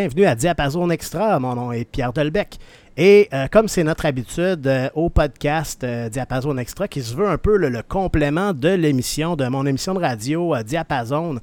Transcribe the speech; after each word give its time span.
bienvenue 0.00 0.24
à 0.24 0.34
Diapason 0.34 0.88
Extra. 0.88 1.38
Mon 1.40 1.54
nom 1.54 1.72
est 1.72 1.84
Pierre 1.84 2.14
Delbecq. 2.14 2.56
Et 2.96 3.28
euh, 3.34 3.48
comme 3.50 3.68
c'est 3.68 3.84
notre 3.84 4.06
habitude 4.06 4.66
euh, 4.66 4.88
au 4.94 5.10
podcast 5.10 5.84
euh, 5.84 6.08
Diapason 6.08 6.56
Extra, 6.56 6.88
qui 6.88 7.02
se 7.02 7.14
veut 7.14 7.28
un 7.28 7.36
peu 7.36 7.58
le, 7.58 7.82
complément 7.82 8.54
de 8.54 8.70
l'émission, 8.70 9.36
de 9.36 9.46
mon 9.48 9.66
émission 9.66 9.92
de 9.92 10.00
radio 10.00 10.56
Diapason, 10.62 11.38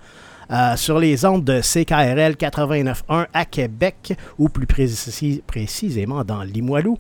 sur 0.75 0.97
les 0.97 1.23
ondes 1.25 1.43
de 1.43 1.61
CKRL 1.61 2.33
89.1 2.33 3.27
à 3.31 3.45
Québec, 3.45 4.17
ou 4.39 4.49
plus 4.49 4.65
précisément 4.65 6.23
dans 6.23 6.41
Limoilou, 6.41 6.97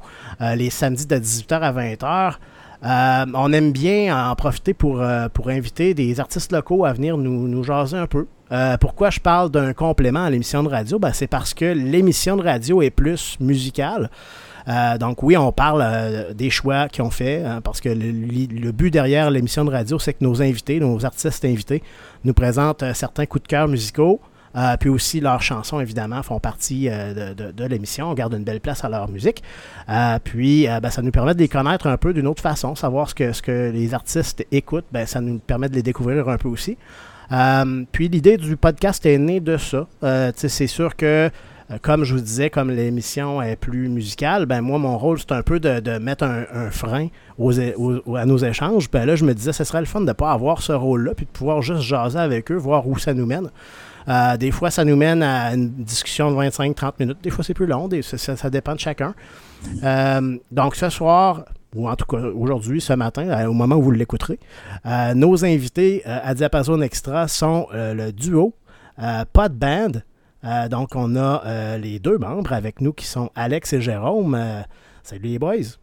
les 0.55 0.69
samedis 0.69 1.07
de 1.07 1.15
18h 1.15 1.59
à 1.61 1.71
20h. 1.71 2.33
Euh, 2.83 3.25
on 3.33 3.51
aime 3.53 3.71
bien 3.71 4.29
en 4.29 4.35
profiter 4.35 4.73
pour, 4.73 5.01
euh, 5.01 5.29
pour 5.29 5.49
inviter 5.49 5.93
des 5.93 6.19
artistes 6.19 6.51
locaux 6.51 6.85
à 6.85 6.93
venir 6.93 7.17
nous, 7.17 7.47
nous 7.47 7.63
jaser 7.63 7.97
un 7.97 8.07
peu. 8.07 8.27
Euh, 8.51 8.77
pourquoi 8.77 9.09
je 9.09 9.19
parle 9.19 9.51
d'un 9.51 9.73
complément 9.73 10.23
à 10.23 10.29
l'émission 10.29 10.63
de 10.63 10.69
radio? 10.69 10.99
Ben, 10.99 11.11
c'est 11.13 11.27
parce 11.27 11.53
que 11.53 11.65
l'émission 11.65 12.37
de 12.37 12.43
radio 12.43 12.81
est 12.81 12.89
plus 12.89 13.37
musicale. 13.39 14.09
donc 14.99 15.23
oui, 15.23 15.37
on 15.37 15.51
parle 15.51 16.33
des 16.33 16.49
choix 16.49 16.89
qu'ils 16.89 17.03
ont 17.03 17.09
fait, 17.09 17.43
hein, 17.43 17.61
parce 17.61 17.79
que 17.79 17.89
le, 17.89 18.71
but 18.71 18.91
derrière 18.91 19.31
l'émission 19.31 19.63
de 19.63 19.71
radio, 19.71 19.97
c'est 19.97 20.13
que 20.13 20.23
nos 20.23 20.41
invités, 20.41 20.79
nos 20.79 21.05
artistes 21.05 21.45
invités, 21.45 21.81
nous 22.25 22.33
présentent 22.33 22.83
certains 22.93 23.25
coups 23.25 23.43
de 23.43 23.47
cœur 23.47 23.67
musicaux. 23.67 24.19
Euh, 24.57 24.75
puis 24.77 24.89
aussi, 24.89 25.19
leurs 25.19 25.41
chansons, 25.41 25.79
évidemment, 25.79 26.23
font 26.23 26.39
partie 26.39 26.87
euh, 26.89 27.33
de, 27.33 27.65
l'émission. 27.65 28.09
On 28.09 28.13
garde 28.13 28.33
une 28.33 28.43
belle 28.43 28.59
place 28.59 28.83
à 28.83 28.89
leur 28.89 29.09
musique. 29.09 29.43
Euh, 29.89 30.17
puis, 30.23 30.67
ben, 30.81 30.89
ça 30.89 31.01
nous 31.01 31.11
permet 31.11 31.33
de 31.35 31.39
les 31.39 31.47
connaître 31.47 31.87
un 31.87 31.97
peu 31.97 32.13
d'une 32.13 32.27
autre 32.27 32.41
façon, 32.41 32.75
savoir 32.75 33.09
ce 33.09 33.15
que, 33.15 33.33
ce 33.33 33.41
que 33.41 33.71
les 33.71 33.93
artistes 33.93 34.45
écoutent. 34.51 34.85
Ben, 34.91 35.05
ça 35.05 35.21
nous 35.21 35.39
permet 35.39 35.69
de 35.69 35.75
les 35.75 35.83
découvrir 35.83 36.27
un 36.29 36.37
peu 36.37 36.47
aussi. 36.47 36.77
Puis, 37.91 38.07
l'idée 38.07 38.37
du 38.37 38.57
podcast 38.57 39.05
est 39.05 39.17
née 39.17 39.39
de 39.39 39.57
ça. 39.57 39.87
c'est 40.35 40.67
sûr 40.67 40.95
que 40.95 41.29
comme 41.81 42.05
je 42.05 42.13
vous 42.13 42.21
disais, 42.21 42.49
comme 42.49 42.71
l'émission 42.71 43.41
est 43.41 43.57
plus 43.57 43.89
musicale, 43.89 44.45
ben 44.45 44.61
moi, 44.61 44.79
mon 44.79 44.97
rôle, 44.97 45.19
c'est 45.19 45.33
un 45.33 45.41
peu 45.41 45.59
de, 45.59 45.97
mettre 45.97 46.23
un, 46.23 46.71
frein 46.71 47.07
à 47.37 48.25
nos 48.25 48.37
échanges. 48.37 48.89
Ben 48.89 49.05
là, 49.05 49.15
je 49.17 49.25
me 49.25 49.33
disais, 49.33 49.51
ce 49.51 49.65
serait 49.65 49.81
le 49.81 49.85
fun 49.85 49.99
de 49.99 50.05
ne 50.05 50.13
pas 50.13 50.31
avoir 50.31 50.61
ce 50.61 50.71
rôle-là, 50.71 51.13
puis 51.13 51.25
de 51.25 51.31
pouvoir 51.31 51.61
juste 51.61 51.81
jaser 51.81 52.19
avec 52.19 52.51
eux, 52.51 52.55
voir 52.55 52.87
où 52.87 52.97
ça 52.97 53.13
nous 53.13 53.25
mène. 53.25 53.49
Euh, 54.07 54.37
des 54.37 54.51
fois, 54.51 54.71
ça 54.71 54.85
nous 54.85 54.95
mène 54.95 55.21
à 55.21 55.53
une 55.53 55.69
discussion 55.69 56.31
de 56.31 56.37
25-30 56.37 56.93
minutes. 56.99 57.17
Des 57.21 57.29
fois, 57.29 57.43
c'est 57.43 57.53
plus 57.53 57.65
long. 57.65 57.89
ça, 58.01 58.49
dépend 58.49 58.73
de 58.73 58.79
chacun. 58.79 59.13
Euh, 59.83 60.37
donc, 60.51 60.75
ce 60.75 60.89
soir, 60.89 61.43
ou 61.77 61.87
en 61.87 61.95
tout 61.95 62.05
cas 62.05 62.17
aujourd'hui, 62.17 62.81
ce 62.81 62.93
matin, 62.93 63.29
euh, 63.29 63.45
au 63.45 63.53
moment 63.53 63.75
où 63.75 63.81
vous 63.83 63.91
l'écouterez, 63.91 64.39
nos 65.15 65.45
invités 65.45 66.03
à 66.05 66.33
Diapason 66.33 66.81
Extra 66.81 67.27
sont 67.27 67.67
le 67.71 68.11
duo 68.11 68.53
Pas 68.97 69.49
de 69.49 69.53
Band. 69.55 70.67
donc, 70.69 70.89
on 70.95 71.15
a 71.15 71.77
les 71.77 71.99
deux 71.99 72.17
membres 72.17 72.53
avec 72.53 72.81
nous 72.81 72.93
qui 72.93 73.05
sont 73.05 73.29
Alex 73.35 73.73
et 73.73 73.81
Jérôme. 73.81 74.37
salut 75.03 75.29
les 75.29 75.39
boys. 75.39 75.77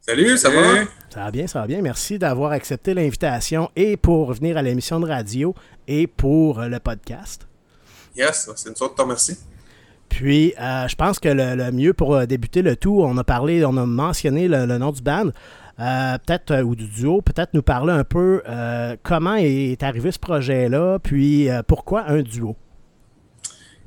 Salut, 0.00 0.36
ça 0.36 0.50
va? 0.50 0.84
Ça 1.10 1.20
va 1.24 1.30
bien, 1.30 1.46
ça 1.46 1.60
va 1.60 1.66
bien. 1.66 1.80
Merci 1.80 2.18
d'avoir 2.18 2.52
accepté 2.52 2.92
l'invitation 2.94 3.70
et 3.76 3.96
pour 3.96 4.32
venir 4.32 4.56
à 4.56 4.62
l'émission 4.62 4.98
de 4.98 5.06
radio 5.06 5.54
et 5.86 6.06
pour 6.06 6.60
le 6.60 6.78
podcast. 6.80 7.46
Yes, 8.16 8.50
c'est 8.56 8.68
une 8.68 8.76
sorte 8.76 8.92
de 8.92 8.96
te 8.96 9.02
remercier. 9.02 9.36
Puis, 10.12 10.52
euh, 10.60 10.86
je 10.88 10.94
pense 10.94 11.18
que 11.18 11.30
le, 11.30 11.72
mieux 11.72 11.94
pour 11.94 12.14
euh, 12.14 12.26
débuter 12.26 12.60
le 12.60 12.76
tout, 12.76 13.00
on 13.02 13.16
a 13.16 13.24
parlé, 13.24 13.64
on 13.64 13.78
a 13.78 13.86
mentionné 13.86 14.46
le, 14.46 14.66
nom 14.66 14.92
du 14.92 15.00
band, 15.00 15.30
euh, 15.80 16.18
peut-être, 16.18 16.60
ou 16.60 16.76
du 16.76 16.86
duo, 16.86 17.22
peut-être 17.22 17.54
nous 17.54 17.62
parler 17.62 17.94
un 17.94 18.04
peu 18.04 18.42
comment 19.02 19.36
est 19.36 19.82
arrivé 19.82 20.12
ce 20.12 20.18
projet-là, 20.18 20.98
puis 20.98 21.48
pourquoi 21.66 22.04
un 22.08 22.20
duo? 22.20 22.56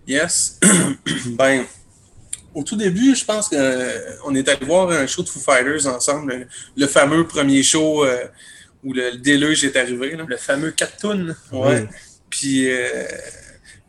Yes. 0.08 0.60
ben, 1.38 1.64
au 2.56 2.64
tout 2.64 2.76
début, 2.76 3.14
je 3.16 3.24
pense 3.24 3.48
qu'on 3.48 4.34
est 4.34 4.50
allé 4.50 4.66
voir 4.66 4.90
un 4.90 5.06
show 5.06 5.22
de 5.22 5.30
Foo 5.30 5.40
Fighters 5.40 5.86
ensemble, 5.86 6.48
le, 6.76 6.88
fameux 6.88 7.28
premier 7.28 7.62
show 7.62 8.04
où 8.84 8.94
le 8.94 9.18
déluge 9.18 9.64
est 9.64 9.76
arrivé. 9.76 10.18
Le 10.28 10.38
fameux 10.38 10.72
Catoon. 10.72 11.36
Ouais. 11.52 11.88
Puis 12.32 12.68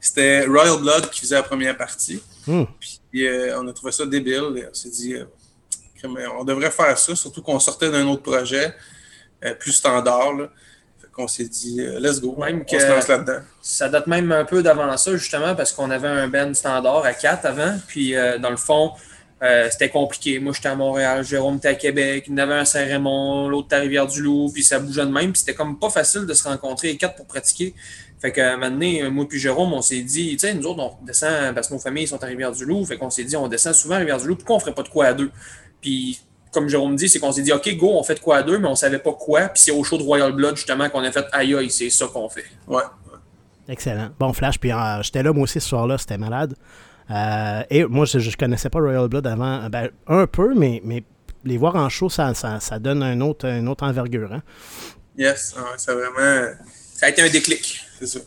c'était 0.07 0.47
Royal 0.47 0.79
Blood 0.79 1.11
qui 1.11 1.21
faisait 1.21 1.35
la 1.35 1.43
première 1.43 1.77
partie. 1.77 2.23
Hmm. 2.47 2.63
Puis 3.11 3.27
euh, 3.27 3.59
on 3.61 3.67
a 3.67 3.73
trouvé 3.73 3.91
ça 3.91 4.07
débile. 4.07 4.69
on 4.71 4.75
s'est 4.75 4.89
dit, 4.89 5.15
euh, 5.15 5.25
on 6.39 6.45
devrait 6.45 6.71
faire 6.71 6.97
ça, 6.97 7.17
surtout 7.17 7.43
qu'on 7.43 7.59
sortait 7.59 7.91
d'un 7.91 8.07
autre 8.07 8.23
projet 8.23 8.73
euh, 9.45 9.55
plus 9.55 9.73
standard. 9.73 10.33
Là. 10.35 10.49
Fait 11.01 11.09
qu'on 11.11 11.27
s'est 11.27 11.49
dit, 11.49 11.81
let's 11.99 12.21
go, 12.21 12.37
même 12.39 12.65
on 12.71 12.79
se 12.79 12.87
lance 12.87 13.09
là-dedans. 13.09 13.41
Ça 13.61 13.89
date 13.89 14.07
même 14.07 14.31
un 14.31 14.45
peu 14.45 14.63
d'avant 14.63 14.97
ça, 14.97 15.17
justement, 15.17 15.57
parce 15.57 15.73
qu'on 15.73 15.91
avait 15.91 16.07
un 16.07 16.29
band 16.29 16.55
standard 16.55 17.05
à 17.05 17.13
4 17.13 17.45
avant. 17.45 17.77
Puis 17.89 18.15
dans 18.41 18.51
le 18.51 18.57
fond, 18.57 18.93
c'était 19.71 19.89
compliqué. 19.89 20.39
Moi, 20.39 20.53
j'étais 20.55 20.69
à 20.69 20.77
Montréal, 20.77 21.25
Jérôme 21.25 21.57
était 21.57 21.69
à 21.69 21.75
Québec, 21.75 22.27
il 22.29 22.31
y 22.31 22.35
en 22.35 22.39
avait 22.39 22.55
un 22.55 22.61
à 22.61 22.65
Saint-Raymond, 22.65 23.49
l'autre 23.49 23.75
à 23.75 23.81
Rivière-du-Loup, 23.81 24.53
puis 24.55 24.63
ça 24.63 24.79
bougeait 24.79 25.05
de 25.05 25.11
même. 25.11 25.33
Puis 25.33 25.41
c'était 25.41 25.55
comme 25.55 25.81
pas 25.81 25.91
facile 25.91 26.27
de 26.27 26.33
se 26.33 26.47
rencontrer 26.47 26.89
les 26.89 26.97
quatre 26.97 27.17
pour 27.17 27.27
pratiquer. 27.27 27.75
Fait 28.19 28.33
que 28.33 28.57
maintenant, 28.57 29.11
moi 29.11 29.27
puis 29.29 29.39
Jérôme, 29.39 29.73
on 29.75 29.83
s'est 29.83 30.01
dit, 30.01 30.33
tu 30.33 30.39
sais, 30.39 30.55
nous 30.55 30.67
autres, 30.67 30.81
on 30.81 31.05
descend 31.05 31.55
parce 31.55 31.69
que 31.69 31.75
nos 31.75 31.81
familles 31.81 32.07
sont 32.07 32.23
à 32.23 32.27
Rivière-du-Loup. 32.27 32.85
Fait 32.87 32.97
qu'on 32.97 33.11
s'est 33.11 33.25
dit, 33.25 33.37
on 33.37 33.49
descend 33.49 33.75
souvent 33.75 33.97
à 33.97 33.99
Rivière-du-Loup, 33.99 34.37
pourquoi 34.37 34.57
on 34.57 34.61
ferait 34.61 34.75
pas 34.75 34.83
de 34.83 34.89
quoi 34.89 35.07
à 35.07 35.15
deux? 35.15 35.31
Puis, 35.81 36.21
comme 36.53 36.69
Jérôme 36.69 36.97
dit, 36.97 37.09
c'est 37.09 37.19
qu'on 37.19 37.33
s'est 37.33 37.43
dit, 37.43 37.53
OK, 37.53 37.77
go, 37.77 37.91
on 37.93 38.03
fait 38.03 38.15
de 38.15 38.21
quoi 38.21 38.39
à 38.39 38.43
deux, 38.43 38.59
mais 38.59 38.69
on 38.69 38.75
savait 38.75 38.99
pas 38.99 39.13
quoi. 39.13 39.49
Puis 39.49 39.63
c'est 39.63 39.71
au 39.71 39.85
show 39.85 39.99
de 39.99 40.03
Royal 40.03 40.33
Blood, 40.33 40.57
justement, 40.57 40.89
qu'on 40.89 41.05
a 41.05 41.13
fait, 41.13 41.27
aïe 41.33 41.55
aïe, 41.55 41.71
c'est 41.71 41.91
ça 41.91 42.07
qu'on 42.07 42.29
fait. 42.29 42.47
Ouais. 42.67 42.83
Excellent. 43.69 44.11
Bon 44.19 44.33
flash. 44.33 44.59
Puis 44.59 44.73
euh, 44.73 45.03
j'étais 45.03 45.23
là, 45.23 45.33
moi 45.33 45.45
aussi, 45.45 45.61
ce 45.61 45.69
soir-là, 45.69 45.99
c'était 45.99 46.19
malade. 46.19 46.55
Euh, 47.11 47.63
et 47.71 47.85
moi, 47.85 48.05
je, 48.05 48.19
je 48.19 48.37
connaissais 48.37 48.71
pas 48.71 48.81
Royal 48.81 49.09
Blood 49.09 49.27
avant, 49.27 49.69
ben, 49.69 49.91
un 50.07 50.27
peu, 50.27 50.55
mais, 50.55 50.81
mais 50.85 51.05
les 51.45 51.57
voir 51.59 51.77
en 51.77 51.89
show, 51.89 52.09
ça, 52.09 52.35
ça, 52.35 52.79
donne 52.79 53.03
un 53.03 53.21
autre, 53.21 53.47
une 53.47 53.69
autre 53.69 53.85
envergure. 53.85 54.33
Hein? 54.33 54.43
Yes, 55.17 55.55
ça 55.77 55.95
vraiment. 55.95 56.53
Ça 56.95 57.07
a 57.07 57.09
été 57.11 57.23
un 57.23 57.29
déclic, 57.29 57.86
c'est 57.99 58.07
ça. 58.07 58.21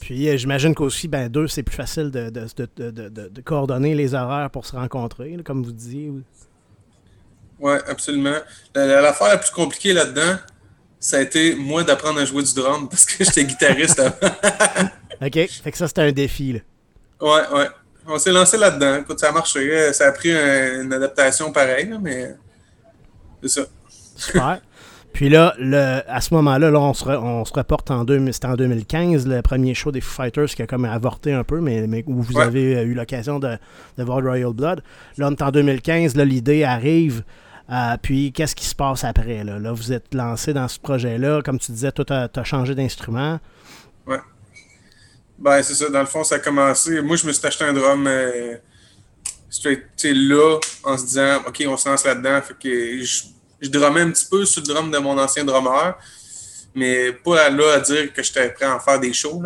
Puis 0.00 0.28
euh, 0.28 0.36
j'imagine 0.36 0.74
qu'aussi, 0.74 1.08
ben, 1.08 1.28
deux, 1.28 1.48
c'est 1.48 1.62
plus 1.62 1.76
facile 1.76 2.10
de, 2.10 2.30
de, 2.30 2.46
de, 2.76 3.08
de, 3.28 3.40
coordonner 3.40 3.94
les 3.94 4.14
horaires 4.14 4.50
pour 4.50 4.64
se 4.64 4.76
rencontrer, 4.76 5.36
comme 5.44 5.62
vous 5.62 5.72
disiez. 5.72 6.12
Oui, 7.60 7.74
absolument. 7.86 8.36
L'affaire 8.74 9.28
la, 9.28 9.38
plus 9.38 9.50
compliquée 9.50 9.92
là-dedans, 9.92 10.36
ça 11.00 11.18
a 11.18 11.20
été 11.20 11.54
moi 11.54 11.82
d'apprendre 11.82 12.20
à 12.20 12.24
jouer 12.24 12.42
du 12.42 12.54
drum 12.54 12.88
parce 12.88 13.04
que 13.04 13.24
j'étais 13.24 13.44
guitariste 13.44 13.98
avant. 13.98 14.16
OK. 15.22 15.48
Fait 15.48 15.72
que 15.72 15.76
ça, 15.76 15.88
c'était 15.88 16.02
un 16.02 16.12
défi. 16.12 16.52
Là. 16.52 16.60
Ouais, 17.20 17.58
ouais. 17.58 17.68
On 18.06 18.18
s'est 18.18 18.32
lancé 18.32 18.56
là-dedans. 18.56 19.00
Écoute, 19.00 19.18
ça 19.18 19.28
a 19.28 19.32
marché. 19.32 19.92
Ça 19.92 20.06
a 20.06 20.12
pris 20.12 20.30
une 20.30 20.92
adaptation 20.92 21.52
pareille, 21.52 21.92
mais 22.00 22.36
c'est 23.42 23.48
ça. 23.48 23.62
Super. 24.16 24.60
Puis 25.12 25.28
là, 25.28 25.54
le, 25.58 26.00
à 26.06 26.20
ce 26.20 26.32
moment-là, 26.34 26.70
là, 26.70 26.78
on, 26.78 26.94
se 26.94 27.04
on 27.08 27.44
se 27.44 27.52
reporte 27.52 27.90
en, 27.90 28.06
c'était 28.30 28.46
en 28.46 28.54
2015, 28.54 29.26
le 29.26 29.42
premier 29.42 29.74
show 29.74 29.90
des 29.90 30.00
Foo 30.00 30.22
Fighters 30.22 30.46
qui 30.46 30.62
a 30.62 30.66
comme 30.66 30.84
avorté 30.84 31.32
un 31.32 31.44
peu, 31.44 31.60
mais, 31.60 31.86
mais 31.86 32.04
où 32.06 32.22
vous 32.22 32.38
avez 32.38 32.82
eu 32.82 32.94
l'occasion 32.94 33.38
de, 33.38 33.56
de, 33.96 34.04
voir 34.04 34.22
Royal 34.22 34.52
Blood. 34.52 34.82
Là, 35.16 35.28
on 35.28 35.32
est 35.32 35.42
en 35.42 35.50
2015, 35.50 36.16
l'idée 36.16 36.64
arrive. 36.64 37.24
Euh, 37.70 37.96
puis, 38.00 38.32
qu'est-ce 38.32 38.54
qui 38.54 38.64
se 38.64 38.74
passe 38.74 39.04
après? 39.04 39.44
Là? 39.44 39.58
là, 39.58 39.72
vous 39.72 39.92
êtes 39.92 40.14
lancé 40.14 40.54
dans 40.54 40.68
ce 40.68 40.78
projet-là. 40.78 41.42
Comme 41.42 41.58
tu 41.58 41.72
disais, 41.72 41.92
toi, 41.92 42.04
tu 42.04 42.40
as, 42.40 42.44
changé 42.44 42.74
d'instrument. 42.74 43.38
Ouais. 44.06 44.20
Ben, 45.38 45.62
c'est 45.62 45.74
ça. 45.74 45.90
Dans 45.90 46.00
le 46.00 46.06
fond, 46.06 46.24
ça 46.24 46.36
a 46.36 46.38
commencé. 46.38 47.02
Moi, 47.02 47.16
je 47.16 47.26
me 47.26 47.32
suis 47.32 47.46
acheté 47.46 47.64
un 47.64 47.74
drum 47.74 48.06
euh, 48.06 48.56
straight, 49.50 49.82
là, 50.04 50.58
en 50.84 50.96
se 50.96 51.04
disant, 51.06 51.42
OK, 51.46 51.62
on 51.66 51.76
se 51.76 51.88
lance 51.88 52.04
là-dedans. 52.04 52.40
Fait 52.40 52.54
que 52.58 53.04
je 53.04 53.24
je 53.60 53.68
drummais 53.68 54.02
un 54.02 54.10
petit 54.10 54.26
peu 54.26 54.44
sur 54.44 54.62
le 54.62 54.66
drum 54.66 54.90
de 54.90 54.98
mon 54.98 55.18
ancien 55.18 55.44
drummer, 55.44 55.98
mais 56.74 57.12
pas 57.12 57.50
là 57.50 57.74
à 57.74 57.80
dire 57.80 58.12
que 58.12 58.22
j'étais 58.22 58.48
prêt 58.50 58.66
à 58.66 58.76
en 58.76 58.80
faire 58.80 59.00
des 59.00 59.12
shows. 59.12 59.42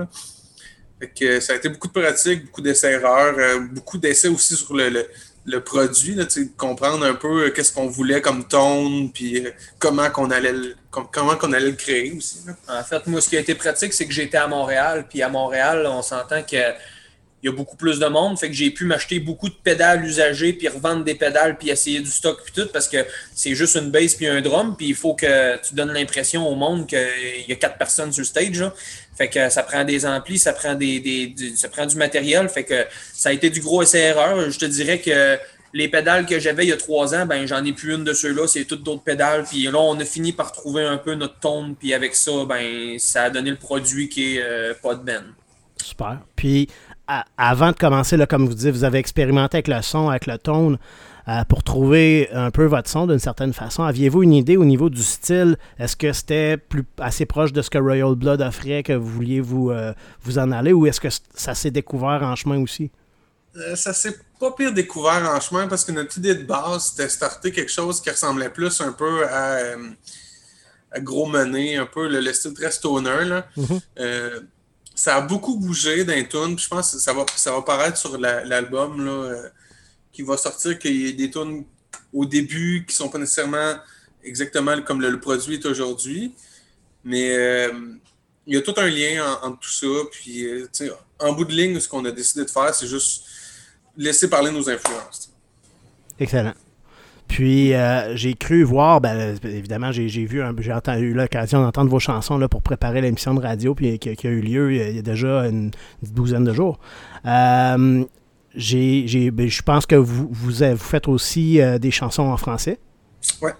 que 1.18 1.40
ça 1.40 1.54
a 1.54 1.56
été 1.56 1.68
beaucoup 1.68 1.88
de 1.88 1.92
pratique, 1.92 2.44
beaucoup 2.46 2.60
d'essais-erreurs, 2.60 3.34
euh, 3.38 3.60
beaucoup 3.60 3.98
d'essais 3.98 4.28
aussi 4.28 4.54
sur 4.54 4.74
le, 4.74 5.60
produit, 5.60 6.14
là, 6.14 6.24
comprendre 6.56 7.04
un 7.04 7.14
peu 7.14 7.46
euh, 7.46 7.50
qu'est-ce 7.50 7.72
qu'on 7.72 7.88
voulait 7.88 8.20
comme 8.20 8.46
tone, 8.46 9.10
puis 9.12 9.44
euh, 9.44 9.50
comment 9.78 10.08
qu'on 10.10 10.30
allait, 10.30 10.52
le, 10.52 10.76
comment 10.90 11.34
qu'on 11.36 11.52
allait 11.52 11.70
le 11.70 11.76
créer 11.76 12.12
aussi. 12.12 12.44
En 12.68 12.84
fait, 12.84 13.04
moi, 13.08 13.20
ce 13.20 13.28
qui 13.28 13.36
a 13.36 13.40
été 13.40 13.54
pratique, 13.56 13.92
c'est 13.92 14.06
que 14.06 14.12
j'étais 14.12 14.36
à 14.36 14.46
Montréal, 14.46 15.06
puis 15.08 15.22
à 15.22 15.28
Montréal, 15.28 15.84
on 15.88 16.02
s'entend 16.02 16.42
que 16.42 16.72
il 17.42 17.46
y 17.46 17.48
a 17.48 17.52
beaucoup 17.52 17.76
plus 17.76 17.98
de 17.98 18.06
monde. 18.06 18.38
Fait 18.38 18.48
que 18.48 18.54
j'ai 18.54 18.70
pu 18.70 18.84
m'acheter 18.84 19.18
beaucoup 19.18 19.48
de 19.48 19.54
pédales 19.54 20.04
usagées, 20.04 20.52
puis 20.52 20.68
revendre 20.68 21.04
des 21.04 21.14
pédales, 21.14 21.58
puis 21.58 21.70
essayer 21.70 22.00
du 22.00 22.10
stock, 22.10 22.40
puis 22.44 22.52
tout, 22.52 22.68
parce 22.72 22.88
que 22.88 22.98
c'est 23.34 23.54
juste 23.54 23.76
une 23.76 23.90
bass 23.90 24.14
puis 24.14 24.28
un 24.28 24.40
drum, 24.40 24.76
puis 24.76 24.88
il 24.88 24.94
faut 24.94 25.14
que 25.14 25.60
tu 25.66 25.74
donnes 25.74 25.92
l'impression 25.92 26.48
au 26.48 26.54
monde 26.54 26.86
qu'il 26.86 27.44
y 27.48 27.52
a 27.52 27.56
quatre 27.56 27.78
personnes 27.78 28.12
sur 28.12 28.20
le 28.20 28.26
stage. 28.26 28.64
Fait 29.16 29.28
que 29.28 29.50
ça 29.50 29.62
prend 29.62 29.84
des 29.84 30.06
amplis, 30.06 30.38
ça 30.38 30.52
prend 30.52 30.74
des, 30.74 31.00
du, 31.00 31.56
ça 31.56 31.68
prend 31.68 31.84
du 31.84 31.96
matériel. 31.96 32.48
Fait 32.48 32.64
que 32.64 32.86
ça 33.12 33.30
a 33.30 33.32
été 33.32 33.50
du 33.50 33.60
gros 33.60 33.82
essai-erreur. 33.82 34.50
Je 34.50 34.58
te 34.58 34.64
dirais 34.64 35.00
que 35.00 35.38
les 35.74 35.88
pédales 35.88 36.26
que 36.26 36.38
j'avais 36.38 36.64
il 36.64 36.68
y 36.68 36.72
a 36.72 36.76
trois 36.76 37.14
ans, 37.14 37.26
ben 37.26 37.46
j'en 37.46 37.64
ai 37.64 37.72
plus 37.72 37.94
une 37.94 38.04
de 38.04 38.12
ceux-là, 38.12 38.46
c'est 38.46 38.64
toutes 38.64 38.82
d'autres 38.82 39.02
pédales. 39.02 39.44
Puis 39.44 39.64
là, 39.64 39.78
on 39.78 39.98
a 39.98 40.04
fini 40.04 40.32
par 40.32 40.52
trouver 40.52 40.84
un 40.84 40.96
peu 40.96 41.14
notre 41.14 41.40
tone, 41.40 41.74
puis 41.76 41.92
avec 41.92 42.14
ça, 42.14 42.44
ben 42.48 42.98
ça 42.98 43.24
a 43.24 43.30
donné 43.30 43.50
le 43.50 43.56
produit 43.56 44.08
qui 44.08 44.36
est 44.36 44.80
pas 44.80 44.94
de 44.94 45.02
ben. 45.02 45.24
Super. 45.82 46.20
Puis 46.36 46.68
avant 47.36 47.72
de 47.72 47.76
commencer, 47.76 48.16
là, 48.16 48.26
comme 48.26 48.46
vous 48.46 48.54
dites, 48.54 48.70
vous 48.70 48.84
avez 48.84 48.98
expérimenté 48.98 49.56
avec 49.56 49.68
le 49.68 49.82
son, 49.82 50.08
avec 50.08 50.26
le 50.26 50.38
tone, 50.38 50.78
euh, 51.28 51.44
pour 51.44 51.62
trouver 51.62 52.28
un 52.32 52.50
peu 52.50 52.64
votre 52.64 52.88
son 52.88 53.06
d'une 53.06 53.20
certaine 53.20 53.52
façon. 53.52 53.84
Aviez-vous 53.84 54.24
une 54.24 54.32
idée 54.32 54.56
au 54.56 54.64
niveau 54.64 54.90
du 54.90 55.04
style? 55.04 55.56
Est-ce 55.78 55.94
que 55.94 56.12
c'était 56.12 56.56
plus 56.56 56.84
assez 56.98 57.26
proche 57.26 57.52
de 57.52 57.62
ce 57.62 57.70
que 57.70 57.78
Royal 57.78 58.16
Blood 58.16 58.40
offrait 58.40 58.82
que 58.82 58.92
vous 58.92 59.06
vouliez 59.06 59.40
vous, 59.40 59.70
euh, 59.70 59.92
vous 60.22 60.38
en 60.38 60.50
aller 60.50 60.72
ou 60.72 60.86
est-ce 60.86 61.00
que 61.00 61.08
ça 61.34 61.54
s'est 61.54 61.70
découvert 61.70 62.22
en 62.24 62.34
chemin 62.34 62.60
aussi? 62.60 62.90
Euh, 63.56 63.76
ça 63.76 63.92
s'est 63.92 64.16
pas 64.40 64.50
pire 64.50 64.72
découvert 64.72 65.30
en 65.32 65.38
chemin 65.38 65.68
parce 65.68 65.84
que 65.84 65.92
notre 65.92 66.18
idée 66.18 66.34
de 66.34 66.42
base, 66.42 66.86
c'était 66.86 67.08
starter 67.08 67.52
quelque 67.52 67.70
chose 67.70 68.00
qui 68.00 68.10
ressemblait 68.10 68.50
plus 68.50 68.80
un 68.80 68.92
peu 68.92 69.24
à, 69.28 69.76
Gros 70.98 71.26
Money, 71.26 71.76
un 71.76 71.86
peu 71.86 72.08
le, 72.08 72.32
style 72.32 72.54
très 72.54 72.72
stoner. 72.72 73.24
Là. 73.26 73.46
Mm-hmm. 73.56 74.42
Ça 75.02 75.16
a 75.16 75.20
beaucoup 75.20 75.56
bougé 75.58 76.04
dans 76.04 76.14
les 76.14 76.28
tunes. 76.28 76.58
Je 76.58 76.68
pense 76.68 76.92
que 76.92 76.98
ça 76.98 77.12
va, 77.12 77.24
ça 77.34 77.52
va 77.52 77.62
paraître 77.62 77.96
sur 77.96 78.18
l'album. 78.18 79.04
là 79.04 79.50
qui 80.12 80.22
va 80.22 80.36
sortir, 80.36 80.78
qu'il 80.78 80.94
y 80.94 81.08
ait 81.08 81.12
des 81.12 81.30
tunes 81.30 81.64
au 82.12 82.26
début 82.26 82.84
qui 82.86 82.94
sont 82.94 83.08
pas 83.08 83.18
nécessairement 83.18 83.76
exactement 84.22 84.80
comme 84.82 85.00
le, 85.00 85.18
produit 85.18 85.54
est 85.54 85.66
aujourd'hui. 85.66 86.34
Mais 87.04 87.36
euh, 87.36 87.72
il 88.46 88.54
y 88.54 88.56
a 88.56 88.62
tout 88.62 88.74
un 88.76 88.88
lien 88.88 89.38
entre 89.42 89.60
tout 89.60 89.70
ça. 89.70 89.86
Puis, 90.12 90.44
euh, 90.44 90.68
en 91.18 91.32
bout 91.32 91.44
de 91.44 91.52
ligne, 91.52 91.80
ce 91.80 91.88
qu'on 91.88 92.04
a 92.04 92.12
décidé 92.12 92.44
de 92.44 92.50
faire, 92.50 92.74
c'est 92.74 92.86
juste 92.86 93.24
laisser 93.96 94.28
parler 94.28 94.50
nos 94.50 94.68
influences. 94.68 95.32
Excellent. 96.18 96.54
Puis 97.32 97.72
euh, 97.72 98.14
j'ai 98.14 98.34
cru 98.34 98.62
voir, 98.62 99.00
ben, 99.00 99.38
évidemment, 99.42 99.90
j'ai 99.90 100.06
vu, 100.06 100.42
j'ai 100.58 100.98
eu 100.98 101.14
l'occasion 101.14 101.62
d'entendre 101.62 101.90
vos 101.90 101.98
chansons 101.98 102.36
là, 102.36 102.46
pour 102.46 102.60
préparer 102.60 103.00
l'émission 103.00 103.32
de 103.32 103.40
radio 103.40 103.74
puis, 103.74 103.98
qui, 103.98 104.10
a 104.10 104.30
eu 104.30 104.42
lieu 104.42 104.74
il 104.74 104.96
y 104.96 104.98
a 104.98 105.02
déjà 105.02 105.46
une, 105.46 105.70
douzaine 106.02 106.44
de 106.44 106.52
jours. 106.52 106.78
Euh, 107.24 108.04
j'ai, 108.54 109.30
ben, 109.30 109.48
je 109.48 109.62
pense 109.62 109.86
que 109.86 109.94
vous, 109.94 110.28
vous, 110.30 110.76
faites 110.76 111.08
aussi 111.08 111.58
euh, 111.62 111.78
des 111.78 111.90
chansons 111.90 112.24
en 112.24 112.36
français. 112.36 112.78
Oui. 113.40 113.50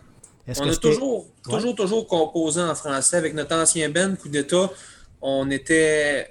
On 0.61 0.69
a 0.69 0.77
toujours, 0.77 1.27
toujours, 1.43 1.75
toujours 1.75 2.07
composé 2.07 2.61
en 2.61 2.75
français. 2.75 3.17
Avec 3.17 3.33
notre 3.33 3.57
ancien 3.57 3.89
band, 3.89 4.17
Coup 4.21 4.29
d'État, 4.29 4.71
on 5.23 5.51
était 5.51 6.29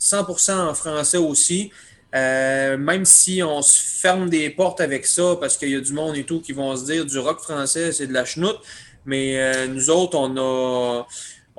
100% 0.00 0.70
en 0.70 0.72
français 0.72 1.18
aussi. 1.18 1.70
Euh, 2.14 2.78
même 2.78 3.04
si 3.04 3.42
on 3.42 3.60
se 3.60 3.80
ferme 3.82 4.30
des 4.30 4.48
portes 4.50 4.80
avec 4.80 5.06
ça, 5.06 5.36
parce 5.38 5.56
qu'il 5.56 5.70
y 5.70 5.76
a 5.76 5.80
du 5.80 5.92
monde 5.92 6.16
et 6.16 6.24
tout 6.24 6.40
qui 6.40 6.52
vont 6.52 6.74
se 6.76 6.84
dire 6.84 7.04
du 7.04 7.18
rock 7.18 7.40
français, 7.40 7.92
c'est 7.92 8.06
de 8.06 8.14
la 8.14 8.24
chenoute. 8.24 8.58
Mais 9.04 9.38
euh, 9.38 9.66
nous 9.68 9.90
autres, 9.90 10.18
on 10.18 10.36
a 10.36 11.06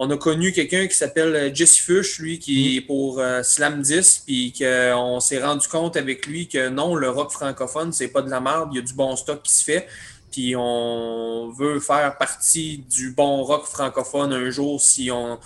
on 0.01 0.09
a 0.11 0.17
connu 0.17 0.53
quelqu'un 0.53 0.87
qui 0.87 0.95
s'appelle 0.95 1.35
euh, 1.35 1.53
Jesse 1.53 1.77
Fush, 1.77 2.19
lui, 2.19 2.39
qui 2.39 2.77
est 2.77 2.81
pour 2.81 3.19
euh, 3.19 3.43
Slam 3.43 3.81
10, 3.81 4.23
puis 4.25 4.53
qu'on 4.57 5.19
s'est 5.19 5.43
rendu 5.43 5.67
compte 5.67 5.97
avec 5.97 6.25
lui 6.25 6.47
que 6.47 6.69
non, 6.69 6.95
le 6.95 7.09
rock 7.09 7.31
francophone, 7.31 7.91
c'est 7.91 8.07
pas 8.07 8.21
de 8.21 8.29
la 8.29 8.39
merde, 8.39 8.69
il 8.71 8.77
y 8.77 8.79
a 8.79 8.81
du 8.81 8.93
bon 8.93 9.17
stock 9.17 9.43
qui 9.43 9.53
se 9.53 9.65
fait. 9.65 9.87
Puis 10.31 10.55
on 10.55 11.51
veut 11.51 11.81
faire 11.81 12.17
partie 12.17 12.85
du 12.89 13.11
bon 13.11 13.43
rock 13.43 13.65
francophone 13.65 14.31
un 14.31 14.49
jour 14.49 14.79
si 14.81 15.11
on. 15.11 15.37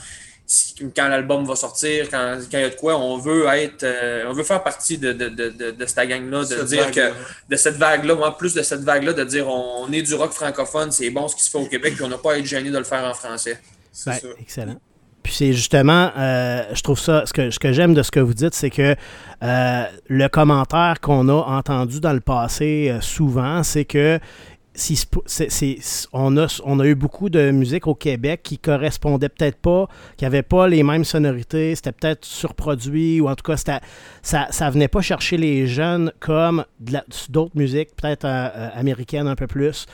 Quand 0.95 1.07
l'album 1.07 1.45
va 1.45 1.55
sortir, 1.55 2.09
quand, 2.09 2.37
il 2.51 2.59
y 2.59 2.63
a 2.63 2.69
de 2.69 2.75
quoi, 2.75 2.97
on 2.97 3.17
veut 3.17 3.47
être, 3.47 3.83
euh, 3.83 4.25
on 4.27 4.33
veut 4.33 4.43
faire 4.43 4.63
partie 4.63 4.97
de, 4.97 5.11
de, 5.13 5.29
de, 5.29 5.71
de 5.71 5.85
cette 5.85 6.07
gang-là, 6.07 6.45
de 6.45 6.63
dire 6.63 6.91
que, 6.91 7.11
de 7.49 7.55
cette 7.55 7.77
vague-là, 7.77 8.15
moi, 8.15 8.37
plus 8.37 8.53
de 8.53 8.61
cette 8.61 8.81
vague-là, 8.81 9.13
de 9.13 9.23
dire 9.23 9.47
on, 9.47 9.91
est 9.91 10.01
du 10.01 10.15
rock 10.15 10.31
francophone, 10.31 10.91
c'est 10.91 11.09
bon 11.09 11.27
ce 11.27 11.35
qui 11.35 11.43
se 11.43 11.49
fait 11.49 11.57
au 11.57 11.65
Québec, 11.65 11.93
puis 11.95 12.03
on 12.03 12.09
n'a 12.09 12.17
pas 12.17 12.33
à 12.33 12.37
être 12.37 12.45
gêné 12.45 12.69
de 12.69 12.77
le 12.77 12.83
faire 12.83 13.03
en 13.03 13.13
français. 13.13 13.59
Ben, 14.05 14.17
excellent. 14.39 14.79
Puis 15.23 15.33
c'est 15.33 15.53
justement, 15.53 16.11
euh, 16.17 16.63
je 16.73 16.81
trouve 16.81 16.99
ça, 16.99 17.25
ce 17.25 17.31
que, 17.31 17.49
ce 17.49 17.57
que 17.57 17.71
j'aime 17.71 17.93
de 17.93 18.03
ce 18.03 18.11
que 18.11 18.19
vous 18.19 18.33
dites, 18.33 18.53
c'est 18.53 18.69
que 18.69 18.95
euh, 19.41 19.83
le 20.07 20.27
commentaire 20.27 20.99
qu'on 21.01 21.29
a 21.29 21.33
entendu 21.33 22.01
dans 22.01 22.11
le 22.11 22.19
passé 22.19 22.89
euh, 22.91 22.99
souvent, 22.99 23.63
c'est 23.63 23.85
que 23.85 24.19
on, 26.13 26.37
a, 26.37 26.85
eu 26.85 26.95
beaucoup 26.95 27.29
de 27.29 27.51
musique 27.51 27.87
au 27.87 27.95
Québec 27.95 28.41
qui 28.43 28.57
correspondait 28.57 29.29
peut-être 29.29 29.57
pas, 29.57 29.87
qui 30.17 30.25
n'avait 30.25 30.41
pas 30.43 30.67
les 30.67 30.83
mêmes 30.83 31.03
sonorités, 31.03 31.75
c'était 31.75 31.91
peut-être 31.91 32.25
surproduit, 32.25 33.21
ou 33.21 33.29
en 33.29 33.35
tout 33.35 33.43
cas, 33.43 33.57
ça, 33.57 34.47
ça 34.49 34.69
venait 34.69 34.87
pas 34.87 35.01
chercher 35.01 35.37
les 35.37 35.67
jeunes 35.67 36.11
comme 36.19 36.65
d'autres 37.29 37.55
musiques, 37.55 37.95
peut-être 37.95 38.25
américaines 38.25 39.27
un 39.27 39.35
peu 39.35 39.47
plus. 39.47 39.85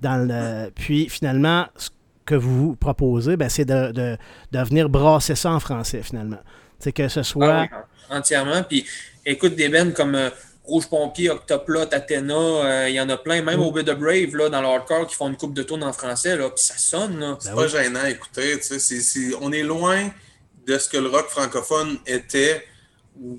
Dans 0.00 0.16
le, 0.16 0.70
puis 0.70 1.08
finalement, 1.08 1.66
ce 1.76 1.90
que 2.24 2.36
vous 2.36 2.76
proposez, 2.76 3.36
ben, 3.36 3.48
c'est 3.48 3.64
de, 3.64 3.90
de, 3.92 4.64
venir 4.64 4.88
brasser 4.88 5.34
ça 5.34 5.50
en 5.50 5.58
français, 5.58 6.02
finalement. 6.02 6.38
C'est 6.78 6.92
que 6.92 7.08
ce 7.08 7.24
soit. 7.24 7.66
Ah 7.72 7.84
entièrement. 8.10 8.62
Puis 8.62 8.86
écoute, 9.24 9.54
des 9.54 9.68
bands 9.68 9.90
comme 9.92 10.14
euh, 10.14 10.30
Rouge 10.68 10.86
Pompier, 10.88 11.30
Octoplot, 11.30 11.94
Athéna, 11.94 12.34
euh, 12.34 12.88
il 12.90 12.94
y 12.94 13.00
en 13.00 13.08
a 13.08 13.16
plein, 13.16 13.40
même 13.40 13.58
mm. 13.58 13.62
au 13.62 13.72
Bit 13.72 13.88
of 13.88 13.98
Brave, 13.98 14.36
là, 14.36 14.50
dans 14.50 14.60
l'hardcore, 14.60 15.06
qui 15.06 15.14
font 15.14 15.28
une 15.28 15.36
coupe 15.36 15.54
de 15.54 15.62
tourne 15.62 15.82
en 15.82 15.94
français, 15.94 16.36
là, 16.36 16.50
puis 16.50 16.62
ça 16.62 16.76
sonne. 16.76 17.18
Là. 17.18 17.38
C'est 17.40 17.50
ben 17.50 17.56
pas 17.56 17.68
gênant 17.68 18.00
à 18.00 18.10
écouter. 18.10 18.60
on 19.40 19.50
est 19.52 19.62
loin 19.62 20.10
de 20.66 20.78
ce 20.78 20.88
que 20.90 20.98
le 20.98 21.08
rock 21.08 21.28
francophone 21.30 21.98
était, 22.06 22.66
ou 23.18 23.38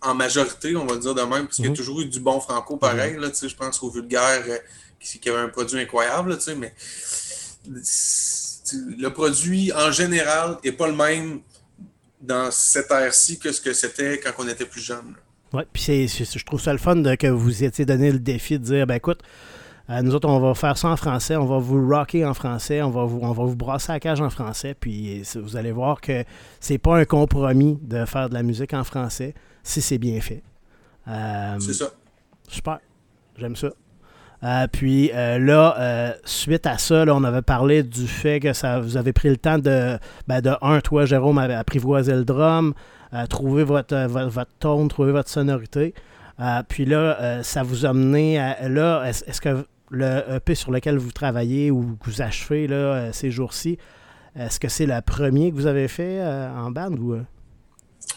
en 0.00 0.14
majorité, 0.14 0.76
on 0.76 0.86
va 0.86 0.96
dire 0.96 1.16
de 1.16 1.22
même, 1.22 1.46
parce 1.46 1.56
qu'il 1.56 1.64
y 1.64 1.68
a 1.68 1.72
mm-hmm. 1.72 1.76
toujours 1.76 2.00
eu 2.00 2.06
du 2.06 2.20
bon 2.20 2.38
franco 2.38 2.76
pareil. 2.76 3.14
Mm-hmm. 3.14 3.42
là, 3.42 3.48
je 3.48 3.54
pense 3.56 3.82
au 3.82 3.90
Vulgaire, 3.90 4.44
euh, 4.48 4.58
qui, 5.00 5.28
avait 5.28 5.40
un 5.40 5.48
produit 5.48 5.80
incroyable, 5.80 6.30
là, 6.30 6.54
mais 6.56 6.72
le 8.98 9.08
produit 9.08 9.72
en 9.72 9.90
général 9.90 10.58
n'est 10.64 10.72
pas 10.72 10.86
le 10.86 10.94
même 10.94 11.40
dans 12.20 12.50
cette 12.52 12.90
ère-ci 12.90 13.38
que 13.38 13.50
ce 13.50 13.60
que 13.60 13.72
c'était 13.72 14.20
quand 14.20 14.30
on 14.38 14.48
était 14.48 14.66
plus 14.66 14.80
jeune. 14.80 15.16
Oui, 15.52 15.62
puis 15.72 16.08
je 16.08 16.44
trouve 16.44 16.60
ça 16.60 16.72
le 16.72 16.78
fun 16.78 16.96
de, 16.96 17.14
que 17.14 17.26
vous 17.26 17.64
étiez 17.64 17.86
donné 17.86 18.12
le 18.12 18.18
défi 18.18 18.58
de 18.58 18.64
dire 18.64 18.86
ben 18.86 18.96
écoute, 18.96 19.20
euh, 19.90 20.02
nous 20.02 20.14
autres, 20.14 20.28
on 20.28 20.38
va 20.38 20.54
faire 20.54 20.76
ça 20.76 20.88
en 20.88 20.96
français, 20.96 21.36
on 21.36 21.46
va 21.46 21.58
vous 21.58 21.88
rocker 21.88 22.26
en 22.26 22.34
français, 22.34 22.82
on 22.82 22.90
va 22.90 23.04
vous, 23.04 23.20
on 23.22 23.32
va 23.32 23.44
vous 23.44 23.56
brasser 23.56 23.92
la 23.92 24.00
cage 24.00 24.20
en 24.20 24.28
français, 24.28 24.76
puis 24.78 25.22
vous 25.36 25.56
allez 25.56 25.72
voir 25.72 26.02
que 26.02 26.24
c'est 26.60 26.76
pas 26.76 26.98
un 26.98 27.06
compromis 27.06 27.78
de 27.80 28.04
faire 28.04 28.28
de 28.28 28.34
la 28.34 28.42
musique 28.42 28.74
en 28.74 28.84
français 28.84 29.32
si 29.62 29.80
c'est 29.80 29.98
bien 29.98 30.20
fait. 30.20 30.42
Euh, 31.08 31.56
c'est 31.60 31.72
ça. 31.72 31.86
Super. 32.46 32.80
J'aime 33.38 33.56
ça. 33.56 33.70
Euh, 34.44 34.66
puis 34.70 35.10
euh, 35.14 35.38
là, 35.38 35.74
euh, 35.78 36.12
suite 36.24 36.66
à 36.66 36.78
ça, 36.78 37.04
on 37.08 37.24
avait 37.24 37.42
parlé 37.42 37.82
du 37.82 38.06
fait 38.06 38.38
que 38.38 38.52
ça, 38.52 38.78
vous 38.78 38.96
avez 38.96 39.12
pris 39.12 39.28
le 39.28 39.36
temps 39.36 39.58
de, 39.58 39.98
ben, 40.28 40.40
de 40.40 40.52
un, 40.62 40.80
toi, 40.80 41.06
Jérôme, 41.06 41.38
apprivoiser 41.38 42.12
le 42.12 42.24
drum, 42.24 42.74
trouver 43.28 43.64
votre, 43.64 43.96
votre, 44.06 44.50
tone, 44.58 44.88
trouver 44.88 45.12
votre 45.12 45.28
sonorité. 45.28 45.94
puis 46.68 46.84
là, 46.84 47.42
ça 47.42 47.62
vous 47.62 47.86
a 47.86 47.92
mené 47.92 48.38
à. 48.38 48.68
Là, 48.68 49.04
est-ce 49.04 49.40
que 49.40 49.64
le 49.90 50.36
EP 50.36 50.54
sur 50.54 50.70
lequel 50.70 50.98
vous 50.98 51.12
travaillez 51.12 51.70
ou 51.70 51.96
que 51.96 52.10
vous 52.10 52.20
achevez 52.20 52.66
là, 52.66 53.12
ces 53.12 53.30
jours-ci, 53.30 53.78
est-ce 54.36 54.60
que 54.60 54.68
c'est 54.68 54.86
le 54.86 55.00
premier 55.00 55.50
que 55.50 55.56
vous 55.56 55.66
avez 55.66 55.88
fait 55.88 56.22
en 56.22 56.70
band 56.70 56.92
ou. 56.92 57.14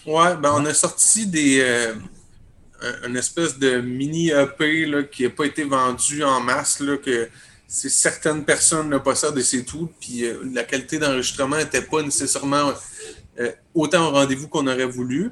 Ouais, 0.05 0.35
ben 0.41 0.51
on 0.55 0.65
a 0.65 0.73
sorti 0.73 1.27
des 1.27 1.61
une 3.05 3.17
espèce 3.17 3.57
de 3.59 3.79
mini 3.81 4.29
EP 4.29 4.85
là, 4.85 5.03
qui 5.03 5.23
n'a 5.23 5.29
pas 5.29 5.45
été 5.45 5.63
vendu 5.63 6.23
en 6.23 6.39
masse, 6.41 6.79
là, 6.79 6.97
que 6.97 7.29
certaines 7.67 8.43
personnes 8.43 8.89
le 8.89 9.01
possèdent 9.01 9.37
et 9.37 9.43
c'est 9.43 9.63
tout. 9.63 9.89
Puis 9.99 10.25
euh, 10.25 10.41
la 10.53 10.63
qualité 10.63 10.97
d'enregistrement 10.97 11.57
n'était 11.57 11.81
pas 11.81 12.01
nécessairement 12.01 12.69
euh, 12.69 12.73
autant 13.73 14.07
au 14.07 14.11
rendez-vous 14.11 14.47
qu'on 14.47 14.67
aurait 14.67 14.85
voulu. 14.85 15.31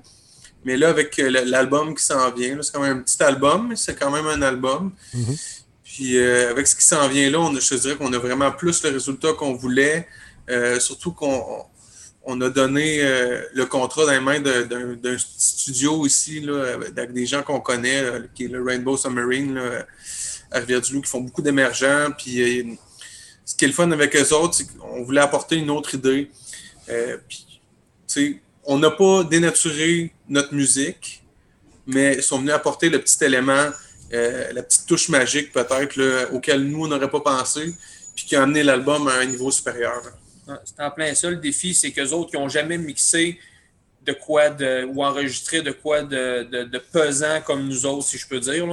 Mais 0.66 0.76
là, 0.76 0.90
avec 0.90 1.18
euh, 1.20 1.30
l'album 1.46 1.96
qui 1.96 2.04
s'en 2.04 2.32
vient, 2.32 2.62
c'est 2.62 2.74
quand 2.74 2.82
même 2.82 2.98
un 2.98 3.02
petit 3.02 3.22
album, 3.24 3.70
mais 3.70 3.76
c'est 3.76 3.96
quand 3.96 4.12
même 4.12 4.28
un 4.28 4.42
album. 4.42 4.92
Mm-hmm. 5.16 5.56
Puis 5.84 6.20
avec 6.20 6.68
ce 6.68 6.76
qui 6.76 6.86
s'en 6.86 7.08
vient 7.08 7.30
là, 7.30 7.40
on, 7.40 7.54
je 7.60 7.76
dirais 7.76 7.96
qu'on 7.96 8.14
a 8.14 8.18
vraiment 8.20 8.52
plus 8.52 8.84
le 8.84 8.92
résultat 8.92 9.34
qu'on 9.34 9.54
voulait. 9.54 10.08
surtout 10.80 11.14
qu'on 11.14 11.66
on 12.24 12.40
a 12.42 12.50
donné 12.50 13.00
euh, 13.02 13.42
le 13.54 13.66
contrat 13.66 14.06
dans 14.06 14.12
les 14.12 14.20
mains 14.20 14.40
d'un 14.40 15.18
studio 15.18 16.06
ici, 16.06 16.42
là, 16.42 16.76
avec 16.96 17.12
des 17.12 17.26
gens 17.26 17.42
qu'on 17.42 17.60
connaît, 17.60 18.04
qui 18.36 18.46
est 18.46 18.50
le 18.50 18.62
Rainbow 18.62 18.98
Submarine 18.98 19.60
à 20.52 20.60
Rivière-du-Loup, 20.60 21.02
qui 21.02 21.10
font 21.10 21.22
beaucoup 21.22 21.42
d'émergents. 21.42 22.10
Puis 22.18 22.42
euh, 22.42 22.74
ce 23.46 23.56
qui 23.56 23.66
est 23.66 23.68
le 23.68 23.74
fun 23.74 23.92
avec 23.92 24.16
eux 24.16 24.34
autres, 24.34 24.56
c'est 24.56 24.68
qu'on 24.78 25.04
voulait 25.04 25.22
apporter 25.22 25.58
une 25.58 25.70
autre 25.70 25.96
idée. 25.96 26.30
Euh, 26.90 27.18
puis, 27.28 27.46
on 28.66 28.80
n'a 28.80 28.92
pas 28.92 29.24
dénaturé 29.24 30.12
notre 30.28 30.54
musique, 30.54 31.24
mais 31.88 32.16
ils 32.16 32.24
sont 32.24 32.40
venus 32.40 32.54
apporter 32.54 32.90
le 32.90 33.02
petit 33.02 33.24
élément, 33.24 33.70
la 34.12 34.64
petite 34.64 34.86
touche 34.88 35.10
magique 35.10 35.52
peut-être, 35.52 36.32
auquel 36.34 36.64
nous, 36.64 36.86
on 36.86 37.08
pas 37.08 37.20
pensé, 37.20 37.74
puis 38.16 38.26
qui 38.26 38.36
a 38.36 38.44
amené 38.44 38.64
l'album 38.64 39.08
à 39.08 39.16
un 39.16 39.26
niveau 39.26 39.52
supérieur. 39.52 40.02
C'est 40.66 40.82
en 40.82 40.92
plein 40.92 41.14
ça 41.14 41.30
le 41.30 41.38
défi, 41.38 41.74
c'est 41.74 41.92
qu'eux 41.92 42.10
autres 42.10 42.32
qui 42.32 42.38
n'ont 42.38 42.50
jamais 42.50 42.78
mixé 42.78 43.40
de 44.06 44.14
quoi 44.14 44.50
de, 44.50 44.86
ou 44.86 45.04
enregistrer 45.04 45.62
de 45.62 45.72
quoi 45.72 46.02
de, 46.02 46.44
de, 46.44 46.78
pesant 46.78 47.42
comme 47.42 47.68
nous 47.68 47.86
autres, 47.86 48.08
si 48.08 48.18
je 48.18 48.28
peux 48.28 48.40
dire. 48.40 48.66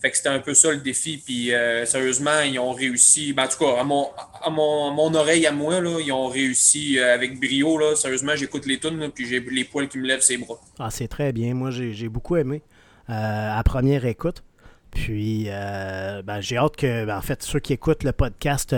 Fait 0.00 0.10
que 0.10 0.16
c'était 0.16 0.30
un 0.30 0.38
peu 0.38 0.54
ça 0.54 0.70
le 0.70 0.78
défi. 0.78 1.22
Puis 1.24 1.52
euh, 1.52 1.84
sérieusement, 1.84 2.40
ils 2.40 2.58
ont 2.58 2.72
réussi. 2.72 3.32
Ben, 3.32 3.44
en 3.44 3.48
tout 3.48 3.58
cas, 3.58 3.80
à 3.80 3.84
mon, 3.84 4.06
à 4.42 4.48
mon, 4.48 4.90
mon 4.92 5.14
oreille 5.14 5.46
à 5.46 5.52
moi, 5.52 5.80
là, 5.80 5.98
ils 6.00 6.12
ont 6.12 6.28
réussi 6.28 6.98
euh, 6.98 7.14
avec 7.14 7.38
brio. 7.38 7.76
Là. 7.76 7.94
Sérieusement, 7.96 8.34
j'écoute 8.34 8.66
les 8.66 8.78
tunes, 8.78 9.10
puis 9.14 9.26
j'ai 9.26 9.40
les 9.40 9.64
poils 9.64 9.88
qui 9.88 9.98
me 9.98 10.06
lèvent 10.06 10.22
ses 10.22 10.38
bras. 10.38 10.58
Ah, 10.78 10.88
c'est 10.90 11.08
très 11.08 11.32
bien. 11.32 11.54
Moi, 11.54 11.70
j'ai 11.70 12.08
beaucoup 12.08 12.36
aimé. 12.36 12.62
Euh, 13.10 13.12
à 13.58 13.62
première 13.62 14.06
écoute. 14.06 14.42
Puis, 14.90 15.44
ben, 15.44 16.40
j'ai 16.40 16.56
hâte 16.56 16.76
que, 16.76 17.04
ben, 17.04 17.18
en 17.18 17.22
fait, 17.22 17.42
ceux 17.42 17.60
qui 17.60 17.74
écoutent 17.74 18.02
le 18.02 18.12
podcast, 18.12 18.74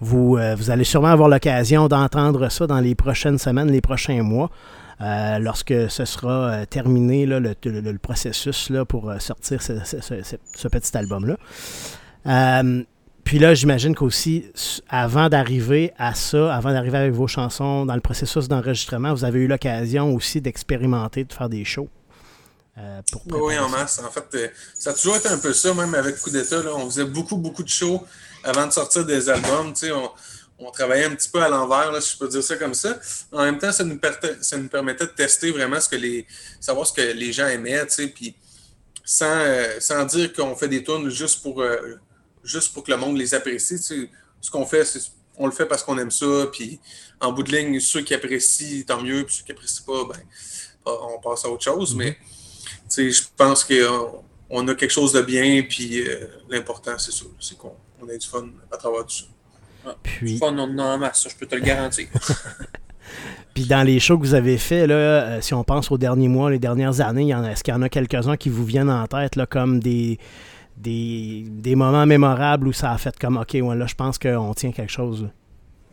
vous, 0.00 0.36
vous 0.56 0.70
allez 0.70 0.84
sûrement 0.84 1.08
avoir 1.08 1.28
l'occasion 1.28 1.86
d'entendre 1.86 2.48
ça 2.48 2.66
dans 2.66 2.80
les 2.80 2.94
prochaines 2.94 3.38
semaines, 3.38 3.70
les 3.70 3.80
prochains 3.80 4.22
mois. 4.22 4.50
Euh, 5.00 5.38
lorsque 5.38 5.74
ce 5.90 6.04
sera 6.04 6.50
euh, 6.50 6.66
terminé 6.66 7.26
le, 7.26 7.98
processus 7.98 8.70
là, 8.70 8.84
pour 8.84 9.10
euh, 9.10 9.18
sortir 9.18 9.60
ce, 9.60 10.68
petit 10.68 10.96
album-là. 10.96 11.36
puis 13.24 13.38
là, 13.38 13.54
j'imagine 13.54 13.94
qu'aussi, 13.94 14.46
avant 14.88 15.28
d'arriver 15.28 15.92
à 15.98 16.14
ça, 16.14 16.54
avant 16.54 16.72
d'arriver 16.72 16.98
avec 16.98 17.12
vos 17.12 17.26
chansons 17.26 17.86
dans 17.86 17.94
le 17.94 18.00
processus 18.00 18.46
d'enregistrement, 18.48 19.12
vous 19.12 19.24
avez 19.24 19.40
eu 19.40 19.46
l'occasion 19.48 20.14
aussi 20.14 20.40
d'expérimenter, 20.40 21.24
de 21.24 21.32
faire 21.32 21.48
des 21.48 21.64
shows. 21.64 21.88
oui, 23.30 23.58
en 23.58 23.68
masse. 23.68 24.00
En 24.04 24.10
fait, 24.10 24.52
ça 24.74 24.90
a 24.90 24.92
toujours 24.92 25.16
été 25.16 25.28
un 25.28 25.38
peu 25.38 25.52
ça, 25.52 25.74
même 25.74 25.94
avec 25.94 26.20
Coup 26.20 26.30
d'État. 26.30 26.60
On 26.76 26.86
faisait 26.86 27.04
beaucoup, 27.04 27.36
beaucoup 27.36 27.64
de 27.64 27.68
shows 27.68 28.04
avant 28.44 28.66
de 28.66 28.72
sortir 28.72 29.04
des 29.04 29.28
albums. 29.28 29.72
On, 29.92 30.10
on 30.58 30.70
travaillait 30.70 31.06
un 31.06 31.14
petit 31.14 31.28
peu 31.28 31.42
à 31.42 31.48
l'envers, 31.48 32.00
si 32.02 32.12
je 32.12 32.18
peux 32.18 32.28
dire 32.28 32.42
ça 32.42 32.56
comme 32.56 32.74
ça. 32.74 32.98
En 33.32 33.44
même 33.44 33.58
temps, 33.58 33.72
ça 33.72 33.84
nous, 33.84 33.98
ça 34.40 34.56
nous 34.56 34.68
permettait 34.68 35.06
de 35.06 35.10
tester 35.10 35.50
vraiment 35.50 35.80
ce 35.80 35.88
que 35.88 35.96
les. 35.96 36.26
savoir 36.60 36.86
ce 36.86 36.92
que 36.92 37.02
les 37.02 37.32
gens 37.32 37.48
aimaient, 37.48 37.84
tu 37.86 37.92
sais, 37.92 38.08
puis 38.08 38.34
sans, 39.04 39.26
euh, 39.26 39.80
sans 39.80 40.04
dire 40.04 40.32
qu'on 40.32 40.54
fait 40.56 40.68
des 40.68 40.82
tournes 40.82 41.10
juste 41.10 41.42
pour, 41.42 41.60
euh, 41.60 41.98
juste 42.42 42.72
pour 42.72 42.84
que 42.84 42.90
le 42.90 42.96
monde 42.96 43.18
les 43.18 43.34
apprécie. 43.34 43.78
Ce 43.78 44.50
qu'on 44.50 44.66
fait, 44.66 44.84
c'est 44.84 45.00
on 45.36 45.46
le 45.46 45.52
fait 45.52 45.66
parce 45.66 45.82
qu'on 45.82 45.98
aime 45.98 46.10
ça, 46.10 46.46
puis 46.52 46.78
en 47.20 47.32
bout 47.32 47.42
de 47.42 47.50
ligne, 47.50 47.80
ceux 47.80 48.02
qui 48.02 48.14
apprécient, 48.14 48.84
tant 48.86 49.02
mieux, 49.02 49.24
puis 49.24 49.34
ceux 49.34 49.42
qui 49.42 49.50
n'apprécient 49.50 49.84
pas, 49.84 50.04
ben, 50.04 50.20
on 50.86 51.20
passe 51.20 51.44
à 51.44 51.48
autre 51.48 51.64
chose. 51.64 51.94
Mm-hmm. 51.94 51.98
Mais 51.98 52.18
je 52.96 53.22
pense 53.36 53.64
qu'on 53.64 54.68
a 54.68 54.74
quelque 54.74 54.92
chose 54.92 55.12
de 55.12 55.22
bien, 55.22 55.62
puis 55.68 56.06
euh, 56.06 56.28
l'important, 56.48 56.98
c'est 56.98 57.12
ça, 57.12 57.24
c'est 57.40 57.58
qu'on 57.58 57.74
ait 58.08 58.18
du 58.18 58.26
fun 58.26 58.48
à 58.70 58.76
travers 58.76 59.06
tout 59.06 59.14
ça. 59.14 59.24
Puis... 60.02 60.38
Fun 60.38 60.56
en 60.56 60.98
masse, 60.98 61.28
je 61.30 61.36
peux 61.36 61.46
te 61.46 61.54
le 61.54 61.62
garantir. 61.62 62.06
Puis 63.54 63.66
dans 63.66 63.82
les 63.84 64.00
shows 64.00 64.18
que 64.18 64.24
vous 64.24 64.34
avez 64.34 64.58
fait, 64.58 64.86
là, 64.86 64.94
euh, 64.94 65.40
si 65.40 65.54
on 65.54 65.62
pense 65.62 65.90
aux 65.92 65.98
derniers 65.98 66.28
mois, 66.28 66.50
les 66.50 66.58
dernières 66.58 67.00
années, 67.00 67.30
est-ce 67.50 67.62
qu'il 67.62 67.72
y 67.72 67.76
en 67.76 67.82
a 67.82 67.88
quelques-uns 67.88 68.36
qui 68.36 68.48
vous 68.48 68.64
viennent 68.64 68.90
en 68.90 69.06
tête 69.06 69.36
là, 69.36 69.46
comme 69.46 69.78
des, 69.78 70.18
des, 70.76 71.74
moments 71.76 72.06
mémorables 72.06 72.66
où 72.66 72.72
ça 72.72 72.90
a 72.90 72.98
fait 72.98 73.16
comme 73.16 73.36
OK, 73.36 73.54
ouais, 73.54 73.76
là, 73.76 73.86
je 73.86 73.94
pense 73.94 74.18
qu'on 74.18 74.54
tient 74.54 74.72
quelque 74.72 74.90
chose? 74.90 75.28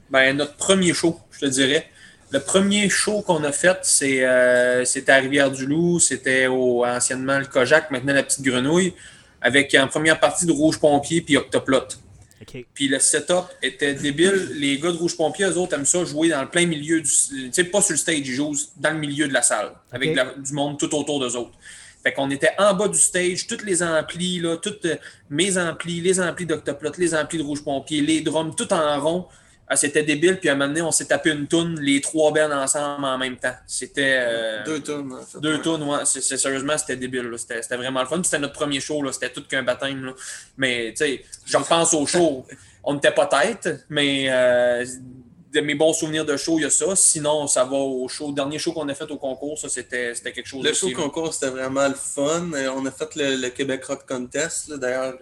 Ben, 0.09 0.35
notre 0.35 0.55
premier 0.55 0.93
show, 0.93 1.19
je 1.31 1.41
te 1.41 1.45
dirais. 1.45 1.87
Le 2.31 2.39
premier 2.39 2.89
show 2.89 3.21
qu'on 3.21 3.43
a 3.43 3.51
fait, 3.51 3.77
c'est 3.83 4.25
euh, 4.25 4.83
c'était 4.85 5.11
à 5.11 5.17
Rivière-du-Loup, 5.17 5.99
c'était 5.99 6.47
au, 6.47 6.85
anciennement 6.85 7.37
le 7.37 7.45
Kojak, 7.45 7.91
maintenant 7.91 8.13
la 8.13 8.23
Petite 8.23 8.41
Grenouille, 8.41 8.93
avec 9.41 9.75
en 9.75 9.87
première 9.87 10.19
partie 10.19 10.45
de 10.45 10.51
Rouge 10.51 10.79
Pompier 10.79 11.21
puis 11.21 11.37
Octoplot. 11.37 11.87
Puis 12.73 12.87
le 12.87 12.99
setup 12.99 13.45
était 13.61 13.93
débile. 13.93 14.51
Les 14.55 14.77
gars 14.79 14.91
de 14.91 14.97
Rouge 14.97 15.15
Pompier, 15.15 15.45
eux 15.45 15.57
autres, 15.57 15.75
aiment 15.75 15.85
ça 15.85 16.03
jouer 16.05 16.29
dans 16.29 16.41
le 16.41 16.49
plein 16.49 16.65
milieu 16.65 17.01
du. 17.01 17.09
Tu 17.09 17.49
sais, 17.51 17.63
pas 17.63 17.81
sur 17.81 17.93
le 17.93 17.97
stage, 17.97 18.19
ils 18.19 18.33
jouent 18.33 18.55
dans 18.77 18.91
le 18.91 18.99
milieu 18.99 19.27
de 19.27 19.33
la 19.33 19.41
salle, 19.41 19.71
avec 19.91 20.13
du 20.13 20.53
monde 20.53 20.79
tout 20.79 20.93
autour 20.95 21.19
d'eux 21.19 21.35
autres. 21.35 21.57
Fait 22.03 22.13
qu'on 22.13 22.31
était 22.31 22.51
en 22.57 22.73
bas 22.73 22.87
du 22.87 22.97
stage, 22.97 23.45
toutes 23.45 23.63
les 23.63 23.83
amplis, 23.83 24.39
là, 24.39 24.57
toutes 24.57 24.85
euh, 24.85 24.95
mes 25.29 25.57
amplis, 25.57 26.01
les 26.01 26.19
amplis 26.19 26.47
d'Octoplot, 26.47 26.93
les 26.97 27.13
amplis 27.13 27.37
de 27.37 27.43
Rouge 27.43 27.63
Pompier, 27.63 28.01
les 28.01 28.21
drums, 28.21 28.55
tout 28.55 28.73
en 28.73 28.99
rond. 28.99 29.27
Ah, 29.73 29.77
c'était 29.77 30.03
débile. 30.03 30.37
Puis 30.37 30.49
à 30.49 30.51
un 30.51 30.55
moment 30.55 30.67
donné, 30.67 30.81
on 30.81 30.91
s'est 30.91 31.05
tapé 31.05 31.29
une 31.29 31.47
toune, 31.47 31.79
les 31.79 32.01
trois 32.01 32.33
bands 32.33 32.51
ensemble 32.51 33.05
en 33.05 33.17
même 33.17 33.37
temps. 33.37 33.53
C'était. 33.65 34.17
Euh, 34.19 34.65
deux 34.65 34.81
tounes. 34.81 35.15
deux 35.37 35.61
tounes, 35.61 35.83
ouais. 35.83 36.03
Sérieusement, 36.03 36.77
c'était 36.77 36.97
débile. 36.97 37.33
C'était, 37.37 37.77
vraiment 37.77 38.01
le 38.01 38.05
fun. 38.05 38.21
C'était 38.21 38.39
notre 38.39 38.55
premier 38.55 38.81
show. 38.81 39.09
C'était 39.13 39.29
tout 39.29 39.47
qu'un 39.47 39.63
baptême. 39.63 40.03
Là. 40.03 40.11
Mais, 40.57 40.89
tu 40.89 41.05
sais, 41.05 41.23
je 41.45 41.55
repense 41.55 41.93
au 41.93 42.05
show. 42.05 42.45
on 42.83 42.95
n'était 42.95 43.13
pas 43.13 43.27
tête, 43.27 43.85
mais 43.87 44.25
euh, 44.29 44.85
de 45.53 45.61
mes 45.61 45.75
bons 45.75 45.93
souvenirs 45.93 46.25
de 46.25 46.35
show, 46.35 46.59
il 46.59 46.63
y 46.63 46.65
a 46.65 46.69
ça. 46.69 46.93
Sinon, 46.97 47.47
ça 47.47 47.63
va 47.63 47.77
au 47.77 48.09
show. 48.09 48.27
Le 48.27 48.35
dernier 48.35 48.59
show 48.59 48.73
qu'on 48.73 48.89
a 48.89 48.93
fait 48.93 49.09
au 49.09 49.17
concours, 49.17 49.57
ça, 49.57 49.69
c'était, 49.69 50.11
quelque 50.21 50.47
chose. 50.47 50.65
Le 50.65 50.73
show 50.73 50.91
concours, 50.91 51.33
c'était 51.33 51.49
vraiment 51.51 51.87
le 51.87 51.95
fun. 51.95 52.51
Euh, 52.55 52.73
on 52.75 52.85
a 52.85 52.91
fait 52.91 53.15
le, 53.15 53.47
Québec 53.47 53.85
Rock 53.85 54.05
Contest. 54.05 54.73
D'ailleurs, 54.73 55.17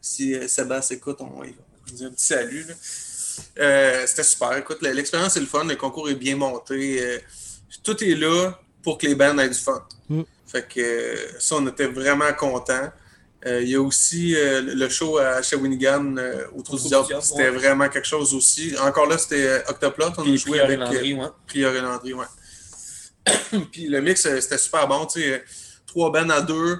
si 0.00 0.48
Sébastien 0.48 0.96
écoute, 0.96 1.18
on 1.20 1.38
va 1.38 1.46
un 1.92 2.10
petit 2.10 2.26
salut. 2.26 2.66
Euh, 3.58 4.04
c'était 4.06 4.22
super. 4.22 4.56
Écoute, 4.56 4.82
l'expérience 4.82 5.36
est 5.36 5.40
le 5.40 5.46
fun, 5.46 5.64
le 5.64 5.76
concours 5.76 6.08
est 6.08 6.14
bien 6.14 6.36
monté. 6.36 7.02
Euh, 7.02 7.18
tout 7.82 8.02
est 8.02 8.14
là 8.14 8.52
pour 8.82 8.98
que 8.98 9.06
les 9.06 9.14
bands 9.14 9.36
aient 9.38 9.48
du 9.48 9.58
fun. 9.58 9.86
Mm. 10.08 10.22
Fait 10.46 10.68
que 10.68 10.80
euh, 10.80 11.16
ça, 11.38 11.56
on 11.56 11.66
était 11.66 11.86
vraiment 11.86 12.32
contents. 12.32 12.90
Il 13.46 13.68
y 13.68 13.74
a 13.74 13.82
aussi 13.82 14.34
le 14.38 14.88
show 14.88 15.18
à 15.18 15.42
Shawinigan 15.42 16.16
au 16.56 16.62
Trou 16.62 16.78
du 16.78 16.88
C'était 17.20 17.50
vraiment 17.50 17.90
quelque 17.90 18.06
chose 18.06 18.32
aussi. 18.32 18.74
Encore 18.80 19.06
là, 19.06 19.18
c'était 19.18 19.62
Octoplot. 19.68 20.12
On 20.16 20.32
a 20.32 20.36
joué 20.36 20.60
avec 20.60 20.78
Landry, 20.78 21.12
ouais. 22.14 22.26
Puis 23.70 23.88
le 23.88 24.00
mix, 24.00 24.22
c'était 24.22 24.56
super 24.56 24.88
bon. 24.88 25.06
Trois 25.86 26.10
bands 26.10 26.30
à 26.30 26.40
deux. 26.40 26.78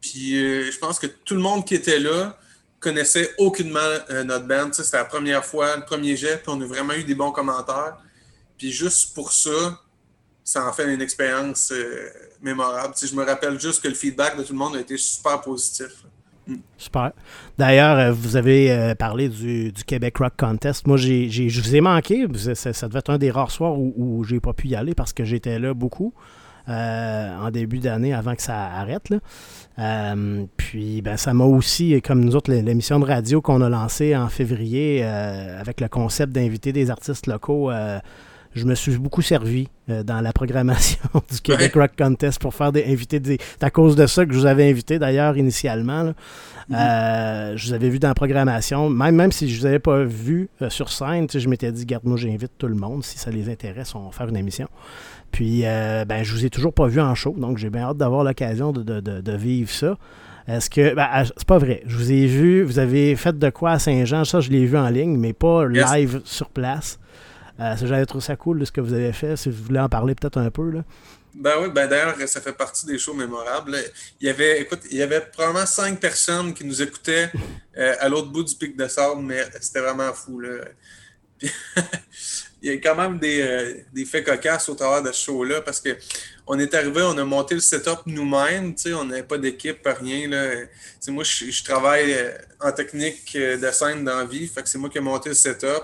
Puis 0.00 0.30
je 0.72 0.78
pense 0.78 0.98
que 0.98 1.08
tout 1.08 1.34
le 1.34 1.42
monde 1.42 1.66
qui 1.66 1.74
était 1.74 1.98
là, 1.98 2.38
connaissait 2.80 3.30
aucunement 3.38 3.78
euh, 4.10 4.24
notre 4.24 4.46
band. 4.46 4.72
C'était 4.72 4.96
la 4.96 5.04
première 5.04 5.44
fois, 5.44 5.76
le 5.76 5.84
premier 5.84 6.16
jet, 6.16 6.36
puis 6.42 6.48
on 6.48 6.60
a 6.60 6.66
vraiment 6.66 6.94
eu 6.94 7.04
des 7.04 7.14
bons 7.14 7.32
commentaires. 7.32 7.98
Puis 8.56 8.72
juste 8.72 9.14
pour 9.14 9.32
ça, 9.32 9.80
ça 10.44 10.66
en 10.66 10.72
fait 10.72 10.92
une 10.92 11.02
expérience 11.02 11.72
euh, 11.72 12.08
mémorable. 12.40 12.94
je 13.00 13.14
me 13.14 13.24
rappelle 13.24 13.60
juste 13.60 13.82
que 13.82 13.88
le 13.88 13.94
feedback 13.94 14.36
de 14.36 14.42
tout 14.42 14.52
le 14.52 14.58
monde 14.58 14.76
a 14.76 14.80
été 14.80 14.96
super 14.96 15.40
positif. 15.40 16.04
Super. 16.78 17.12
D'ailleurs, 17.58 17.98
euh, 17.98 18.12
vous 18.12 18.36
avez 18.36 18.94
parlé 18.98 19.28
du, 19.28 19.72
Québec 19.86 20.16
Rock 20.18 20.32
Contest. 20.38 20.86
Moi, 20.86 20.96
je 20.96 21.60
vous 21.60 21.76
ai 21.76 21.80
manqué. 21.80 22.26
Ça, 22.54 22.88
devait 22.88 23.00
être 23.00 23.10
un 23.10 23.18
des 23.18 23.30
rares 23.30 23.50
soirs 23.50 23.78
où, 23.78 23.92
où 23.96 24.24
j'ai 24.24 24.40
pas 24.40 24.54
pu 24.54 24.68
y 24.68 24.74
aller 24.74 24.94
parce 24.94 25.12
que 25.12 25.24
j'étais 25.24 25.58
là 25.58 25.74
beaucoup. 25.74 26.14
En 26.68 27.50
début 27.50 27.78
d'année 27.78 28.12
avant 28.12 28.34
que 28.34 28.42
ça 28.42 28.56
arrête. 28.56 29.08
Là. 29.08 29.18
Euh, 29.78 30.44
puis 30.56 31.02
ben, 31.02 31.16
ça 31.16 31.34
m'a 31.34 31.44
aussi, 31.44 32.00
comme 32.02 32.24
nous 32.24 32.34
autres, 32.34 32.52
l'émission 32.52 32.98
de 32.98 33.04
radio 33.04 33.40
qu'on 33.40 33.60
a 33.60 33.68
lancée 33.68 34.16
en 34.16 34.28
février 34.28 35.02
euh, 35.02 35.60
avec 35.60 35.80
le 35.80 35.88
concept 35.88 36.32
d'inviter 36.32 36.72
des 36.72 36.90
artistes 36.90 37.28
locaux, 37.28 37.70
euh, 37.70 38.00
je 38.54 38.64
me 38.64 38.74
suis 38.74 38.96
beaucoup 38.98 39.22
servi 39.22 39.68
dans 39.86 40.20
la 40.20 40.32
programmation 40.32 40.98
du 41.30 41.40
Québec 41.40 41.74
Rock 41.74 41.92
Contest 41.96 42.40
pour 42.40 42.54
faire 42.54 42.72
des 42.72 42.84
invités. 42.90 43.20
Des... 43.20 43.38
C'est 43.40 43.62
à 43.62 43.70
cause 43.70 43.94
de 43.94 44.06
ça 44.06 44.26
que 44.26 44.32
je 44.32 44.38
vous 44.38 44.46
avais 44.46 44.68
invité 44.68 44.98
d'ailleurs 44.98 45.36
initialement. 45.36 46.12
Mm-hmm. 46.70 47.56
je 47.56 47.66
vous 47.66 47.72
avais 47.72 47.88
vu 47.88 47.98
dans 47.98 48.08
la 48.08 48.14
programmation, 48.14 48.90
même, 48.90 49.14
même 49.14 49.32
si 49.32 49.48
je 49.48 49.54
ne 49.54 49.60
vous 49.60 49.66
avais 49.66 49.78
pas 49.78 50.02
vu 50.02 50.48
sur 50.70 50.90
scène, 50.90 51.26
je 51.32 51.48
m'étais 51.48 51.70
dit, 51.70 51.86
garde, 51.86 52.04
moi 52.04 52.16
j'invite 52.16 52.52
tout 52.58 52.66
le 52.66 52.74
monde, 52.74 53.04
si 53.04 53.18
ça 53.18 53.30
les 53.30 53.48
intéresse, 53.48 53.94
on 53.94 54.06
va 54.06 54.10
faire 54.10 54.28
une 54.28 54.36
émission. 54.36 54.68
Puis, 55.32 55.62
euh, 55.64 56.04
ben, 56.04 56.22
je 56.22 56.32
vous 56.32 56.44
ai 56.44 56.50
toujours 56.50 56.72
pas 56.72 56.86
vu 56.86 57.00
en 57.00 57.14
show, 57.14 57.34
donc 57.36 57.58
j'ai 57.58 57.70
bien 57.70 57.82
hâte 57.82 57.96
d'avoir 57.96 58.24
l'occasion 58.24 58.72
de, 58.72 59.36
vivre 59.36 59.70
ça. 59.70 59.96
Est-ce 60.46 60.70
que. 60.70 60.94
Ben, 60.94 61.06
ah, 61.10 61.24
c'est 61.24 61.46
pas 61.46 61.58
vrai. 61.58 61.82
Je 61.86 61.96
vous 61.96 62.10
ai 62.10 62.26
vu, 62.26 62.62
vous 62.62 62.78
avez 62.78 63.14
fait 63.16 63.38
de 63.38 63.50
quoi 63.50 63.72
à 63.72 63.78
Saint-Jean, 63.78 64.24
ça, 64.24 64.40
je 64.40 64.50
l'ai 64.50 64.64
vu 64.64 64.76
en 64.76 64.88
ligne, 64.88 65.16
mais 65.16 65.32
pas 65.32 65.66
live 65.66 66.22
sur 66.24 66.48
place. 66.48 66.98
Euh, 67.60 67.74
J'avais 67.80 68.06
trouvé 68.06 68.24
ça 68.24 68.36
cool 68.36 68.60
de 68.60 68.64
ce 68.64 68.72
que 68.72 68.80
vous 68.80 68.92
avez 68.92 69.12
fait. 69.12 69.36
Si 69.36 69.50
vous 69.50 69.64
voulez 69.64 69.80
en 69.80 69.88
parler 69.88 70.14
peut-être 70.14 70.38
un 70.38 70.50
peu. 70.50 70.70
Là. 70.70 70.84
Ben 71.34 71.54
oui, 71.60 71.68
ben 71.72 71.88
d'ailleurs, 71.88 72.16
ça 72.26 72.40
fait 72.40 72.52
partie 72.52 72.86
des 72.86 72.98
shows 72.98 73.14
mémorables. 73.14 73.76
Il 74.20 74.26
y 74.26 74.30
avait, 74.30 74.60
écoute, 74.60 74.80
il 74.90 74.96
y 74.96 75.02
avait 75.02 75.20
probablement 75.20 75.66
cinq 75.66 76.00
personnes 76.00 76.54
qui 76.54 76.64
nous 76.64 76.82
écoutaient 76.82 77.30
euh, 77.76 77.94
à 78.00 78.08
l'autre 78.08 78.28
bout 78.28 78.42
du 78.42 78.54
pic 78.54 78.76
de 78.76 78.88
sable, 78.88 79.22
mais 79.22 79.44
c'était 79.60 79.80
vraiment 79.80 80.12
fou. 80.12 80.40
Là. 80.40 80.50
il 82.60 82.72
y 82.72 82.74
a 82.74 82.78
quand 82.78 82.96
même 82.96 83.20
euh, 83.22 83.74
des, 83.92 84.04
faits 84.04 84.26
cocasses 84.26 84.68
au 84.68 84.74
travers 84.74 85.02
de 85.02 85.12
ce 85.12 85.26
show-là 85.26 85.60
parce 85.60 85.80
qu'on 85.80 86.58
est 86.58 86.74
arrivé, 86.74 87.02
on 87.02 87.16
a 87.16 87.24
monté 87.24 87.54
le 87.54 87.60
setup 87.60 88.00
nous-mêmes, 88.06 88.74
on 88.86 89.04
n'avait 89.04 89.22
pas 89.22 89.38
d'équipe, 89.38 89.78
rien. 89.84 90.28
Là. 90.28 90.66
moi, 91.08 91.22
je, 91.22 91.62
travaille 91.62 92.12
euh, 92.12 92.32
en 92.60 92.72
technique 92.72 93.34
euh, 93.36 93.56
de 93.56 93.70
scène 93.70 94.04
dans 94.04 94.18
la 94.18 94.24
vie, 94.24 94.48
fait 94.48 94.62
que 94.62 94.68
c'est 94.68 94.78
moi 94.78 94.90
qui 94.90 94.98
ai 94.98 95.00
monté 95.00 95.28
le 95.28 95.34
setup. 95.34 95.82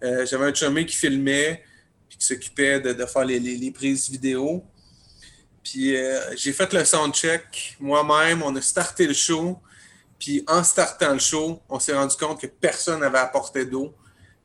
J'avais 0.00 0.46
un 0.46 0.54
chumé 0.54 0.86
qui 0.86 0.94
filmait 0.94 1.64
puis 2.08 2.18
qui 2.18 2.26
s'occupait 2.26 2.78
de, 2.78 3.04
faire 3.04 3.24
les, 3.24 3.70
prises 3.72 4.08
vidéo. 4.08 4.64
Puis 5.64 5.96
j'ai 6.36 6.52
fait 6.52 6.72
le 6.72 6.84
soundcheck 6.84 7.76
moi-même, 7.80 8.42
on 8.44 8.54
a 8.54 8.60
starté 8.60 9.08
le 9.08 9.12
show. 9.12 9.58
Puis 10.16 10.44
en 10.46 10.62
startant 10.62 11.14
le 11.14 11.18
show, 11.18 11.60
on 11.68 11.80
s'est 11.80 11.94
rendu 11.94 12.16
compte 12.16 12.40
que 12.40 12.46
personne 12.46 13.00
n'avait 13.00 13.18
apporté 13.18 13.64
d'eau 13.64 13.92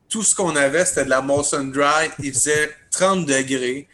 tout 0.08 0.22
ce 0.22 0.34
qu'on 0.34 0.54
avait, 0.56 0.84
c'était 0.84 1.04
de 1.04 1.10
la 1.10 1.20
Molson 1.20 1.64
Dry. 1.64 2.10
Il 2.20 2.32
faisait 2.32 2.70
30 2.90 3.26
degrés. 3.26 3.88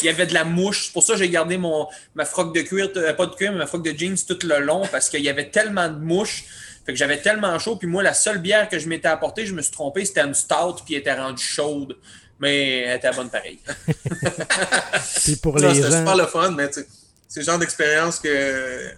Il 0.00 0.04
y 0.04 0.08
avait 0.08 0.26
de 0.26 0.34
la 0.34 0.44
mouche. 0.44 0.86
C'est 0.86 0.92
pour 0.92 1.02
ça 1.02 1.14
que 1.14 1.18
j'ai 1.18 1.28
gardé 1.28 1.58
mon, 1.58 1.88
ma 2.14 2.24
froc 2.24 2.54
de 2.54 2.60
cuir, 2.62 2.90
euh, 2.96 3.12
pas 3.14 3.26
de 3.26 3.34
cuir, 3.34 3.52
mais 3.52 3.58
ma 3.58 3.66
froc 3.66 3.82
de 3.82 3.96
jeans 3.96 4.16
tout 4.26 4.38
le 4.44 4.60
long 4.60 4.86
parce 4.86 5.08
qu'il 5.08 5.20
y 5.22 5.28
avait 5.28 5.50
tellement 5.50 5.88
de 5.88 5.98
mouches. 5.98 6.44
Fait 6.86 6.92
que 6.92 6.98
j'avais 6.98 7.20
tellement 7.20 7.58
chaud. 7.58 7.76
Puis 7.76 7.88
moi, 7.88 8.02
la 8.02 8.14
seule 8.14 8.38
bière 8.38 8.68
que 8.68 8.78
je 8.78 8.88
m'étais 8.88 9.08
apportée, 9.08 9.44
je 9.46 9.54
me 9.54 9.62
suis 9.62 9.72
trompé, 9.72 10.04
c'était 10.04 10.22
une 10.22 10.34
stout, 10.34 10.76
puis 10.84 10.94
elle 10.94 11.00
était 11.00 11.14
rendue 11.14 11.42
chaude. 11.42 11.96
Mais 12.40 12.80
elle 12.80 12.96
était 12.96 13.12
bonne 13.12 13.30
pareil. 13.30 13.60
Puis 15.22 15.36
pour 15.36 15.58
les 15.58 15.74
C'était 15.74 15.90
gens. 15.90 15.98
super 15.98 16.16
le 16.16 16.26
fun, 16.26 16.50
mais 16.50 16.68
c'est 16.72 17.40
le 17.40 17.44
genre 17.46 17.58
d'expérience 17.58 18.18
que 18.18 18.90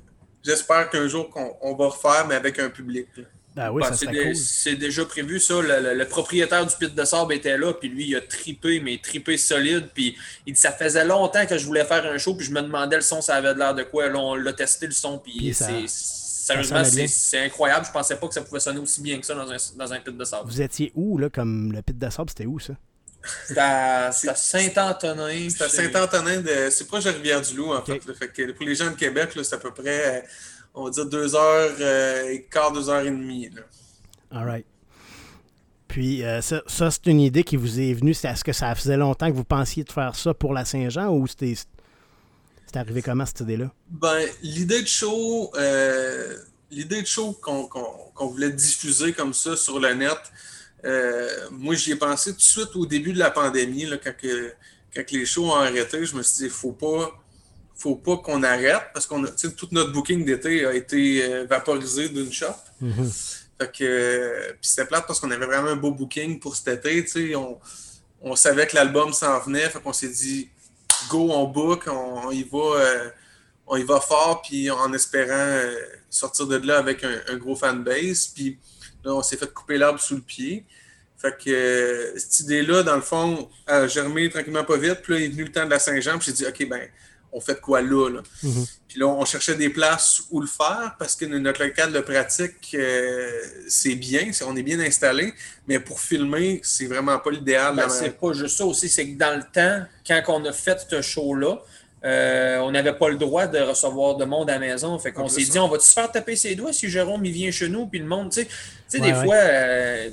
j'espère 0.42 0.88
qu'un 0.88 1.06
jour 1.08 1.28
qu'on 1.28 1.54
on 1.60 1.74
va 1.74 1.88
refaire, 1.88 2.26
mais 2.26 2.36
avec 2.36 2.58
un 2.58 2.70
public. 2.70 3.06
là. 3.16 3.24
Ben 3.54 3.70
oui, 3.70 3.82
Bah, 3.82 3.90
ça 3.92 3.96
c'est 3.96 4.06
cool. 4.06 4.78
déjà 4.78 5.04
prévu, 5.04 5.38
ça. 5.38 5.61
Le, 5.62 5.80
le- 5.80 5.94
le 5.94 6.04
propriétaire 6.08 6.66
du 6.66 6.75
pit 6.75 6.92
de 6.92 7.04
sable 7.04 7.34
était 7.34 7.56
là, 7.56 7.73
puis 7.73 7.88
lui, 7.88 8.08
il 8.08 8.16
a 8.16 8.20
tripé, 8.20 8.80
mais 8.80 8.99
tripé 9.00 9.37
solide. 9.37 9.88
Puis 9.94 10.16
il 10.46 10.54
dit 10.54 10.61
Ça 10.61 10.73
faisait 10.73 11.04
longtemps 11.04 11.46
que 11.46 11.56
je 11.56 11.64
voulais 11.64 11.84
faire 11.84 12.04
un 12.04 12.18
show, 12.18 12.34
puis 12.34 12.44
je 12.46 12.50
me 12.50 12.61
demandais 12.62 12.96
le 12.96 13.02
son, 13.02 13.20
ça 13.23 13.37
avait 13.37 13.54
de 13.54 13.58
l'air 13.61 13.75
de 13.75 13.84
quoi. 13.84 14.08
Là, 14.08 14.18
on 14.18 14.34
l'a 14.34 14.52
testé 14.52 14.87
le 14.87 14.92
son, 14.92 15.18
puis 15.18 15.54
c'est. 15.54 15.87
Sérieusement, 15.87 16.82
c'est 16.84 17.38
incroyable. 17.38 17.87
Je 17.87 17.92
pensais 17.92 18.16
pas 18.16 18.28
que 18.28 18.34
ça 18.34 18.42
pouvait 18.42 18.61
sonner 18.61 18.78
aussi 18.80 19.00
bien 19.00 19.18
que 19.18 19.25
ça 19.25 19.34
dans 19.34 19.50
un, 19.50 19.56
dans 19.76 19.92
un 19.94 20.00
pit 20.00 20.14
de 20.14 20.25
sable. 20.25 20.42
Vous 20.50 20.61
étiez 20.61 20.92
où, 20.94 21.16
là, 21.16 21.30
comme 21.30 21.73
le 21.73 21.80
pit 21.80 21.99
de 21.99 22.11
sable, 22.11 22.28
c'était 22.28 22.44
où, 22.46 22.58
ça? 22.58 22.75
C'était 23.46 23.61
à, 23.61 24.12
c'était 24.12 24.28
à 24.32 24.34
Saint-Antonin. 24.34 25.49
C'est 25.49 25.64
à 25.64 25.68
Saint-Antonin, 25.70 26.40
de... 26.42 26.68
c'est 26.70 26.87
proche 26.87 27.04
de 27.04 27.11
Rivière-du-Loup, 27.11 27.73
en 27.73 27.80
fait, 27.82 28.04
là. 28.06 28.12
Fait 28.12 28.28
que 28.28 28.52
pour 28.52 28.66
les 28.66 28.75
gens 28.75 28.90
de 28.90 28.96
Québec, 28.96 29.34
là, 29.34 29.42
c'est 29.42 29.54
à 29.54 29.58
peu 29.58 29.70
près, 29.70 30.18
euh, 30.18 30.20
on 30.75 30.85
va 30.85 30.90
dire, 30.90 31.07
deux 31.07 31.35
heures 31.35 31.73
euh, 31.81 32.31
et 32.31 32.43
quart, 32.50 32.73
deux 32.73 32.88
heures 32.88 33.04
et 33.07 33.11
demie. 33.11 33.49
là. 33.50 33.62
All 34.33 34.45
right. 34.47 34.66
Puis 35.88 36.25
euh, 36.25 36.40
ça, 36.40 36.62
ça, 36.66 36.90
c'est 36.90 37.07
une 37.07 37.21
idée 37.21 37.45
qui 37.45 37.57
vous 37.57 37.78
est 37.81 37.93
venue. 37.95 38.14
C'est- 38.14 38.28
Est-ce 38.28 38.43
que 38.45 38.52
ça 38.52 38.75
faisait 38.75 38.97
longtemps 38.97 39.31
que 39.31 39.37
vous 39.37 39.45
pensiez 39.45 39.85
de 39.85 39.93
faire 39.93 40.16
ça 40.16 40.35
pour 40.35 40.52
la 40.52 40.64
Saint-Jean 40.64 41.11
ou 41.14 41.26
c'était 41.26 41.54
c'est 42.66 42.76
arrivé 42.76 43.02
comment 43.02 43.25
cette 43.25 43.40
idée-là? 43.40 43.71
Ben, 43.88 44.26
l'idée 44.43 44.83
de 44.83 44.88
show, 44.88 45.52
euh, 45.57 46.37
l'idée 46.71 47.02
de 47.02 47.07
show 47.07 47.33
qu'on 47.40 47.69
qu'on- 47.69 48.11
qu'on 48.14 48.26
voulait 48.26 48.50
diffuser 48.50 49.12
comme 49.12 49.33
ça 49.35 49.57
sur 49.57 49.78
le 49.78 49.95
net, 49.95 50.19
euh, 50.85 51.28
moi 51.52 51.76
j'y 51.76 51.93
ai 51.93 51.97
pensé 51.97 52.33
tout 52.33 52.38
de 52.38 52.43
suite 52.43 52.75
au 52.75 52.87
début 52.87 53.12
de 53.12 53.19
la 53.21 53.31
pandémie, 53.31 53.85
là, 53.87 53.97
quand, 54.02 54.16
que- 54.21 54.52
quand 54.93 55.09
les 55.12 55.25
shows 55.26 55.47
ont 55.52 55.54
arrêté, 55.54 56.04
je 56.04 56.16
me 56.16 56.23
suis 56.23 56.45
dit, 56.45 56.50
faut 56.50 56.73
pas, 56.73 57.12
faut 57.76 57.97
pas 57.97 58.16
qu'on 58.19 58.43
arrête 58.43 58.83
parce 58.93 59.07
qu'on 59.07 59.25
a, 59.25 59.28
tout 59.28 59.69
notre 59.73 59.93
booking 59.93 60.25
d'été 60.25 60.65
a 60.65 60.75
été 60.75 61.25
euh, 61.25 61.45
vaporisé 61.45 62.08
d'une 62.08 62.32
shot. 62.32 62.47
Fait 63.60 63.71
que, 63.71 63.84
euh, 63.84 64.52
puis 64.60 64.69
c'était 64.69 64.87
plate 64.87 65.06
parce 65.06 65.21
qu'on 65.21 65.30
avait 65.30 65.47
vraiment 65.47 65.69
un 65.69 65.76
beau 65.76 65.93
booking 65.93 66.41
pour 66.41 66.56
cet 66.56 66.69
été, 66.84 67.04
tu 67.04 67.10
sais, 67.10 67.34
on, 67.37 67.58
on 68.23 68.37
savait 68.37 68.67
que 68.67 68.75
l'album 68.75 69.13
s'en 69.13 69.39
venait, 69.41 69.69
fait 69.69 69.80
qu'on 69.80 69.93
s'est 69.93 70.08
dit, 70.08 70.49
go, 71.08 71.30
on 71.30 71.45
book, 71.45 71.84
on, 71.87 72.26
on 72.26 72.30
y 72.30 72.43
va, 72.43 72.58
euh, 72.58 73.10
on 73.67 73.76
y 73.76 73.82
va 73.82 74.00
fort, 74.00 74.43
puis 74.43 74.71
en 74.71 74.93
espérant 74.93 75.32
euh, 75.32 75.76
sortir 76.10 76.47
de 76.47 76.56
là 76.56 76.78
avec 76.78 77.04
un, 77.04 77.21
un 77.28 77.37
gros 77.37 77.56
fanbase. 77.56 78.28
Puis 78.28 78.58
là, 79.04 79.15
on 79.15 79.23
s'est 79.23 79.37
fait 79.37 79.52
couper 79.52 79.78
l'arbre 79.78 80.00
sous 80.00 80.17
le 80.17 80.23
pied. 80.23 80.65
Fait 81.19 81.37
que 81.37 81.50
euh, 81.50 82.19
cette 82.19 82.41
idée-là, 82.41 82.82
dans 82.82 82.97
le 82.97 83.02
fond, 83.02 83.49
a 83.67 83.87
germé 83.87 84.28
tranquillement 84.28 84.65
pas 84.65 84.76
vite. 84.76 85.00
Puis 85.02 85.13
là, 85.13 85.21
il 85.21 85.25
est 85.25 85.28
venu 85.28 85.45
le 85.45 85.52
temps 85.52 85.65
de 85.65 85.71
la 85.71 85.78
Saint-Jean, 85.78 86.19
puis 86.19 86.26
j'ai 86.26 86.32
dit, 86.32 86.47
OK, 86.47 86.69
ben, 86.69 86.89
on 87.34 87.40
fait 87.40 87.54
de 87.54 87.60
quoi 87.60 87.82
là, 87.82 88.08
là? 88.08 88.20
Puis 88.88 89.00
là, 89.00 89.06
on 89.08 89.25
cherchait 89.25 89.56
des 89.56 89.68
places 89.70 90.23
où 90.30 90.40
le 90.40 90.47
faire 90.47 90.94
parce 90.99 91.16
que 91.16 91.25
notre 91.25 91.64
local 91.64 91.92
de 91.92 91.99
pratique, 92.00 92.75
euh, 92.75 93.28
c'est 93.68 93.97
bien, 93.97 94.30
on 94.47 94.54
est 94.56 94.62
bien 94.62 94.78
installé, 94.78 95.34
mais 95.66 95.80
pour 95.80 95.99
filmer, 96.00 96.60
c'est 96.62 96.86
vraiment 96.86 97.18
pas 97.18 97.30
l'idéal. 97.32 97.75
Ben, 97.75 97.88
c'est 97.88 98.18
pas 98.18 98.32
juste 98.32 98.56
ça 98.58 98.64
aussi, 98.64 98.88
c'est 98.88 99.06
que 99.10 99.18
dans 99.18 99.36
le 99.36 99.42
temps, 99.52 99.84
quand 100.06 100.23
on 100.28 100.44
a 100.44 100.52
fait 100.52 100.78
ce 100.88 101.02
show-là, 101.02 101.58
euh, 102.04 102.58
on 102.58 102.70
n'avait 102.70 102.92
pas 102.92 103.08
le 103.08 103.16
droit 103.16 103.47
de 103.47 103.58
recevoir 103.58 104.16
de 104.16 104.25
monde 104.26 104.49
à 104.50 104.54
la 104.54 104.58
maison. 104.60 104.97
Fait 104.99 105.10
qu'on 105.10 105.26
s'est 105.28 105.42
dit, 105.42 105.58
on 105.58 105.68
va-tu 105.68 105.86
se 105.86 105.92
faire 105.92 106.12
taper 106.12 106.36
ses 106.36 106.54
doigts 106.54 106.73
si 106.73 106.88
Jérôme 106.88 107.25
il 107.25 107.32
vient 107.32 107.50
chez 107.50 107.68
nous, 107.68 107.86
puis 107.86 107.99
le 107.99 108.04
monde, 108.06 108.30
tu 108.30 108.42
sais. 108.42 108.47
Tu 108.47 108.52
sais, 108.88 109.00
Ouais, 109.00 109.06
des 109.10 109.18
ouais. 109.18 109.25
fois, 109.25 109.34
euh, 109.36 110.10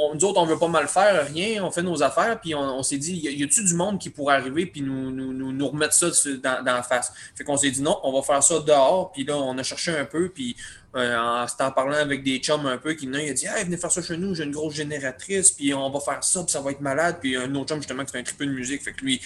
on, 0.00 0.14
nous 0.14 0.24
autres, 0.24 0.40
on 0.40 0.46
veut 0.46 0.58
pas 0.58 0.68
mal 0.68 0.88
faire, 0.88 1.26
rien, 1.26 1.64
on 1.64 1.70
fait 1.70 1.82
nos 1.82 2.02
affaires, 2.02 2.40
puis 2.40 2.54
on, 2.54 2.60
on 2.60 2.82
s'est 2.82 2.98
dit, 2.98 3.16
y 3.16 3.42
a-tu 3.42 3.64
du 3.64 3.74
monde 3.74 3.98
qui 3.98 4.10
pourrait 4.10 4.36
arriver, 4.36 4.66
puis 4.66 4.82
nous, 4.82 5.10
nous, 5.10 5.32
nous, 5.32 5.52
nous 5.52 5.68
remettre 5.68 5.94
ça 5.94 6.08
dans, 6.42 6.64
dans 6.64 6.74
la 6.74 6.82
face? 6.82 7.12
Fait 7.34 7.44
qu'on 7.44 7.56
s'est 7.56 7.70
dit, 7.70 7.82
non, 7.82 7.98
on 8.02 8.12
va 8.12 8.22
faire 8.22 8.42
ça 8.42 8.60
dehors, 8.60 9.12
puis 9.12 9.24
là, 9.24 9.36
on 9.36 9.56
a 9.58 9.62
cherché 9.62 9.96
un 9.96 10.04
peu, 10.04 10.28
puis 10.28 10.56
euh, 10.96 11.16
en 11.16 11.46
s'en 11.46 11.70
parlant 11.70 11.94
avec 11.94 12.24
des 12.24 12.38
chums 12.38 12.66
un 12.66 12.76
peu 12.76 12.94
qui 12.94 13.06
il 13.06 13.30
a 13.30 13.32
dit 13.32 13.46
Hey, 13.46 13.64
venez 13.64 13.76
faire 13.76 13.92
ça 13.92 14.02
chez 14.02 14.16
nous, 14.16 14.34
j'ai 14.34 14.42
une 14.42 14.50
grosse 14.50 14.74
génératrice, 14.74 15.52
puis 15.52 15.72
on 15.72 15.88
va 15.88 16.00
faire 16.00 16.24
ça, 16.24 16.42
puis 16.42 16.50
ça 16.50 16.60
va 16.60 16.72
être 16.72 16.80
malade. 16.80 17.18
Puis 17.20 17.36
un 17.36 17.54
autre 17.54 17.68
chum, 17.68 17.78
justement, 17.78 18.04
qui 18.04 18.10
fait 18.10 18.18
un 18.18 18.22
triple 18.24 18.46
de 18.46 18.50
musique, 18.50 18.82
fait 18.82 18.92
que 18.92 19.04
lui, 19.04 19.20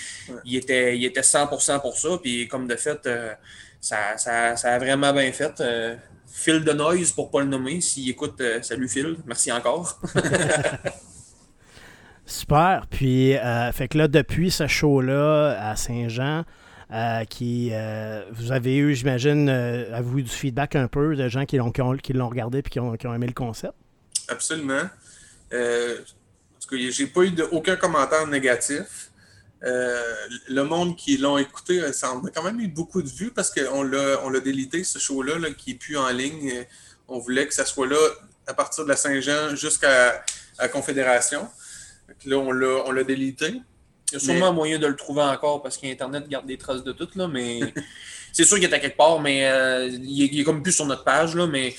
il, 0.44 0.56
était, 0.56 0.98
il 0.98 1.04
était 1.06 1.22
100% 1.22 1.80
pour 1.80 1.96
ça, 1.96 2.18
puis 2.22 2.48
comme 2.48 2.66
de 2.66 2.76
fait, 2.76 3.06
euh, 3.06 3.32
ça, 3.80 4.18
ça, 4.18 4.56
ça 4.56 4.74
a 4.74 4.78
vraiment 4.78 5.12
bien 5.14 5.32
fait. 5.32 5.58
Euh, 5.60 5.96
Phil 6.36 6.64
de 6.64 6.72
Noise, 6.72 7.12
pour 7.12 7.30
pas 7.30 7.42
le 7.42 7.46
nommer, 7.46 7.80
s'il 7.80 8.10
écoute, 8.10 8.40
euh, 8.40 8.60
salut 8.60 8.88
Phil, 8.88 9.16
merci 9.24 9.52
encore. 9.52 10.00
Super. 12.26 12.86
Puis, 12.90 13.36
euh, 13.36 13.70
fait 13.72 13.88
que 13.88 13.98
là, 13.98 14.08
depuis 14.08 14.50
ce 14.50 14.66
show-là 14.66 15.68
à 15.70 15.76
Saint-Jean, 15.76 16.44
euh, 16.92 17.24
qui 17.24 17.70
euh, 17.72 18.22
vous 18.32 18.52
avez 18.52 18.76
eu, 18.76 18.94
j'imagine, 18.94 19.48
euh, 19.48 19.94
avez-vous 19.94 20.18
eu 20.18 20.22
du 20.22 20.30
feedback 20.30 20.76
un 20.76 20.88
peu 20.88 21.16
de 21.16 21.28
gens 21.28 21.44
qui 21.44 21.56
l'ont, 21.56 21.70
qui 21.70 21.82
ont- 21.82 21.96
qui 21.96 22.12
l'ont 22.12 22.28
regardé 22.28 22.58
et 22.58 22.62
qui 22.62 22.80
ont, 22.80 22.96
qui 22.96 23.06
ont 23.06 23.14
aimé 23.14 23.26
le 23.26 23.32
concept? 23.32 23.74
Absolument. 24.28 24.82
Euh, 25.52 25.96
en 25.98 26.60
tout 26.60 26.68
cas, 26.68 26.76
j'ai 26.90 27.06
pas 27.06 27.22
eu 27.22 27.30
de, 27.30 27.42
aucun 27.52 27.76
commentaire 27.76 28.26
négatif. 28.26 29.10
Euh, 29.64 30.14
le 30.48 30.62
monde 30.62 30.96
qui 30.96 31.16
l'ont 31.16 31.38
écouté, 31.38 31.80
euh, 31.80 31.92
ça 31.92 32.12
en 32.12 32.22
a 32.24 32.30
quand 32.30 32.42
même 32.42 32.60
eu 32.60 32.68
beaucoup 32.68 33.00
de 33.00 33.08
vues 33.08 33.30
parce 33.30 33.50
qu'on 33.50 33.82
l'a, 33.82 34.20
on 34.24 34.28
l'a 34.28 34.40
délité, 34.40 34.84
ce 34.84 34.98
show-là, 34.98 35.38
là, 35.38 35.50
qui 35.52 35.72
est 35.72 35.74
plus 35.74 35.96
en 35.96 36.08
ligne. 36.10 36.66
On 37.08 37.18
voulait 37.18 37.46
que 37.46 37.54
ça 37.54 37.64
soit 37.64 37.86
là 37.86 37.96
à 38.46 38.52
partir 38.52 38.84
de 38.84 38.90
la 38.90 38.96
Saint-Jean 38.96 39.56
jusqu'à 39.56 40.22
la 40.58 40.68
Confédération. 40.68 41.48
Là, 42.26 42.36
on 42.36 42.52
l'a, 42.52 42.82
on 42.86 42.92
l'a 42.92 43.04
délité. 43.04 43.60
Il 44.10 44.14
y 44.14 44.16
a 44.16 44.20
sûrement 44.20 44.52
moyen 44.52 44.78
de 44.78 44.86
le 44.86 44.96
trouver 44.96 45.22
encore 45.22 45.62
parce 45.62 45.78
qu'Internet 45.78 46.28
garde 46.28 46.46
des 46.46 46.58
traces 46.58 46.84
de 46.84 46.92
tout, 46.92 47.08
là, 47.14 47.26
mais 47.26 47.60
c'est 48.32 48.44
sûr 48.44 48.58
qu'il 48.58 48.68
est 48.68 48.74
à 48.74 48.78
quelque 48.78 48.96
part, 48.98 49.18
mais 49.20 49.48
euh, 49.48 49.88
il, 49.88 50.22
est, 50.22 50.26
il 50.26 50.40
est 50.40 50.44
comme 50.44 50.62
plus 50.62 50.72
sur 50.72 50.84
notre 50.84 51.04
page, 51.04 51.34
là, 51.34 51.46
mais 51.46 51.74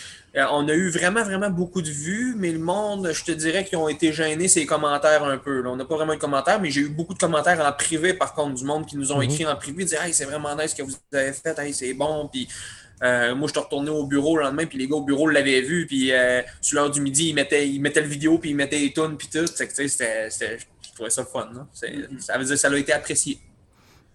on 0.51 0.67
a 0.67 0.73
eu 0.73 0.89
vraiment, 0.89 1.23
vraiment 1.23 1.49
beaucoup 1.49 1.81
de 1.81 1.89
vues, 1.89 2.35
mais 2.37 2.51
le 2.51 2.59
monde, 2.59 3.09
je 3.13 3.23
te 3.23 3.31
dirais 3.31 3.63
qu'ils 3.63 3.77
ont 3.77 3.87
été 3.87 4.11
gênés, 4.11 4.47
ces 4.49 4.65
commentaires 4.65 5.23
un 5.23 5.37
peu. 5.37 5.61
là. 5.61 5.69
On 5.69 5.75
n'a 5.77 5.85
pas 5.85 5.95
vraiment 5.95 6.13
eu 6.13 6.17
de 6.17 6.21
commentaires, 6.21 6.59
mais 6.59 6.71
j'ai 6.71 6.81
eu 6.81 6.89
beaucoup 6.89 7.13
de 7.13 7.19
commentaires 7.19 7.59
en 7.65 7.71
privé, 7.71 8.13
par 8.13 8.33
contre, 8.33 8.55
du 8.55 8.65
monde 8.65 8.85
qui 8.85 8.97
nous 8.97 9.11
ont 9.11 9.17
Mhm. 9.17 9.23
écrit 9.31 9.45
en 9.45 9.55
privé, 9.55 9.85
dire 9.85 10.01
Hey, 10.01 10.13
c'est 10.13 10.25
vraiment 10.25 10.53
nice 10.55 10.71
ce 10.71 10.75
que 10.75 10.81
vous 10.83 10.93
avez 11.13 11.31
fait, 11.33 11.57
hey, 11.59 11.73
c'est 11.73 11.93
bon, 11.93 12.27
puis 12.31 12.47
euh, 13.03 13.35
moi, 13.35 13.47
je 13.47 13.53
suis 13.53 13.59
retourné 13.61 13.89
au 13.89 14.05
bureau 14.05 14.37
le 14.37 14.43
lendemain, 14.43 14.65
puis 14.65 14.77
les 14.77 14.87
gars 14.87 14.95
au 14.95 15.03
bureau 15.03 15.27
l'avaient 15.27 15.61
vu, 15.61 15.85
puis 15.85 16.11
euh, 16.11 16.41
sur 16.61 16.79
l'heure 16.79 16.91
du 16.91 17.01
midi, 17.01 17.29
ils 17.29 17.33
mettaient, 17.33 17.67
ils 17.69 17.79
mettaient 17.79 18.01
le 18.01 18.07
vidéo, 18.07 18.37
puis 18.37 18.49
ils 18.51 18.55
mettaient 18.55 18.79
les 18.79 18.91
tunes, 18.93 19.15
puis 19.17 19.27
tout. 19.31 19.45
C'est 19.47 19.67
que, 19.67 19.73
tu 19.73 19.83
sais, 19.83 19.87
c'était- 19.87 20.29
c'était- 20.29 20.57
je 20.81 20.93
trouvais 20.93 21.09
ça 21.09 21.25
fun. 21.25 21.49
là. 21.53 21.67
C'est- 21.73 21.93
Ça 22.19 22.37
veut 22.37 22.43
dire 22.45 22.53
que 22.55 22.59
ça 22.59 22.69
a 22.69 22.75
été 22.77 22.93
apprécié. 22.93 23.37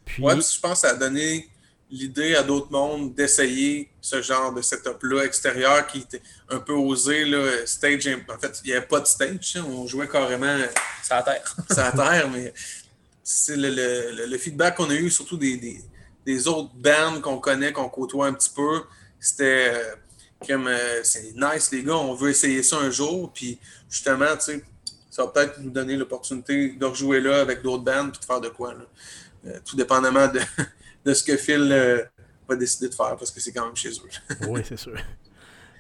Puis, 0.05 0.23
Ouais, 0.23 0.35
puis 0.35 0.43
je 0.55 0.61
pense 0.61 0.81
que 0.81 0.89
ça 0.89 0.95
a 0.95 0.97
donné 0.97 1.47
l'idée 1.91 2.35
à 2.37 2.43
d'autres 2.43 2.71
mondes 2.71 3.15
d'essayer 3.15 3.91
ce 4.01 4.23
genre 4.23 4.53
de 4.53 4.63
setup-là 4.63 5.25
extérieur 5.25 5.87
qui 5.87 5.99
était 6.01 6.23
un 6.49 6.59
peu 6.61 6.73
osé, 6.73 7.25
là, 7.25 7.67
stage. 7.67 8.09
En 8.29 8.39
fait, 8.39 8.61
il 8.65 8.69
n'y 8.71 8.77
avait 8.77 8.87
pas 8.87 9.01
de 9.01 9.07
stage, 9.07 9.57
hein, 9.57 9.65
on 9.69 9.87
jouait 9.87 10.09
carrément 10.09 10.57
C'est 11.03 11.15
à 11.15 11.23
terre. 11.23 11.57
sur 11.71 11.79
la 11.83 11.93
terre, 11.93 12.29
mais 12.31 12.53
c'est 13.23 13.57
le, 13.57 14.27
le- 14.27 14.39
feedback 14.39 14.77
qu'on 14.77 14.91
a 14.91 14.95
eu, 14.95 15.11
surtout 15.11 15.37
des, 15.37 15.57
des- 15.57 15.81
des 16.27 16.49
autres 16.49 16.71
bands 16.75 17.21
qu'on 17.21 17.39
connaît, 17.39 17.73
qu'on 17.73 17.89
côtoie 17.89 18.27
un 18.27 18.33
petit 18.35 18.51
peu, 18.55 18.83
c'était 19.19 19.73
euh, 19.75 19.95
comme 20.47 20.67
euh, 20.69 21.01
c'est 21.03 21.33
nice, 21.35 21.71
les 21.73 21.83
gars, 21.83 21.97
on 21.97 22.15
veut 22.15 22.31
essayer 22.31 22.63
ça 22.63 22.77
un 22.79 22.91
jour, 22.91 23.33
puis 23.33 23.59
justement, 23.89 24.37
tu 24.37 24.45
sais, 24.53 24.65
ça 25.11 25.25
va 25.25 25.31
peut-être 25.33 25.59
nous 25.61 25.71
donner 25.71 25.97
l'opportunité 25.97 26.69
de 26.71 26.85
rejouer 26.87 27.21
là 27.21 27.41
avec 27.41 27.63
d'autres 27.63 27.83
bands 27.83 28.11
puis 28.11 28.21
de 28.21 28.25
faire 28.25 28.41
de 28.41 28.49
quoi. 28.49 28.75
là. 28.75 28.81
Euh, 29.47 29.59
tout 29.65 29.75
dépendamment 29.77 30.29
de, 30.29 30.41
de 31.05 31.15
ce 31.15 31.25
que 31.25 31.37
Phil 31.37 31.69
euh, 31.71 32.03
va 32.49 32.57
décider 32.57 32.89
de 32.89 32.95
faire, 32.95 33.17
parce 33.17 33.31
que 33.31 33.41
c'est 33.41 33.53
quand 33.53 33.67
même 33.67 33.77
chez 33.77 33.91
eux. 33.91 34.37
oui, 34.49 34.61
c'est 34.67 34.79
sûr. 34.79 34.97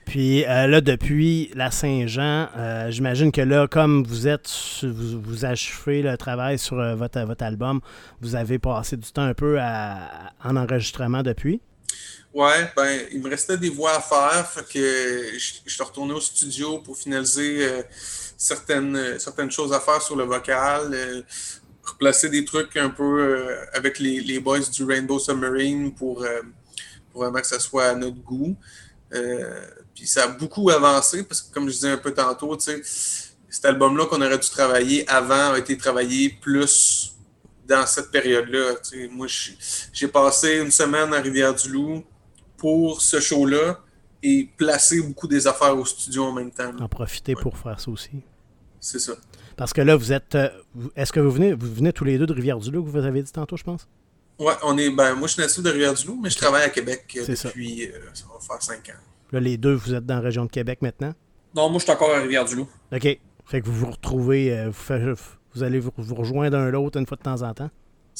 Puis 0.07 0.45
euh, 0.45 0.67
là, 0.67 0.81
depuis 0.81 1.51
la 1.55 1.71
Saint-Jean, 1.71 2.49
euh, 2.57 2.91
j'imagine 2.91 3.31
que 3.31 3.43
là, 3.43 3.69
comme 3.69 4.03
vous 4.05 4.27
êtes, 4.27 4.51
vous, 4.83 5.21
vous 5.21 5.45
achevez 5.45 6.03
le 6.03 6.17
travail 6.17 6.59
sur 6.59 6.77
votre, 6.97 7.21
votre 7.21 7.45
album, 7.45 7.81
vous 8.21 8.35
avez 8.35 8.59
passé 8.59 8.97
du 8.97 9.13
temps 9.13 9.23
un 9.23 9.35
peu 9.35 9.59
à- 9.61 10.33
en 10.43 10.57
enregistrement 10.57 11.23
depuis? 11.23 11.61
Ouais, 12.33 12.71
ben, 12.77 13.01
il 13.13 13.21
me 13.21 13.29
restait 13.29 13.57
des 13.57 13.71
voix 13.71 13.97
à 13.97 14.01
faire, 14.01 14.49
fait 14.51 14.65
que 14.73 15.39
je, 15.39 15.55
je 15.67 15.73
suis 15.75 15.83
retourné 15.83 16.13
au 16.13 16.21
studio 16.21 16.79
pour 16.79 16.97
finaliser 16.97 17.69
euh, 17.69 17.83
certaines, 18.37 19.19
certaines 19.19 19.51
choses 19.51 19.73
à 19.73 19.81
faire 19.81 20.01
sur 20.01 20.17
le 20.17 20.25
vocal, 20.25 20.91
euh, 20.93 21.23
replacer 21.91 22.29
des 22.29 22.45
trucs 22.45 22.77
un 22.77 22.91
peu 22.91 23.21
euh, 23.21 23.65
avec 23.73 23.99
les, 23.99 24.21
les 24.21 24.41
boys 24.41 24.61
du 24.61 24.85
Rainbow 24.85 25.19
Submarine 25.19 25.95
pour, 25.95 26.23
euh, 26.23 26.43
pour 27.11 27.23
vraiment 27.23 27.41
que 27.41 27.47
ça 27.47 27.61
soit 27.61 27.87
à 27.87 27.95
notre 27.95 28.21
goût. 28.23 28.57
Euh, 29.13 29.67
puis 29.95 30.07
ça 30.07 30.25
a 30.25 30.29
beaucoup 30.29 30.71
avancé 30.71 31.25
parce 31.25 31.43
que, 31.43 31.53
comme 31.53 31.69
je 31.69 31.75
disais 31.75 31.91
un 31.91 31.99
peu 31.99 32.13
tantôt, 32.13 32.57
tu 32.57 32.65
sais, 32.65 32.83
cet 33.49 33.65
album-là 33.65 34.07
qu'on 34.07 34.23
aurait 34.23 34.39
dû 34.39 34.49
travailler 34.49 35.09
avant 35.09 35.53
a 35.53 35.59
été 35.59 35.77
travaillé 35.77 36.31
plus 36.41 37.13
dans 37.67 37.87
cette 37.87 38.11
période-là. 38.11 38.75
Moi, 39.11 39.27
j'ai 39.93 40.09
passé 40.09 40.59
une 40.59 40.71
semaine 40.71 41.13
à 41.13 41.21
Rivière-du-Loup 41.21 42.05
pour 42.57 43.01
ce 43.01 43.21
show-là 43.21 43.81
et 44.23 44.49
placer 44.57 45.01
beaucoup 45.01 45.27
des 45.27 45.47
affaires 45.47 45.77
au 45.77 45.85
studio 45.85 46.25
en 46.25 46.33
même 46.33 46.51
temps. 46.51 46.73
En 46.79 46.89
profiter 46.89 47.35
pour 47.35 47.57
faire 47.57 47.81
ça 47.81 47.91
aussi. 47.91 48.23
C'est 48.79 48.99
ça. 48.99 49.15
Parce 49.61 49.75
que 49.75 49.83
là, 49.83 49.95
vous 49.95 50.11
êtes. 50.11 50.37
Euh, 50.37 50.49
est-ce 50.97 51.13
que 51.13 51.21
vous 51.21 51.31
venez, 51.31 51.53
vous 51.53 51.75
venez 51.75 51.93
tous 51.93 52.05
les 52.05 52.17
deux 52.17 52.25
de 52.25 52.33
Rivière-du-Loup, 52.33 52.83
que 52.83 52.89
vous 52.89 53.05
avez 53.05 53.23
dit 53.23 53.31
tantôt, 53.31 53.59
je 53.59 53.63
pense? 53.63 53.87
Oui, 54.39 54.55
on 54.63 54.79
est. 54.79 54.89
Ben, 54.89 55.15
moi, 55.15 55.29
je 55.29 55.35
suis 55.35 55.43
natif 55.43 55.63
de 55.63 55.69
Rivière-du-Loup, 55.69 56.19
mais 56.19 56.31
je 56.31 56.39
travaille 56.39 56.63
à 56.63 56.71
Québec 56.71 57.05
euh, 57.15 57.27
depuis. 57.27 57.35
Ça. 57.35 58.15
ça. 58.15 58.25
va 58.33 58.41
faire 58.41 58.63
cinq 58.63 58.89
ans. 58.89 58.99
Là, 59.33 59.41
les 59.41 59.59
deux, 59.59 59.75
vous 59.75 59.93
êtes 59.93 60.07
dans 60.07 60.15
la 60.15 60.23
région 60.23 60.47
de 60.47 60.51
Québec 60.51 60.79
maintenant? 60.81 61.13
Non, 61.55 61.69
moi, 61.69 61.79
je 61.79 61.85
suis 61.85 61.93
encore 61.93 62.11
à 62.11 62.21
Rivière-du-Loup. 62.21 62.67
OK. 62.91 63.19
Fait 63.45 63.61
que 63.61 63.67
vous 63.67 63.75
vous 63.75 63.91
retrouvez, 63.91 64.67
vous, 64.69 65.15
vous 65.55 65.63
allez 65.63 65.79
vous, 65.79 65.91
vous 65.95 66.15
rejoindre 66.15 66.57
un 66.57 66.71
l'autre 66.71 66.99
une 66.99 67.07
fois 67.07 67.19
de 67.19 67.23
temps 67.23 67.43
en 67.43 67.53
temps? 67.53 67.71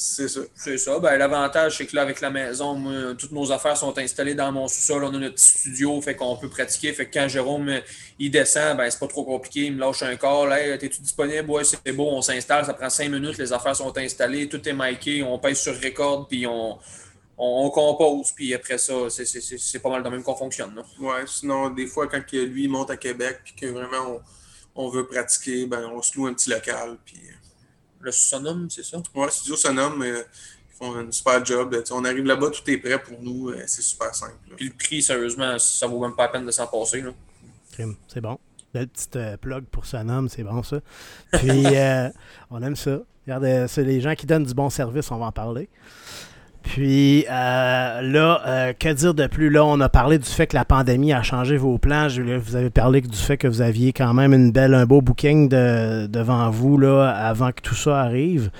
C'est 0.03 0.27
ça. 0.27 0.41
C'est 0.55 0.79
ça. 0.79 0.97
Ben, 0.97 1.15
L'avantage, 1.15 1.77
c'est 1.77 1.85
que 1.85 1.95
là, 1.95 2.01
avec 2.01 2.21
la 2.21 2.31
maison, 2.31 3.13
toutes 3.13 3.31
nos 3.31 3.51
affaires 3.51 3.77
sont 3.77 3.95
installées 3.99 4.33
dans 4.33 4.51
mon 4.51 4.67
sous-sol. 4.67 5.03
On 5.03 5.13
a 5.13 5.19
notre 5.19 5.35
petit 5.35 5.59
studio, 5.59 6.01
fait 6.01 6.15
qu'on 6.15 6.35
peut 6.37 6.49
pratiquer. 6.49 6.91
Fait 6.91 7.05
que 7.05 7.13
quand 7.13 7.27
Jérôme 7.27 7.71
il 8.17 8.31
descend, 8.31 8.77
ben, 8.77 8.89
c'est 8.89 8.99
pas 8.99 9.05
trop 9.05 9.23
compliqué. 9.23 9.65
Il 9.65 9.75
me 9.75 9.79
lâche 9.79 10.01
un 10.01 10.15
corps. 10.15 10.47
Là, 10.47 10.59
hey, 10.59 10.75
t'es-tu 10.79 11.01
disponible? 11.01 11.47
Ouais, 11.51 11.63
c'est 11.63 11.91
beau, 11.91 12.07
on 12.09 12.23
s'installe. 12.23 12.65
Ça 12.65 12.73
prend 12.73 12.89
cinq 12.89 13.11
minutes. 13.11 13.37
Les 13.37 13.53
affaires 13.53 13.75
sont 13.75 13.95
installées. 13.95 14.49
Tout 14.49 14.67
est 14.67 14.73
miké. 14.73 15.21
On 15.21 15.37
pèse 15.37 15.59
sur 15.59 15.79
record, 15.79 16.27
puis 16.27 16.47
on, 16.47 16.79
on, 17.37 17.69
compose. 17.69 18.31
Puis 18.31 18.55
après 18.55 18.79
ça, 18.79 18.93
c'est 19.07 19.79
pas 19.83 19.89
mal 19.89 20.01
de 20.01 20.09
même 20.09 20.23
qu'on 20.23 20.35
fonctionne. 20.35 20.83
Ouais, 20.99 21.27
sinon, 21.27 21.69
des 21.69 21.85
fois, 21.85 22.07
quand 22.07 22.23
lui 22.31 22.67
monte 22.67 22.89
à 22.89 22.97
Québec, 22.97 23.41
puis 23.43 23.53
que 23.53 23.67
vraiment 23.67 24.19
on, 24.73 24.89
veut 24.89 25.05
pratiquer, 25.05 25.67
ben, 25.67 25.91
on 25.93 26.01
se 26.01 26.17
loue 26.17 26.25
un 26.25 26.33
petit 26.33 26.49
local. 26.49 26.97
Puis 27.05 27.21
le 28.01 28.11
Sonum, 28.11 28.69
c'est 28.69 28.83
ça? 28.83 29.01
Oui, 29.13 29.27
studio 29.29 29.55
Sonum, 29.55 30.03
ils 30.03 30.25
font 30.77 30.95
un 30.95 31.11
super 31.11 31.43
job. 31.45 31.75
on 31.91 32.05
arrive 32.05 32.25
là-bas, 32.25 32.49
tout 32.49 32.69
est 32.69 32.77
prêt 32.77 33.01
pour 33.01 33.21
nous. 33.21 33.49
Euh, 33.49 33.63
c'est 33.67 33.81
super 33.81 34.13
simple. 34.13 34.35
Puis 34.55 34.67
le 34.67 34.73
prix, 34.73 35.01
sérieusement, 35.01 35.57
ça 35.59 35.87
vaut 35.87 35.99
même 35.99 36.15
pas 36.15 36.23
la 36.23 36.29
peine 36.29 36.45
de 36.45 36.51
s'en 36.51 36.67
passer. 36.67 37.03
C'est 38.07 38.21
bon. 38.21 38.39
Le 38.73 38.85
petit 38.85 39.09
euh, 39.15 39.37
plug 39.37 39.65
pour 39.65 39.85
Sonum, 39.85 40.29
c'est 40.29 40.43
bon 40.43 40.63
ça. 40.63 40.79
Puis, 41.33 41.65
euh, 41.75 42.09
on 42.49 42.61
aime 42.63 42.75
ça. 42.75 42.99
Regardez, 43.25 43.65
c'est 43.67 43.83
les 43.83 44.01
gens 44.01 44.15
qui 44.15 44.25
donnent 44.25 44.45
du 44.45 44.53
bon 44.53 44.69
service, 44.69 45.11
on 45.11 45.17
va 45.17 45.25
en 45.25 45.31
parler. 45.31 45.69
Puis 46.63 47.25
euh, 47.29 48.01
là, 48.01 48.41
euh, 48.45 48.73
que 48.77 48.93
dire 48.93 49.13
de 49.13 49.27
plus? 49.27 49.49
Là, 49.49 49.65
on 49.65 49.79
a 49.79 49.89
parlé 49.89 50.19
du 50.19 50.29
fait 50.29 50.47
que 50.47 50.55
la 50.55 50.65
pandémie 50.65 51.11
a 51.11 51.23
changé 51.23 51.57
vos 51.57 51.77
plans. 51.77 52.07
vous 52.07 52.55
avez 52.55 52.69
parlé 52.69 53.01
du 53.01 53.17
fait 53.17 53.37
que 53.37 53.47
vous 53.47 53.61
aviez 53.61 53.93
quand 53.93 54.13
même 54.13 54.33
une 54.33 54.51
belle, 54.51 54.73
un 54.73 54.85
beau 54.85 55.01
booking 55.01 55.49
devant 55.49 56.49
vous 56.49 56.77
là, 56.77 57.09
avant 57.09 57.51
que 57.51 57.61
tout 57.61 57.75
ça 57.75 58.01
arrive. 58.01 58.51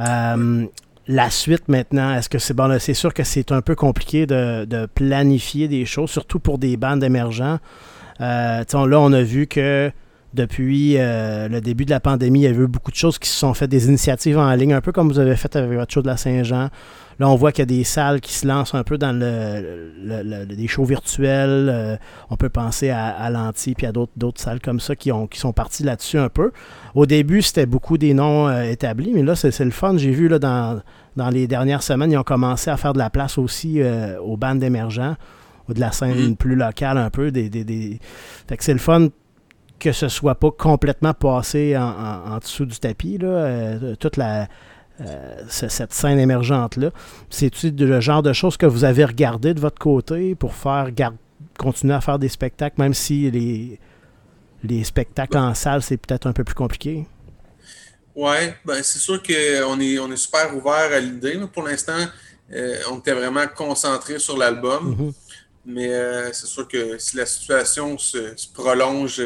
Euh, 0.00 0.66
la 1.06 1.30
suite 1.30 1.68
maintenant, 1.68 2.14
est-ce 2.14 2.28
que 2.28 2.38
c'est 2.38 2.54
bon? 2.54 2.76
C'est 2.78 2.94
sûr 2.94 3.14
que 3.14 3.22
c'est 3.24 3.52
un 3.52 3.60
peu 3.60 3.74
compliqué 3.74 4.26
de, 4.26 4.86
planifier 4.94 5.68
des 5.68 5.86
choses, 5.86 6.10
surtout 6.10 6.40
pour 6.40 6.58
des 6.58 6.76
bandes 6.76 7.04
émergents. 7.04 7.58
là, 8.18 8.64
on 8.72 9.12
a 9.12 9.22
vu 9.22 9.46
que 9.46 9.92
depuis 10.32 10.96
le 10.98 11.60
début 11.60 11.84
de 11.84 11.90
la 11.90 12.00
pandémie, 12.00 12.40
il 12.40 12.44
y 12.44 12.46
a 12.46 12.50
eu 12.50 12.66
beaucoup 12.66 12.90
de 12.90 12.96
choses 12.96 13.18
qui 13.18 13.28
se 13.28 13.38
sont 13.38 13.54
faites, 13.54 13.70
des 13.70 13.86
initiatives 13.86 14.38
en 14.38 14.52
ligne, 14.54 14.72
un 14.72 14.80
peu 14.80 14.92
comme 14.92 15.08
vous 15.08 15.20
avez 15.20 15.36
fait 15.36 15.54
avec 15.54 15.78
votre 15.78 15.92
show 15.92 16.02
de 16.02 16.08
la 16.08 16.16
Saint-Jean. 16.16 16.70
Là, 17.18 17.28
on 17.28 17.36
voit 17.36 17.52
qu'il 17.52 17.62
y 17.62 17.62
a 17.62 17.66
des 17.66 17.84
salles 17.84 18.20
qui 18.20 18.32
se 18.32 18.46
lancent 18.46 18.74
un 18.74 18.82
peu 18.82 18.98
dans 18.98 19.12
le, 19.12 20.44
des 20.46 20.66
shows 20.66 20.84
virtuels. 20.84 21.68
Euh, 21.70 21.96
on 22.30 22.36
peut 22.36 22.48
penser 22.48 22.90
à, 22.90 23.08
à 23.08 23.30
l'Anti 23.30 23.74
puis 23.74 23.86
à 23.86 23.92
d'autres 23.92 24.40
salles 24.40 24.60
comme 24.60 24.80
ça 24.80 24.96
qui, 24.96 25.12
ont, 25.12 25.26
qui 25.26 25.38
sont 25.38 25.52
parties 25.52 25.84
là-dessus 25.84 26.18
un 26.18 26.28
peu. 26.28 26.50
Au 26.94 27.06
début, 27.06 27.42
c'était 27.42 27.66
beaucoup 27.66 27.98
des 27.98 28.14
noms 28.14 28.48
euh, 28.48 28.62
établis, 28.62 29.12
mais 29.14 29.22
là, 29.22 29.36
c'est 29.36 29.58
le 29.60 29.70
fun. 29.70 29.96
J'ai 29.96 30.10
vu 30.10 30.28
là, 30.28 30.38
dans, 30.38 30.80
dans 31.16 31.30
les 31.30 31.46
dernières 31.46 31.82
semaines, 31.82 32.12
ils 32.12 32.18
ont 32.18 32.24
commencé 32.24 32.70
à 32.70 32.76
faire 32.76 32.92
de 32.92 32.98
la 32.98 33.10
place 33.10 33.38
aussi 33.38 33.80
euh, 33.80 34.18
aux 34.20 34.36
bandes 34.36 34.62
émergents 34.62 35.16
ou 35.68 35.74
de 35.74 35.80
la 35.80 35.92
scène 35.92 36.14
mm-hmm. 36.14 36.36
plus 36.36 36.56
locale 36.56 36.98
un 36.98 37.10
peu. 37.10 37.30
Des, 37.30 37.48
des, 37.48 37.98
Fait 38.48 38.56
que 38.56 38.64
c'est 38.64 38.72
le 38.72 38.78
fun 38.78 39.08
que 39.80 39.92
ce 39.92 40.08
soit 40.08 40.36
pas 40.36 40.50
complètement 40.50 41.12
passé 41.12 41.76
en, 41.76 42.38
dessous 42.38 42.64
du 42.64 42.78
tapis. 42.78 43.18
Là. 43.18 43.76
toute 43.98 44.16
la 44.16 44.46
euh, 45.00 45.42
cette 45.48 45.92
scène 45.92 46.20
émergente-là. 46.20 46.90
C'est-tu 47.28 47.72
le 47.72 48.00
genre 48.00 48.22
de 48.22 48.32
choses 48.32 48.56
que 48.56 48.66
vous 48.66 48.84
avez 48.84 49.04
regardé 49.04 49.52
de 49.52 49.58
votre 49.58 49.78
côté 49.78 50.36
pour 50.36 50.54
faire 50.54 50.90
continuer 51.58 51.94
à 51.94 52.00
faire 52.00 52.20
des 52.20 52.28
spectacles, 52.28 52.80
même 52.80 52.94
si 52.94 53.28
les, 53.28 53.80
les 54.62 54.84
spectacles 54.84 55.36
en 55.36 55.52
salle, 55.54 55.82
c'est 55.82 55.96
peut-être 55.96 56.28
un 56.28 56.32
peu 56.32 56.44
plus 56.44 56.54
compliqué? 56.54 57.06
Oui, 58.14 58.36
ben 58.64 58.80
c'est 58.84 59.00
sûr 59.00 59.20
qu'on 59.20 59.80
est, 59.80 59.98
on 59.98 60.12
est 60.12 60.16
super 60.16 60.56
ouvert 60.56 60.92
à 60.92 61.00
l'idée. 61.00 61.40
Pour 61.52 61.64
l'instant, 61.64 62.06
euh, 62.52 62.76
on 62.92 63.00
était 63.00 63.14
vraiment 63.14 63.48
concentré 63.48 64.20
sur 64.20 64.38
l'album. 64.38 64.94
Mm-hmm. 64.94 65.12
Mais 65.66 65.92
euh, 65.92 66.32
c'est 66.32 66.46
sûr 66.46 66.68
que 66.68 66.98
si 66.98 67.16
la 67.16 67.26
situation 67.26 67.98
se, 67.98 68.32
prolonge, 68.52 69.20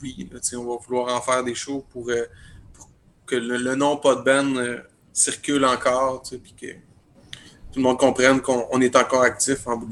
oui, 0.00 0.30
on 0.54 0.64
va 0.64 0.76
vouloir 0.86 1.14
en 1.14 1.20
faire 1.20 1.44
des 1.44 1.54
shows 1.54 1.84
pour 1.90 2.10
que 3.28 3.36
le, 3.36 3.74
nom 3.76 3.96
pas 3.96 4.16
de 4.16 4.22
Ben 4.22 4.56
euh, 4.56 4.78
circule 5.12 5.64
encore, 5.64 6.22
puis 6.22 6.54
que 6.60 6.72
tout 7.72 7.76
le 7.76 7.82
monde 7.82 7.98
comprenne 7.98 8.40
qu'on 8.40 8.80
est 8.80 8.96
encore 8.96 9.22
actif 9.22 9.66
en 9.66 9.76
bout 9.76 9.88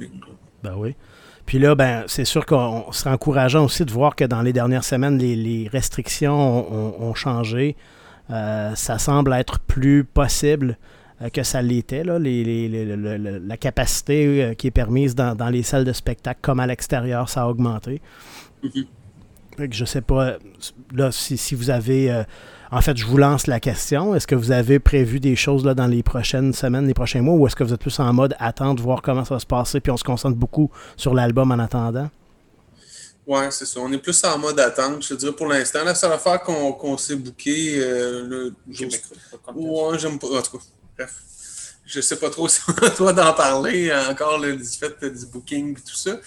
Ben 0.63 0.75
oui. 0.77 0.97
Puis 1.45 1.61
là, 1.61 1.77
ben, 1.77 2.05
c'est 2.09 2.25
sûr 2.25 2.45
qu'on 2.45 2.91
serait 2.91 3.11
encourageant 3.11 3.65
aussi 3.65 3.85
de 3.85 3.93
voir 3.93 4.17
que 4.17 4.25
dans 4.25 4.43
les 4.43 4.53
dernières 4.53 4.83
semaines, 4.83 5.19
les, 5.19 5.69
restrictions 5.73 7.01
ont, 7.01 7.15
changé. 7.15 7.77
Euh, 8.31 8.75
ça 8.75 8.99
semble 8.99 9.33
être 9.35 9.61
plus 9.61 10.03
possible 10.03 10.77
euh, 11.23 11.29
que 11.29 11.45
ça 11.45 11.63
l'était. 11.63 12.03
Là. 12.03 12.19
la 12.19 13.57
capacité 13.57 14.57
qui 14.59 14.67
est 14.67 14.73
permise 14.73 15.15
dans, 15.15 15.49
les 15.49 15.63
salles 15.63 15.85
de 15.85 15.93
spectacle 15.93 16.41
comme 16.43 16.59
à 16.59 16.67
l'extérieur, 16.67 17.29
ça 17.29 17.43
a 17.43 17.47
augmenté. 17.47 18.03
Mm-hmm. 18.65 18.87
Je 19.71 19.85
sais 19.85 20.01
pas 20.01 20.39
là, 20.93 21.13
si, 21.13 21.55
vous 21.55 21.71
avez 21.71 22.25
en 22.71 22.81
fait, 22.81 22.97
je 22.97 23.07
vous 23.07 23.17
lance 23.17 23.47
la 23.47 23.61
question. 23.61 24.15
Est-ce 24.15 24.27
que 24.27 24.35
vous 24.35 24.51
avez 24.51 24.79
prévu 24.79 25.21
des 25.21 25.37
choses 25.37 25.65
là, 25.65 25.75
dans 25.75 25.87
les 25.87 26.03
prochaines 26.03 26.53
semaines, 26.53 26.87
les 26.87 26.95
prochains 26.95 27.23
mois, 27.23 27.35
ou 27.35 27.47
est-ce 27.47 27.57
que 27.57 27.65
vous 27.65 27.73
êtes 27.73 27.81
plus 27.81 27.99
en 28.01 28.13
mode 28.13 28.35
attendre, 28.39 28.83
voir 28.83 29.03
comment 29.03 29.25
ça 29.25 29.35
va 29.35 29.41
se 29.41 29.47
passer, 29.47 29.81
puis 29.81 29.91
on 29.93 29.97
se 29.97 30.05
concentre 30.05 30.37
beaucoup 30.37 30.71
sur 30.97 31.15
l'album 31.15 31.51
en 31.53 31.59
attendant? 31.59 32.11
Oui, 33.27 33.41
c'est 33.51 33.67
ça. 33.67 33.81
On 33.81 33.93
est 33.93 33.99
plus 33.99 34.25
en 34.25 34.39
mode 34.39 34.61
attente, 34.61 35.03
je 35.03 35.09
te 35.09 35.15
dirais, 35.15 35.33
pour 35.33 35.47
l'instant. 35.47 35.83
Là, 35.83 35.95
ça 35.95 36.09
va 36.09 36.19
faire 36.19 36.41
qu'on 36.43 36.97
s'est 36.97 37.17
booké. 37.17 37.79
Euh, 37.81 38.51
ouais, 38.69 39.99
j'aime 39.99 40.19
pas. 40.19 40.29
En 40.29 40.43
tout 40.43 40.59
cas, 40.59 40.65
bref. 40.97 41.15
Je 41.85 42.01
sais 42.01 42.17
pas 42.17 42.31
trop 42.31 42.49
si 42.49 42.61
on 42.69 42.73
a 42.85 42.91
toi 42.91 43.13
d'en 43.13 43.33
parler 43.33 43.93
encore 44.09 44.39
le, 44.39 44.57
du 44.57 44.65
fait 44.65 45.05
du 45.05 45.27
booking 45.27 45.77
et 45.77 45.81
tout 45.81 45.97
ça. 45.97 46.19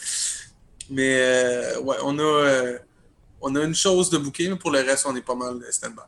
Mais 0.90 1.20
euh, 1.20 1.80
ouais, 1.82 1.98
on 2.04 2.18
a, 2.18 2.22
euh, 2.22 2.78
on 3.42 3.56
a 3.56 3.64
une 3.64 3.76
chose 3.76 4.10
de 4.10 4.18
booking, 4.18 4.52
mais 4.52 4.56
pour 4.58 4.72
le 4.72 4.80
reste, 4.80 5.06
on 5.06 5.16
est 5.16 5.22
pas 5.22 5.36
mal 5.36 5.62
stand-by. 5.70 6.02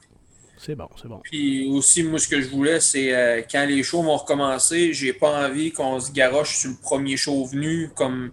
C'est 0.63 0.75
bon, 0.75 0.87
c'est 1.01 1.07
bon. 1.07 1.19
Puis 1.23 1.67
aussi, 1.71 2.03
moi, 2.03 2.19
ce 2.19 2.27
que 2.27 2.39
je 2.39 2.47
voulais, 2.47 2.79
c'est 2.79 3.15
euh, 3.15 3.41
quand 3.51 3.65
les 3.65 3.81
shows 3.81 4.03
vont 4.03 4.15
recommencer, 4.15 4.93
j'ai 4.93 5.11
pas 5.11 5.47
envie 5.47 5.71
qu'on 5.71 5.99
se 5.99 6.11
garoche 6.11 6.55
sur 6.57 6.69
le 6.69 6.75
premier 6.75 7.17
show 7.17 7.43
venu. 7.45 7.89
Comme, 7.95 8.31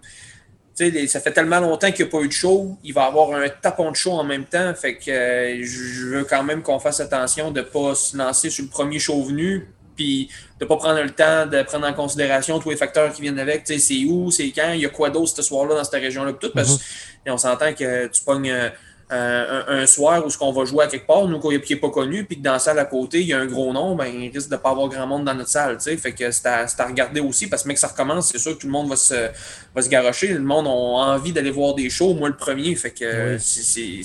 tu 0.77 0.91
sais, 0.91 1.07
ça 1.07 1.21
fait 1.21 1.31
tellement 1.31 1.59
longtemps 1.59 1.91
qu'il 1.91 2.05
n'y 2.05 2.09
a 2.09 2.11
pas 2.11 2.21
eu 2.21 2.27
de 2.27 2.33
show. 2.33 2.77
Il 2.83 2.93
va 2.93 3.05
y 3.05 3.07
avoir 3.07 3.31
un 3.31 3.49
tapon 3.49 3.89
de 3.89 3.95
show 3.95 4.11
en 4.11 4.23
même 4.23 4.45
temps. 4.45 4.71
Fait 4.75 4.97
que 4.97 5.09
euh, 5.09 5.63
je 5.63 6.05
veux 6.05 6.23
quand 6.23 6.43
même 6.43 6.61
qu'on 6.61 6.77
fasse 6.77 6.99
attention 6.99 7.49
de 7.49 7.61
ne 7.61 7.65
pas 7.65 7.95
se 7.95 8.15
lancer 8.15 8.51
sur 8.51 8.63
le 8.63 8.69
premier 8.69 8.99
show 8.99 9.23
venu. 9.23 9.67
Puis 9.95 10.29
de 10.59 10.65
ne 10.65 10.69
pas 10.69 10.77
prendre 10.77 11.01
le 11.01 11.09
temps 11.09 11.47
de 11.47 11.63
prendre 11.63 11.87
en 11.87 11.93
considération 11.93 12.59
tous 12.59 12.69
les 12.69 12.77
facteurs 12.77 13.11
qui 13.11 13.23
viennent 13.23 13.39
avec. 13.39 13.63
Tu 13.63 13.73
sais, 13.73 13.79
c'est 13.79 14.05
où, 14.05 14.29
c'est 14.29 14.51
quand, 14.51 14.71
il 14.73 14.81
y 14.81 14.85
a 14.85 14.89
quoi 14.89 15.09
d'autre 15.09 15.35
ce 15.35 15.41
soir-là 15.41 15.73
dans 15.73 15.83
cette 15.83 15.99
région-là. 15.99 16.33
Tout, 16.33 16.51
parce 16.53 16.77
qu'on 17.25 17.33
mm-hmm. 17.33 17.37
s'entend 17.39 17.73
que 17.73 18.05
tu 18.05 18.23
pognes 18.23 18.51
euh, 18.51 18.69
euh, 19.11 19.63
un, 19.67 19.87
soir 19.87 20.23
où 20.23 20.29
ce 20.29 20.37
qu'on 20.37 20.51
va 20.51 20.65
jouer 20.65 20.85
à 20.85 20.87
quelque 20.87 21.07
part, 21.07 21.27
nous, 21.27 21.39
qui 21.39 21.73
n'est 21.73 21.79
pas 21.79 21.89
connu, 21.89 22.25
puis 22.25 22.37
que 22.37 22.43
dans 22.43 22.53
la 22.53 22.59
salle 22.59 22.77
à 22.77 22.85
côté, 22.85 23.21
il 23.21 23.27
y 23.27 23.33
a 23.33 23.39
un 23.39 23.47
gros 23.47 23.73
nom, 23.73 23.95
ben, 23.95 24.05
il 24.05 24.29
risque 24.29 24.49
de 24.49 24.55
ne 24.55 24.59
pas 24.59 24.69
avoir 24.69 24.87
grand 24.87 25.07
monde 25.07 25.25
dans 25.25 25.33
notre 25.33 25.49
salle. 25.49 25.81
sais 25.81 25.97
Fait 25.97 26.11
que 26.11 26.29
c'est 26.29 26.45
à, 26.45 26.65
regarder 26.85 27.19
aussi, 27.19 27.47
parce 27.47 27.63
que 27.63 27.69
mec, 27.69 27.79
ça 27.79 27.87
recommence, 27.87 28.31
c'est 28.31 28.37
sûr 28.37 28.55
que 28.55 28.61
tout 28.61 28.67
le 28.67 28.73
monde 28.73 28.87
va 28.87 28.95
se, 28.95 29.29
va 29.73 29.81
se 29.81 29.89
garocher. 29.89 30.27
Le 30.27 30.39
monde 30.41 30.67
a 30.67 30.69
envie 30.69 31.31
d'aller 31.31 31.49
voir 31.49 31.73
des 31.73 31.89
shows, 31.89 32.13
moi 32.13 32.29
le 32.29 32.37
premier. 32.37 32.75
Fait 32.75 32.91
que 32.91 33.37
c'est 33.39 34.03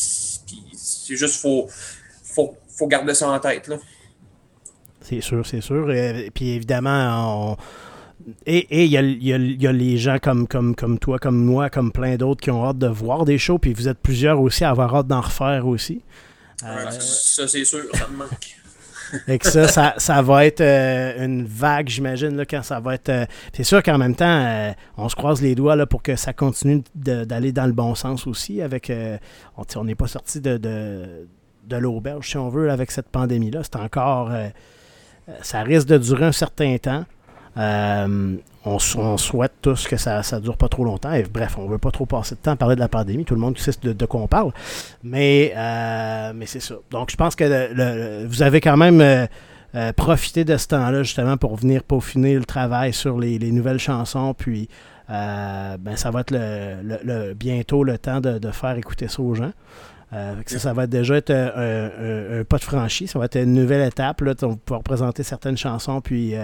juste 1.08 1.40
faut, 1.40 1.68
faut, 2.22 2.56
faut 2.68 2.86
garder 2.86 3.12
ça 3.12 3.28
en 3.28 3.38
tête. 3.38 3.70
C'est 5.02 5.20
sûr, 5.20 5.44
c'est 5.44 5.60
sûr. 5.60 5.92
Et, 5.92 6.30
puis 6.34 6.52
évidemment, 6.52 7.52
on 7.52 7.56
et 8.46 8.84
il 8.84 8.90
y, 8.90 9.66
a, 9.66 9.72
les 9.72 9.98
gens 9.98 10.18
comme, 10.18 10.46
comme, 10.46 10.74
comme 10.74 10.98
toi, 10.98 11.18
comme 11.18 11.44
moi, 11.44 11.70
comme 11.70 11.92
plein 11.92 12.16
d'autres 12.16 12.40
qui 12.40 12.50
ont 12.50 12.64
hâte 12.64 12.78
de 12.78 12.86
voir 12.86 13.24
des 13.24 13.38
shows, 13.38 13.58
puis 13.58 13.72
vous 13.74 13.88
êtes 13.88 13.98
plusieurs 13.98 14.40
aussi 14.40 14.64
à 14.64 14.70
avoir 14.70 14.94
hâte 14.94 15.06
d'en 15.06 15.20
refaire 15.20 15.66
aussi. 15.66 16.02
Euh, 16.64 16.90
ça, 16.90 17.46
c'est 17.46 17.64
sûr, 17.64 17.82
ça 17.92 18.08
me 18.08 18.16
manque. 18.16 18.28
Et 19.28 19.38
que 19.38 19.46
ça, 19.46 19.94
ça, 19.96 20.22
va 20.22 20.44
être 20.46 20.62
euh, 20.62 21.24
une 21.24 21.44
vague, 21.44 21.88
j'imagine, 21.88 22.44
quand 22.48 22.62
ça 22.62 22.80
va 22.80 22.94
être. 22.94 23.10
Euh, 23.10 23.26
c'est 23.52 23.62
sûr 23.62 23.82
qu'en 23.82 23.98
même 23.98 24.16
temps, 24.16 24.74
on 24.96 25.08
se 25.08 25.14
croise 25.14 25.40
les 25.40 25.54
doigts 25.54 25.76
là, 25.76 25.86
pour 25.86 26.02
que 26.02 26.16
ça 26.16 26.32
continue 26.32 26.82
d'aller 26.94 27.52
dans 27.52 27.66
le 27.66 27.72
bon 27.72 27.94
sens 27.94 28.26
aussi. 28.26 28.60
Avec, 28.60 28.90
on 29.76 29.84
n'est 29.84 29.94
pas 29.94 30.08
sorti 30.08 30.40
de, 30.40 30.56
de, 30.56 31.28
de 31.68 31.76
l'auberge, 31.76 32.30
si 32.30 32.38
on 32.38 32.48
veut, 32.48 32.70
avec 32.70 32.90
cette 32.90 33.08
pandémie-là. 33.08 33.60
C'est 33.62 33.76
encore 33.76 34.32
ça 35.42 35.62
risque 35.62 35.86
de 35.86 35.98
durer 35.98 36.24
un 36.24 36.32
certain 36.32 36.76
temps. 36.78 37.04
On, 37.56 38.78
souhaite 39.18 39.52
tous 39.60 39.86
que 39.86 39.96
ça 39.96 40.22
ne 40.32 40.40
dure 40.40 40.56
pas 40.56 40.68
trop 40.68 40.84
longtemps. 40.84 41.12
Et, 41.12 41.22
bref, 41.24 41.56
on 41.58 41.64
ne 41.64 41.70
veut 41.70 41.78
pas 41.78 41.90
trop 41.90 42.06
passer 42.06 42.34
de 42.34 42.40
temps 42.40 42.52
à 42.52 42.56
parler 42.56 42.76
de 42.76 42.80
la 42.80 42.88
pandémie. 42.88 43.24
Tout 43.24 43.34
le 43.34 43.40
monde 43.40 43.58
sait 43.58 43.72
de, 43.82 44.06
quoi 44.06 44.20
on 44.20 44.28
parle. 44.28 44.52
Mais, 45.02 45.52
mais 46.34 46.46
c'est 46.46 46.60
ça. 46.60 46.76
Donc, 46.90 47.10
je 47.10 47.16
pense 47.16 47.36
que 47.36 48.26
vous 48.26 48.42
avez 48.42 48.60
quand 48.60 48.76
même 48.76 49.28
profité 49.96 50.44
de 50.44 50.56
ce 50.56 50.68
temps-là, 50.68 51.02
justement, 51.02 51.36
pour 51.36 51.56
venir 51.56 51.82
peaufiner 51.82 52.34
le 52.34 52.44
travail 52.44 52.92
sur 52.92 53.18
les, 53.18 53.38
les 53.38 53.52
nouvelles 53.52 53.78
chansons. 53.78 54.34
Puis, 54.34 54.68
euh, 55.10 55.76
ben, 55.78 55.96
ça 55.96 56.10
va 56.10 56.20
être 56.20 57.34
bientôt 57.34 57.84
le 57.84 57.98
temps 57.98 58.20
de, 58.20 58.50
faire 58.50 58.76
écouter 58.76 59.08
ça 59.08 59.22
aux 59.22 59.34
gens. 59.34 59.52
Euh, 60.12 60.34
ça, 60.46 60.72
va 60.72 60.86
déjà 60.86 61.16
être 61.16 61.30
euh, 61.30 62.40
un, 62.40 62.44
pas 62.44 62.58
de 62.58 62.62
franchi, 62.62 63.08
ça 63.08 63.18
va 63.18 63.24
être 63.24 63.36
une 63.36 63.52
nouvelle 63.52 63.86
étape. 63.86 64.20
Là, 64.20 64.34
on 64.42 64.48
va 64.48 64.56
pouvoir 64.56 64.82
présenter 64.82 65.22
certaines 65.22 65.56
chansons, 65.56 66.00
puis 66.00 66.34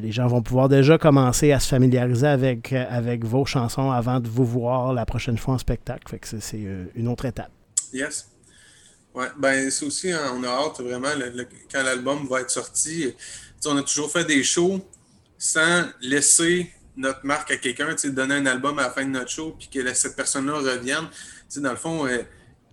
les 0.00 0.12
gens 0.12 0.26
vont 0.26 0.42
pouvoir 0.42 0.68
déjà 0.68 0.98
commencer 0.98 1.52
à 1.52 1.60
se 1.60 1.68
familiariser 1.68 2.26
avec, 2.26 2.72
avec 2.72 3.24
vos 3.24 3.44
chansons 3.44 3.90
avant 3.90 4.20
de 4.20 4.28
vous 4.28 4.44
voir 4.44 4.92
la 4.92 5.04
prochaine 5.06 5.38
fois 5.38 5.54
en 5.54 5.58
spectacle. 5.58 6.16
C'est 6.22 6.60
une 6.94 7.08
autre 7.08 7.24
étape. 7.24 7.50
Yes. 7.92 8.28
Ouais, 9.14 9.26
ben 9.36 9.70
c'est 9.70 9.84
aussi, 9.84 10.10
hein, 10.10 10.32
on 10.34 10.42
a 10.42 10.48
hâte 10.48 10.80
vraiment 10.80 11.10
quand 11.70 11.82
l'album 11.82 12.26
va 12.28 12.40
être 12.40 12.50
sorti. 12.50 13.12
On 13.66 13.76
a 13.76 13.82
toujours 13.82 14.10
fait 14.10 14.24
des 14.24 14.42
shows 14.42 14.80
sans 15.36 15.84
laisser 16.00 16.72
notre 16.96 17.24
marque 17.24 17.50
à 17.50 17.56
quelqu'un, 17.56 17.94
donner 18.04 18.36
un 18.36 18.46
album 18.46 18.78
à 18.78 18.82
la 18.84 18.90
fin 18.90 19.04
de 19.04 19.10
notre 19.10 19.30
show, 19.30 19.56
puis 19.58 19.68
que 19.68 19.92
cette 19.94 20.16
personne-là 20.16 20.54
revienne. 20.54 21.08
dans 21.56 21.70
le 21.70 21.76
fond, 21.76 22.06
euh, 22.06 22.22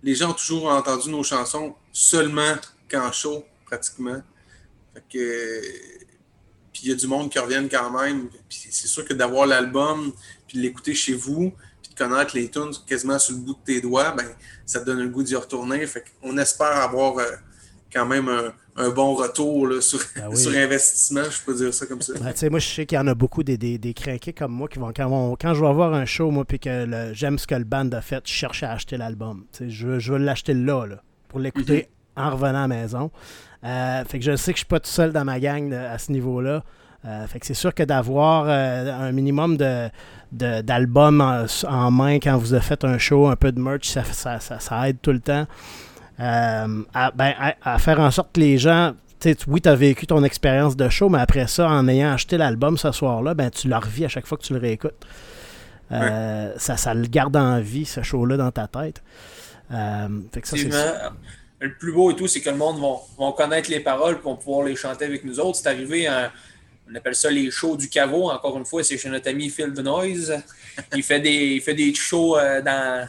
les 0.02 0.14
gens 0.14 0.30
ont 0.30 0.34
toujours 0.34 0.66
entendu 0.70 1.10
nos 1.10 1.22
chansons 1.22 1.74
seulement 1.92 2.54
qu'en 2.90 3.12
show, 3.12 3.44
pratiquement. 3.66 4.22
Puis 6.80 6.88
il 6.88 6.92
y 6.92 6.94
a 6.94 6.96
du 6.96 7.06
monde 7.06 7.28
qui 7.28 7.38
reviennent 7.38 7.68
quand 7.68 7.90
même. 7.90 8.28
Puis 8.48 8.68
c'est 8.70 8.88
sûr 8.88 9.04
que 9.04 9.12
d'avoir 9.12 9.46
l'album, 9.46 10.12
puis 10.48 10.56
de 10.56 10.62
l'écouter 10.62 10.94
chez 10.94 11.12
vous, 11.12 11.52
puis 11.82 11.92
de 11.92 11.98
connaître 11.98 12.34
les 12.34 12.48
tunes 12.48 12.70
quasiment 12.86 13.18
sur 13.18 13.34
le 13.34 13.40
bout 13.40 13.52
de 13.52 13.64
tes 13.66 13.80
doigts, 13.82 14.12
ben, 14.12 14.24
ça 14.64 14.80
te 14.80 14.86
donne 14.86 15.00
le 15.00 15.08
goût 15.10 15.22
d'y 15.22 15.36
retourner. 15.36 15.86
Fait 15.86 16.02
qu'on 16.22 16.38
espère 16.38 16.74
avoir 16.78 17.18
euh, 17.18 17.24
quand 17.92 18.06
même 18.06 18.30
un, 18.30 18.54
un 18.76 18.88
bon 18.88 19.14
retour 19.14 19.66
là, 19.66 19.82
sur, 19.82 20.00
ben 20.16 20.34
sur, 20.34 20.56
investissement, 20.56 21.24
je 21.24 21.42
peux 21.44 21.54
dire 21.54 21.74
ça 21.74 21.84
comme 21.84 22.00
ça. 22.00 22.14
Ben, 22.18 22.50
moi, 22.50 22.60
je 22.60 22.66
sais 22.66 22.86
qu'il 22.86 22.96
y 22.96 22.98
en 22.98 23.06
a 23.08 23.14
beaucoup 23.14 23.42
des, 23.42 23.58
des, 23.58 23.76
des 23.76 23.92
craqués 23.92 24.32
comme 24.32 24.52
moi 24.52 24.66
qui 24.66 24.78
vont, 24.78 24.90
quand, 24.96 25.36
quand 25.38 25.52
je 25.52 25.62
vais 25.62 25.72
voir 25.74 25.92
un 25.92 26.06
show, 26.06 26.30
moi, 26.30 26.46
puis 26.46 26.60
que 26.60 27.10
j'aime 27.12 27.38
ce 27.38 27.46
que 27.46 27.56
le 27.56 27.64
band 27.64 27.90
a 27.92 28.00
fait, 28.00 28.26
je 28.26 28.32
cherche 28.32 28.62
à 28.62 28.72
acheter 28.72 28.96
l'album. 28.96 29.44
Je, 29.60 29.98
je 29.98 30.12
veux 30.12 30.18
l'acheter 30.18 30.54
là, 30.54 30.86
là, 30.86 31.02
pour 31.28 31.40
l'écouter 31.40 31.90
mhm. 32.16 32.24
en 32.24 32.30
revenant 32.30 32.64
à 32.64 32.68
la 32.68 32.68
maison. 32.68 33.10
Euh, 33.64 34.04
fait 34.04 34.18
que 34.18 34.24
je 34.24 34.36
sais 34.36 34.52
que 34.52 34.56
je 34.56 34.60
suis 34.60 34.66
pas 34.66 34.80
tout 34.80 34.88
seul 34.88 35.12
dans 35.12 35.24
ma 35.24 35.38
gang 35.38 35.72
à 35.72 35.98
ce 35.98 36.12
niveau-là. 36.12 36.62
Euh, 37.06 37.26
fait 37.26 37.40
que 37.40 37.46
c'est 37.46 37.54
sûr 37.54 37.74
que 37.74 37.82
d'avoir 37.82 38.44
euh, 38.46 39.08
un 39.08 39.12
minimum 39.12 39.56
de, 39.56 39.90
d'albums 40.32 41.46
en, 41.66 41.90
main 41.90 42.16
quand 42.16 42.36
vous 42.36 42.52
avez 42.52 42.62
fait 42.62 42.84
un 42.84 42.98
show, 42.98 43.28
un 43.28 43.36
peu 43.36 43.52
de 43.52 43.60
merch, 43.60 43.88
ça, 43.88 44.04
ça, 44.04 44.38
ça 44.38 44.88
aide 44.88 44.98
tout 45.00 45.12
le 45.12 45.20
temps. 45.20 45.46
Euh, 46.20 46.82
ben, 47.14 47.34
à, 47.62 47.78
faire 47.78 48.00
en 48.00 48.10
sorte 48.10 48.32
que 48.34 48.40
les 48.40 48.58
gens 48.58 48.92
oui, 49.48 49.60
tu 49.60 49.68
as 49.68 49.74
vécu 49.74 50.06
ton 50.06 50.24
expérience 50.24 50.76
de 50.76 50.88
show, 50.88 51.10
mais 51.10 51.18
après 51.18 51.46
ça, 51.46 51.68
en 51.68 51.86
ayant 51.88 52.12
acheté 52.12 52.38
l'album 52.38 52.78
ce 52.78 52.90
soir-là, 52.90 53.34
ben, 53.34 53.50
tu 53.50 53.68
le 53.68 53.76
revis 53.76 54.06
à 54.06 54.08
chaque 54.08 54.26
fois 54.26 54.38
que 54.38 54.42
tu 54.42 54.54
le 54.54 54.58
réécoutes. 54.58 55.06
Ça, 55.90 56.76
ça 56.76 56.94
le 56.94 57.06
garde 57.06 57.36
en 57.36 57.60
vie, 57.60 57.84
ce 57.84 58.02
show-là, 58.02 58.38
dans 58.38 58.50
ta 58.50 58.66
tête. 58.66 59.02
Le 61.60 61.74
plus 61.74 61.92
beau 61.92 62.10
et 62.10 62.16
tout, 62.16 62.26
c'est 62.26 62.40
que 62.40 62.50
le 62.50 62.56
monde 62.56 62.80
va, 63.18 63.32
connaître 63.32 63.70
les 63.70 63.80
paroles 63.80 64.16
et 64.16 64.22
vont 64.22 64.36
pouvoir 64.36 64.66
les 64.66 64.76
chanter 64.76 65.04
avec 65.04 65.24
nous 65.24 65.38
autres. 65.38 65.58
C'est 65.58 65.68
arrivé, 65.68 66.08
on 66.90 66.94
appelle 66.94 67.14
ça 67.14 67.30
les 67.30 67.50
shows 67.50 67.76
du 67.76 67.88
caveau. 67.88 68.30
Encore 68.30 68.56
une 68.56 68.64
fois, 68.64 68.82
c'est 68.82 68.96
chez 68.96 69.08
notre 69.08 69.28
ami 69.28 69.50
Phil 69.50 69.72
The 69.72 69.80
Noise. 69.80 70.42
Il 70.94 71.02
fait 71.02 71.20
des, 71.20 71.54
il 71.54 71.60
fait 71.60 71.74
des 71.74 71.94
shows 71.94 72.36
dans 72.64 73.06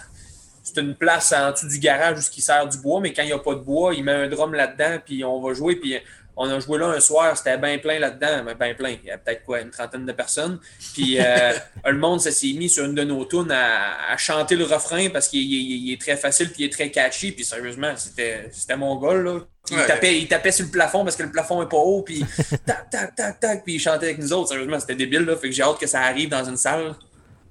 c'est 0.64 0.82
une 0.82 0.96
place 0.96 1.34
en 1.34 1.52
dessous 1.52 1.68
du 1.68 1.80
garage 1.80 2.20
où 2.20 2.22
il 2.38 2.42
sert 2.42 2.68
du 2.68 2.78
bois, 2.78 3.02
mais 3.02 3.14
quand 3.14 3.24
il 3.24 3.28
n'y 3.28 3.32
a 3.32 3.40
pas 3.40 3.56
de 3.56 3.60
bois, 3.60 3.94
il 3.94 4.04
met 4.04 4.12
un 4.12 4.28
drum 4.28 4.54
là-dedans, 4.54 5.00
puis 5.04 5.24
on 5.24 5.42
va 5.42 5.54
jouer. 5.54 5.76
Puis 5.76 5.98
on 6.36 6.50
a 6.50 6.60
joué 6.60 6.80
là 6.80 6.88
un 6.88 7.00
soir, 7.00 7.38
c'était 7.38 7.58
bien 7.58 7.78
plein 7.78 8.00
là-dedans, 8.00 8.44
mais 8.46 8.56
bien 8.56 8.74
plein. 8.74 8.96
Il 9.04 9.08
y 9.08 9.12
a 9.12 9.18
peut-être 9.18 9.44
quoi, 9.44 9.62
une 9.62 9.70
trentaine 9.70 10.06
de 10.06 10.12
personnes. 10.12 10.60
Puis 10.94 11.18
euh, 11.20 11.54
le 11.86 11.98
monde 11.98 12.20
s'est 12.20 12.54
mis 12.54 12.70
sur 12.70 12.86
une 12.86 12.96
de 12.96 13.04
nos 13.04 13.26
tunes 13.26 13.52
à, 13.52 14.16
chanter 14.18 14.56
le 14.56 14.66
refrain 14.66 15.10
parce 15.10 15.28
qu'il 15.28 15.92
est 15.92 16.00
très 16.00 16.18
facile, 16.18 16.50
puis 16.52 16.64
il 16.64 16.66
est 16.66 16.72
très 16.72 16.90
catchy. 16.90 17.32
Puis 17.32 17.44
sérieusement, 17.44 17.94
c'était 17.96 18.76
mon 18.78 18.96
goal. 18.96 19.24
Là. 19.24 19.40
Il, 19.70 19.78
tapait, 19.86 20.20
il 20.20 20.28
tapait 20.28 20.52
sur 20.52 20.66
le 20.66 20.72
plafond 20.72 21.04
parce 21.04 21.16
que 21.16 21.24
le 21.24 21.32
plafond 21.32 21.62
est 21.62 21.70
pas 21.70 21.78
haut, 21.78 22.02
puis 22.02 22.26
tac, 22.66 22.90
tac, 22.90 23.16
tac, 23.16 23.40
tac, 23.40 23.64
puis 23.64 23.76
il 23.76 23.80
chantait 23.80 24.08
avec 24.08 24.20
nous 24.20 24.34
autres. 24.34 24.50
Sérieusement, 24.50 24.80
c'était 24.80 24.96
débile. 24.96 25.22
Là. 25.22 25.36
Fait 25.36 25.50
que 25.50 25.56
j'ai 25.56 25.64
hâte 25.64 25.80
que 25.80 25.88
ça 25.88 26.02
arrive 26.02 26.30
dans 26.30 26.44
une 26.44 26.58
salle. 26.58 26.96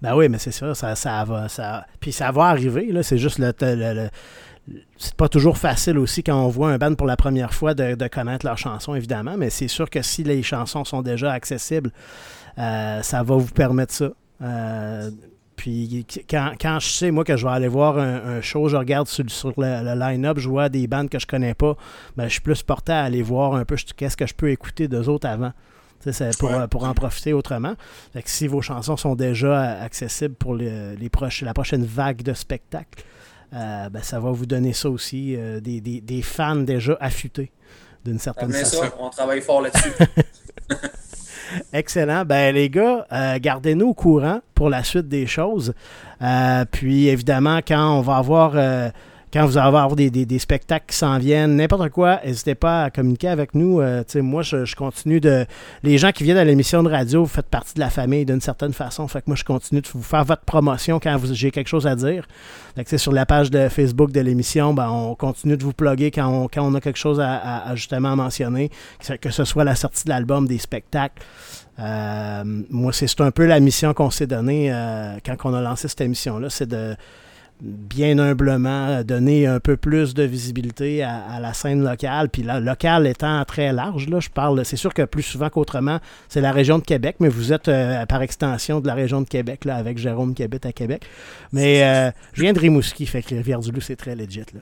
Ben 0.02 0.16
oui, 0.16 0.28
mais 0.28 0.38
c'est 0.38 0.52
ça, 0.52 0.74
ça, 0.74 0.94
ça 0.94 1.24
va. 1.24 1.48
Ça... 1.48 1.86
Puis 2.00 2.12
ça 2.12 2.30
va 2.30 2.46
arriver, 2.46 2.90
là. 2.90 3.02
C'est 3.02 3.18
juste 3.18 3.38
le, 3.38 3.52
c'est 4.96 5.14
pas 5.14 5.28
toujours 5.28 5.58
facile 5.58 5.98
aussi 5.98 6.22
quand 6.22 6.44
on 6.44 6.48
voit 6.48 6.70
un 6.70 6.78
band 6.78 6.94
pour 6.94 7.06
la 7.06 7.16
première 7.16 7.54
fois 7.54 7.74
de, 7.74 8.08
connaître 8.08 8.46
leurs 8.46 8.58
chansons, 8.58 8.94
évidemment, 8.94 9.36
mais 9.36 9.50
c'est 9.50 9.68
sûr 9.68 9.88
que 9.88 10.02
si 10.02 10.22
les 10.22 10.42
chansons 10.42 10.84
sont 10.84 11.02
déjà 11.02 11.32
accessibles, 11.32 11.90
euh, 12.58 13.02
ça 13.02 13.22
va 13.22 13.36
vous 13.36 13.52
permettre 13.52 13.92
ça. 13.92 14.10
Euh, 14.42 15.10
puis 15.56 16.06
quand, 16.28 16.78
je 16.80 16.88
sais, 16.88 17.10
moi, 17.10 17.22
que 17.22 17.36
je 17.36 17.44
vais 17.44 17.52
aller 17.52 17.68
voir 17.68 17.98
un, 17.98 18.40
show, 18.40 18.68
je 18.68 18.76
regarde 18.76 19.06
sur, 19.08 19.52
le, 19.58 19.94
line-up, 19.94 20.38
je 20.38 20.48
vois 20.48 20.70
des 20.70 20.86
bandes 20.86 21.10
que 21.10 21.18
je 21.18 21.26
connais 21.26 21.52
pas, 21.52 21.76
ben, 22.16 22.24
je 22.24 22.32
suis 22.32 22.40
plus 22.40 22.62
porté 22.62 22.92
à 22.92 23.02
aller 23.02 23.22
voir 23.22 23.54
un 23.54 23.64
peu 23.66 23.76
qu'est-ce 23.96 24.16
que 24.16 24.26
je 24.26 24.34
peux 24.34 24.50
écouter 24.50 24.88
d'eux 24.88 25.08
autres 25.08 25.28
avant. 25.28 25.52
C'est 26.00 26.38
pour, 26.38 26.50
pour 26.70 26.84
en 26.84 26.94
profiter 26.94 27.34
autrement. 27.34 27.74
si 28.24 28.46
vos 28.46 28.62
chansons 28.62 28.96
sont 28.96 29.14
déjà 29.14 29.82
accessibles 29.82 30.34
pour 30.34 30.54
les, 30.54 30.96
les 30.96 31.10
la 31.42 31.52
prochaine 31.52 31.84
vague 31.84 32.22
de 32.22 32.32
spectacles, 32.32 33.04
ben, 33.52 34.02
ça 34.02 34.20
va 34.20 34.30
vous 34.30 34.46
donner 34.46 34.72
ça 34.72 34.88
aussi, 34.88 35.34
euh, 35.36 35.60
des, 35.60 35.80
des, 35.80 36.00
des, 36.00 36.22
fans 36.22 36.56
déjà 36.56 36.96
affûtés 37.00 37.50
d'une 38.04 38.18
certaine 38.18 38.52
façon. 38.52 38.82
Ça, 38.82 38.94
on 38.98 39.10
travaille 39.10 39.40
fort 39.40 39.62
là-dessus. 39.62 39.92
Excellent. 41.72 42.24
Ben 42.24 42.54
les 42.54 42.70
gars, 42.70 43.06
euh, 43.12 43.38
gardez-nous 43.40 43.88
au 43.88 43.94
courant 43.94 44.40
pour 44.54 44.70
la 44.70 44.84
suite 44.84 45.08
des 45.08 45.26
choses. 45.26 45.74
puis 46.70 47.08
évidemment, 47.08 47.58
quand 47.66 47.98
on 47.98 48.00
va 48.02 48.16
avoir 48.16 48.54
quand 49.32 49.46
vous 49.46 49.56
allez 49.56 49.66
avoir 49.66 49.94
des, 49.94 50.10
des, 50.10 50.38
spectacles 50.38 50.86
qui 50.88 50.96
s'en 50.96 51.18
viennent, 51.18 51.56
n'importe 51.56 51.90
quoi, 51.90 52.20
n'hésitez 52.24 52.54
pas 52.54 52.84
à 52.84 52.90
communiquer 52.90 53.28
avec 53.28 53.54
nous. 53.54 53.80
Euh, 53.80 54.02
moi, 54.16 54.42
je, 54.42 54.74
continue 54.74 55.20
de. 55.20 55.46
Les 55.82 55.98
gens 55.98 56.10
qui 56.10 56.24
viennent 56.24 56.36
à 56.36 56.44
l'émission 56.44 56.82
de 56.82 56.88
radio, 56.88 57.22
vous 57.22 57.30
faites 57.30 57.46
partie 57.46 57.74
de 57.74 57.80
la 57.80 57.90
famille 57.90 58.24
d'une 58.24 58.40
certaine 58.40 58.72
façon. 58.72 59.06
Fait 59.08 59.20
que 59.20 59.24
moi, 59.28 59.36
je 59.36 59.44
continue 59.44 59.80
de 59.80 59.88
vous 59.88 60.02
faire 60.02 60.24
votre 60.24 60.42
promotion 60.42 60.98
quand 60.98 61.18
j'ai 61.32 61.50
quelque 61.50 61.68
chose 61.68 61.86
à 61.86 61.94
dire. 61.94 62.26
Fait 62.76 62.98
sur 62.98 63.12
la 63.12 63.26
page 63.26 63.50
de 63.50 63.68
Facebook 63.68 64.10
de 64.10 64.20
l'émission, 64.20 64.74
ben, 64.74 64.88
on 64.90 65.14
continue 65.14 65.56
de 65.56 65.62
vous 65.62 65.72
plugger 65.72 66.10
quand 66.10 66.26
on, 66.26 66.48
quand 66.48 66.62
on 66.62 66.74
a 66.74 66.80
quelque 66.80 66.98
chose 66.98 67.20
à, 67.20 67.74
justement 67.74 68.16
mentionner, 68.16 68.70
que 69.20 69.30
ce 69.30 69.44
soit 69.44 69.64
la 69.64 69.74
sortie 69.74 70.04
de 70.04 70.10
l'album, 70.10 70.46
des 70.46 70.58
spectacles. 70.58 71.22
Euh, 71.78 72.42
moi, 72.68 72.92
c'est 72.92 73.20
un 73.20 73.30
peu 73.30 73.46
la 73.46 73.60
mission 73.60 73.94
qu'on 73.94 74.10
s'est 74.10 74.26
donnée 74.26 74.72
euh, 74.72 75.16
quand 75.24 75.36
on 75.44 75.54
a 75.54 75.60
lancé 75.60 75.88
cette 75.88 76.00
émission-là, 76.00 76.50
c'est 76.50 76.68
de 76.68 76.96
bien 77.62 78.18
humblement 78.18 79.02
donner 79.02 79.46
un 79.46 79.60
peu 79.60 79.76
plus 79.76 80.14
de 80.14 80.22
visibilité 80.22 81.02
à, 81.02 81.38
la 81.40 81.52
scène 81.52 81.84
locale. 81.84 82.28
Puis 82.28 82.42
la 82.42 82.60
locale 82.60 83.06
étant 83.06 83.44
très 83.44 83.72
large, 83.72 84.08
là, 84.08 84.20
je 84.20 84.30
parle, 84.30 84.64
c'est 84.64 84.76
sûr 84.76 84.94
que 84.94 85.02
plus 85.02 85.22
souvent 85.22 85.50
qu'autrement, 85.50 85.98
c'est 86.28 86.40
la 86.40 86.52
région 86.52 86.78
de 86.78 86.84
Québec, 86.84 87.16
mais 87.20 87.28
vous 87.28 87.52
êtes 87.52 87.68
euh, 87.68 88.06
par 88.06 88.22
extension 88.22 88.80
de 88.80 88.86
la 88.86 88.94
région 88.94 89.20
de 89.20 89.28
Québec, 89.28 89.64
là, 89.64 89.76
avec 89.76 89.98
Jérôme 89.98 90.34
qui 90.34 90.42
habite 90.42 90.66
à 90.66 90.72
Québec. 90.72 91.04
Mais 91.52 91.84
euh, 91.84 92.10
je 92.32 92.42
viens 92.42 92.52
de 92.52 92.58
Rimouski, 92.58 93.06
fait 93.06 93.22
que 93.22 93.34
Rivière-du-Loup, 93.34 93.80
c'est 93.80 93.96
très 93.96 94.16
legit. 94.16 94.44
Là. 94.54 94.60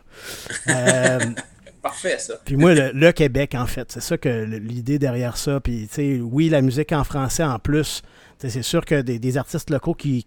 Euh, 0.69 1.19
Parfait, 1.83 2.19
ça. 2.19 2.35
Puis 2.45 2.57
moi, 2.57 2.75
le, 2.75 3.13
Québec, 3.13 3.55
en 3.55 3.67
fait, 3.67 3.91
c'est 3.93 4.03
ça 4.03 4.19
que 4.19 4.29
l'idée 4.29 4.99
derrière 4.99 5.37
ça. 5.37 5.61
Puis, 5.61 5.87
tu 5.89 5.95
sais, 5.95 6.21
oui, 6.21 6.49
la 6.49 6.61
musique 6.61 6.93
en 6.93 7.05
français 7.05 7.45
en 7.45 7.59
plus, 7.59 8.03
c'est 8.39 8.63
sûr 8.63 8.85
que 8.85 9.01
des, 9.01 9.37
artistes 9.37 9.71
locaux 9.71 9.95
qui, 9.95 10.25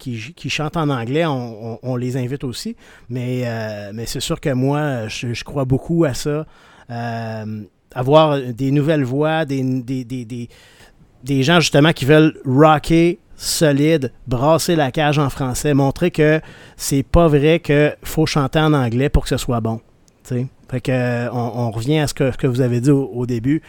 chantent 0.50 0.78
en 0.78 0.90
anglais, 0.90 1.26
on, 1.26 1.96
les 1.96 2.18
invite 2.18 2.44
aussi. 2.44 2.76
Mais, 3.10 3.44
euh, 3.46 3.92
mais 3.94 4.06
c'est 4.06 4.20
sûr 4.20 4.42
que 4.42 4.50
moi, 4.50 5.08
je, 5.08 5.44
crois 5.44 5.66
beaucoup 5.66 6.04
à 6.04 6.14
ça. 6.14 6.46
Euh, 6.90 7.62
avoir 7.96 8.40
des 8.40 8.72
nouvelles 8.72 9.06
voix, 9.06 9.46
des, 9.46 9.64
des, 9.64 11.44
gens 11.44 11.62
justement 11.62 11.94
qui 11.94 12.06
veulent 12.06 12.38
rocker 12.46 13.20
solide, 13.38 14.12
brasser 14.28 14.76
la 14.76 14.92
cage 14.92 15.18
en 15.18 15.30
français, 15.30 15.74
montrer 15.74 16.12
que 16.12 16.42
c'est 16.76 17.04
pas 17.04 17.28
vrai 17.28 17.60
qu'il 17.60 17.96
faut 18.04 18.26
chanter 18.26 18.60
en 18.60 18.74
anglais 18.74 19.10
pour 19.10 19.24
que 19.24 19.30
ce 19.30 19.38
soit 19.38 19.62
bon. 19.62 19.80
Fait 20.24 20.80
que, 20.82 21.30
on, 21.34 21.72
revient 21.72 22.00
à 22.00 22.08
ce 22.08 22.14
que, 22.14 22.48
vous 22.48 22.62
avez 22.62 22.82
dit 22.82 22.92
au, 22.92 23.26
début. 23.26 23.62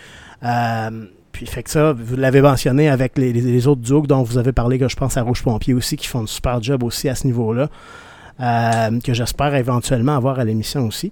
Euh, 0.45 1.07
puis 1.33 1.47
fait 1.47 1.63
que 1.63 1.71
ça, 1.71 1.93
vous 1.93 2.17
l'avez 2.17 2.43
mentionné 2.43 2.89
avec 2.89 3.17
les, 3.17 3.67
autres 3.67 3.81
duos 3.81 4.07
dont 4.07 4.23
vous 4.23 4.39
avez 4.39 4.53
parlé, 4.53 4.79
que 4.79 4.89
je 4.89 4.97
pense 4.97 5.17
à 5.17 5.23
Rouge 5.23 5.43
Pompier 5.43 5.75
aussi, 5.75 5.97
qui 5.97 6.07
font 6.07 6.25
un 6.25 6.27
super 6.27 6.63
job 6.63 6.83
aussi 6.83 7.09
à 7.09 7.15
ce 7.15 7.27
niveau-là, 7.27 7.69
euh, 8.41 9.01
que 9.03 9.15
j'espère 9.15 9.55
éventuellement 9.55 10.15
avoir 10.15 10.39
à 10.39 10.45
l'émission 10.45 10.87
aussi. 10.87 11.11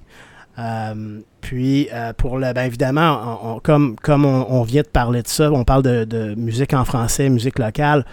Euh, 0.59 1.21
puis, 1.41 1.89
euh, 1.93 2.13
pour 2.13 2.39
le, 2.39 2.53
ben 2.53 2.65
évidemment, 2.65 3.61
comme, 3.63 3.97
comme 3.97 4.27
on, 4.27 4.63
vient 4.63 4.83
de 4.83 4.89
parler 4.89 5.23
de 5.23 5.29
ça, 5.29 5.51
on 5.51 5.65
parle 5.65 5.83
de, 5.83 6.35
musique 6.35 6.75
en 6.75 6.85
français, 6.85 7.31
musique 7.31 7.59
locale. 7.59 8.05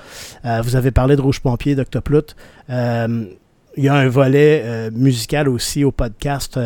Vous 0.64 0.78
avez 0.78 0.92
parlé 0.92 1.18
de 1.18 1.22
Rouge 1.22 1.42
Pompier, 1.42 1.76
d'Octoplout. 1.76 2.36
il 2.70 3.84
y 3.84 3.90
a 3.90 3.94
un 3.94 4.08
volet 4.08 4.90
musical 4.92 5.50
aussi 5.50 5.84
au 5.84 5.92
podcast 5.92 6.58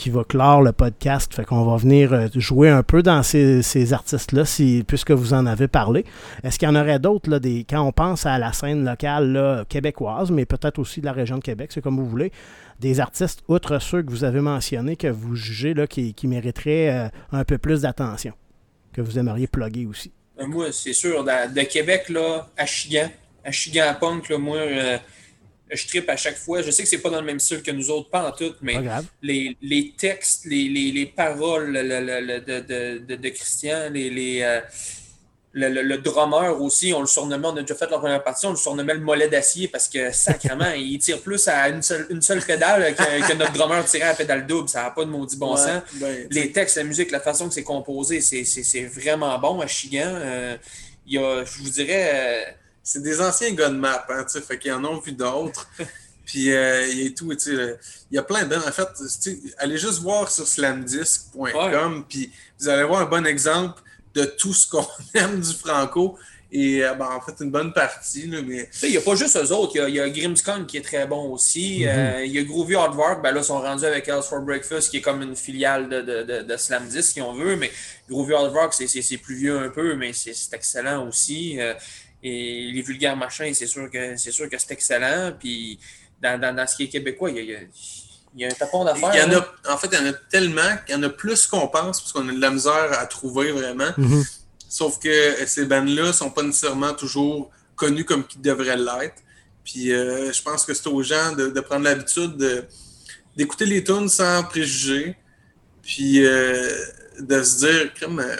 qui 0.00 0.08
va 0.08 0.24
clore 0.24 0.62
le 0.62 0.72
podcast. 0.72 1.34
Fait 1.34 1.44
qu'on 1.44 1.62
va 1.62 1.76
venir 1.76 2.14
euh, 2.14 2.26
jouer 2.34 2.70
un 2.70 2.82
peu 2.82 3.02
dans 3.02 3.22
ces, 3.22 3.92
artistes-là, 3.92 4.46
si, 4.46 4.82
puisque 4.88 5.10
vous 5.10 5.34
en 5.34 5.44
avez 5.44 5.68
parlé. 5.68 6.06
Est-ce 6.42 6.58
qu'il 6.58 6.66
y 6.66 6.70
en 6.70 6.74
aurait 6.74 6.98
d'autres, 6.98 7.38
des, 7.38 7.66
quand 7.68 7.82
on 7.82 7.92
pense 7.92 8.24
à 8.24 8.38
la 8.38 8.54
scène 8.54 8.82
locale 8.82 9.66
québécoise, 9.68 10.30
mais 10.30 10.46
peut-être 10.46 10.78
aussi 10.78 11.00
de 11.00 11.06
la 11.06 11.12
région 11.12 11.36
de 11.36 11.42
Québec, 11.42 11.70
c'est 11.74 11.82
comme 11.82 11.96
vous 11.96 12.08
voulez, 12.08 12.32
des 12.80 12.98
artistes, 12.98 13.42
outre 13.46 13.78
ceux 13.78 14.02
que 14.02 14.08
vous 14.08 14.24
avez 14.24 14.40
mentionnés, 14.40 14.96
que 14.96 15.08
vous 15.08 15.36
jugez 15.36 15.74
là, 15.74 15.86
qui, 15.86 16.14
mériteraient 16.24 16.88
euh, 16.88 17.08
un 17.32 17.44
peu 17.44 17.58
plus 17.58 17.82
d'attention, 17.82 18.32
que 18.94 19.02
vous 19.02 19.18
aimeriez 19.18 19.48
plugger 19.48 19.84
aussi? 19.84 20.12
Euh, 20.40 20.46
moi, 20.46 20.72
c'est 20.72 20.94
sûr, 20.94 21.22
de, 21.22 21.62
Québec, 21.64 22.08
là, 22.08 22.48
à 22.56 22.64
Chigan, 22.64 23.10
à 23.44 23.52
Chigan 23.52 23.94
Punk, 24.00 24.30
moi, 24.30 24.60
je 25.72 25.86
tripe 25.86 26.08
à 26.08 26.16
chaque 26.16 26.36
fois. 26.36 26.62
Je 26.62 26.70
sais 26.70 26.82
que 26.82 26.88
c'est 26.88 26.98
pas 26.98 27.10
dans 27.10 27.20
le 27.20 27.26
même 27.26 27.40
style 27.40 27.62
que 27.62 27.70
nous 27.70 27.90
autres, 27.90 28.10
pas 28.10 28.28
en 28.28 28.32
tout, 28.32 28.54
mais 28.62 28.76
les, 29.22 29.56
les, 29.62 29.92
textes, 29.96 30.44
les, 30.46 30.68
les, 30.68 30.92
les 30.92 31.06
paroles 31.06 31.72
de, 31.72 32.98
de, 32.98 33.16
de, 33.16 33.28
Christian, 33.28 33.90
les, 33.90 34.40
euh, 34.42 34.60
le, 35.52 35.82
le, 35.82 35.98
drummer 35.98 36.60
aussi, 36.60 36.92
on 36.94 37.00
le 37.00 37.06
surnommait, 37.06 37.48
on 37.48 37.56
a 37.56 37.62
déjà 37.62 37.74
fait 37.74 37.90
la 37.90 37.98
première 37.98 38.22
partie, 38.22 38.46
on 38.46 38.50
le 38.50 38.56
surnommait 38.56 38.94
le 38.94 39.00
mollet 39.00 39.28
d'acier 39.28 39.68
parce 39.68 39.88
que 39.88 40.12
sacrément, 40.12 40.70
il 40.76 40.98
tire 40.98 41.20
plus 41.20 41.48
à 41.48 41.68
une 41.68 41.82
seule, 41.82 42.06
une 42.10 42.22
seule 42.22 42.42
pédale 42.42 42.94
que, 42.94 43.34
notre 43.34 43.52
drummer 43.52 43.84
tirait 43.84 44.08
à 44.08 44.14
pédale 44.14 44.46
double. 44.46 44.68
Ça 44.68 44.82
n'a 44.84 44.90
pas 44.90 45.04
de 45.04 45.10
maudit 45.10 45.36
bon 45.36 45.56
sens. 45.56 45.82
Ben, 45.94 46.28
les 46.30 46.52
textes, 46.52 46.76
la 46.76 46.84
musique, 46.84 47.10
la 47.10 47.20
façon 47.20 47.48
que 47.48 47.54
c'est 47.54 47.64
composé, 47.64 48.20
c'est 48.20 48.84
vraiment 48.84 49.36
bon 49.38 49.60
à 49.60 49.66
Chigan. 49.66 50.02
Euh, 50.06 50.56
il 51.06 51.14
y 51.14 51.18
a, 51.18 51.44
je 51.44 51.58
vous 51.62 51.70
dirais. 51.70 52.56
Euh, 52.90 53.00
c'est 53.00 53.02
des 53.02 53.20
anciens 53.20 53.52
gars 53.52 53.68
de 53.68 53.76
map, 53.76 54.04
hein, 54.08 54.24
tu 54.24 54.32
sais, 54.32 54.40
fait 54.40 54.58
qu'ils 54.58 54.72
en 54.72 54.84
ont 54.84 54.98
vu 54.98 55.12
d'autres. 55.12 55.68
Puis 56.24 56.52
euh, 56.52 56.86
il 56.86 57.02
y 57.02 57.06
a 57.08 57.10
tout, 57.10 57.34
tu 57.34 57.56
sais, 57.56 57.78
il 58.10 58.14
y 58.14 58.18
a 58.18 58.22
plein 58.22 58.44
de 58.44 58.54
En 58.54 58.60
fait, 58.60 58.88
allez 59.58 59.78
juste 59.78 60.00
voir 60.00 60.30
sur 60.30 60.46
slamdisc.com, 60.46 62.04
puis 62.08 62.30
vous 62.60 62.68
allez 62.68 62.84
voir 62.84 63.00
un 63.00 63.06
bon 63.06 63.26
exemple 63.26 63.82
de 64.14 64.24
tout 64.24 64.54
ce 64.54 64.68
qu'on 64.68 64.86
aime 65.14 65.40
du 65.40 65.52
Franco. 65.52 66.18
Et 66.52 66.84
euh, 66.84 66.94
ben, 66.94 67.06
en 67.06 67.20
fait, 67.20 67.42
une 67.44 67.50
bonne 67.50 67.72
partie. 67.72 68.26
Là, 68.26 68.38
mais... 68.44 68.68
Il 68.82 68.90
n'y 68.90 68.96
a 68.96 69.00
pas 69.00 69.14
juste 69.14 69.36
eux 69.36 69.52
autres. 69.52 69.72
Il 69.76 69.94
y 69.94 70.00
a, 70.00 70.06
y 70.06 70.66
qui 70.66 70.76
est 70.76 70.84
très 70.84 71.06
bon 71.06 71.32
aussi. 71.32 71.80
Mm-hmm. 71.80 71.88
Euh, 71.88 72.24
il 72.24 72.32
y 72.32 72.38
a 72.38 72.42
Groovy 72.42 72.74
Hardwork. 72.74 73.22
Ben 73.22 73.32
là, 73.32 73.40
ils 73.40 73.44
sont 73.44 73.60
rendus 73.60 73.84
avec 73.84 74.08
Else 74.08 74.26
for 74.26 74.40
Breakfast, 74.40 74.90
qui 74.90 74.96
est 74.96 75.00
comme 75.00 75.22
une 75.22 75.36
filiale 75.36 75.88
de, 75.88 76.00
de, 76.00 76.42
de, 76.42 76.56
Slam 76.56 76.86
Disc, 76.88 77.12
si 77.12 77.20
on 77.20 77.34
veut. 77.34 77.56
Mais 77.56 77.70
Groovy 78.08 78.34
Hardwork, 78.34 78.74
c'est 78.74 79.16
plus 79.18 79.36
vieux 79.36 79.58
un 79.58 79.68
peu, 79.68 79.94
mais 79.94 80.12
c'est 80.12 80.34
excellent 80.52 81.06
aussi. 81.06 81.58
Et 82.22 82.70
les 82.72 82.82
vulgaires 82.82 83.16
machins, 83.16 83.54
c'est 83.54 83.66
sûr 83.66 83.90
que 83.90 84.16
c'est 84.16 84.32
sûr 84.32 84.48
que 84.48 84.58
c'est 84.58 84.72
excellent. 84.72 85.32
Puis 85.38 85.78
dans, 86.20 86.38
dans, 86.38 86.54
dans, 86.54 86.66
ce 86.66 86.76
qui 86.76 86.84
est 86.84 86.88
québécois, 86.88 87.30
il 87.30 87.44
y 87.44 87.54
a, 87.54 87.60
il 88.34 88.40
y 88.40 88.44
a 88.44 88.48
un 88.48 88.54
tapon 88.54 88.84
d'affaires. 88.84 89.10
Il 89.14 89.18
y 89.18 89.22
en 89.22 89.38
a, 89.38 89.72
en 89.72 89.76
fait, 89.78 89.88
il 89.92 89.98
y 89.98 90.02
en 90.02 90.10
a 90.10 90.12
tellement 90.30 90.76
qu'il 90.84 90.94
y 90.94 90.98
en 90.98 91.02
a 91.02 91.08
plus 91.08 91.46
qu'on 91.46 91.68
pense, 91.68 92.00
parce 92.00 92.12
qu'on 92.12 92.28
a 92.28 92.32
de 92.32 92.40
la 92.40 92.50
misère 92.50 92.92
à 92.98 93.06
trouver 93.06 93.52
vraiment. 93.52 93.90
Mhm. 93.96 94.24
Sauf 94.68 94.98
que 94.98 95.34
ces 95.46 95.64
bandes-là 95.64 96.08
ne 96.08 96.12
sont 96.12 96.30
pas 96.30 96.42
nécessairement 96.42 96.94
toujours 96.94 97.50
connues 97.74 98.04
comme 98.04 98.26
qu'ils 98.26 98.42
devraient 98.42 98.76
l'être. 98.76 99.16
Puis 99.64 99.92
euh, 99.92 100.32
je 100.32 100.42
pense 100.42 100.64
que 100.64 100.74
c'est 100.74 100.86
aux 100.86 101.02
gens 101.02 101.32
de, 101.32 101.48
de 101.48 101.60
prendre 101.60 101.84
l'habitude 101.84 102.36
d'écouter 103.36 103.66
les 103.66 103.82
tunes 103.82 104.08
sans 104.08 104.44
préjugés. 104.44 105.16
Puis 105.82 106.24
euh, 106.24 106.70
de 107.18 107.42
se 107.42 107.66
dire, 107.66 107.92
comme, 107.98 108.20
euh, 108.20 108.36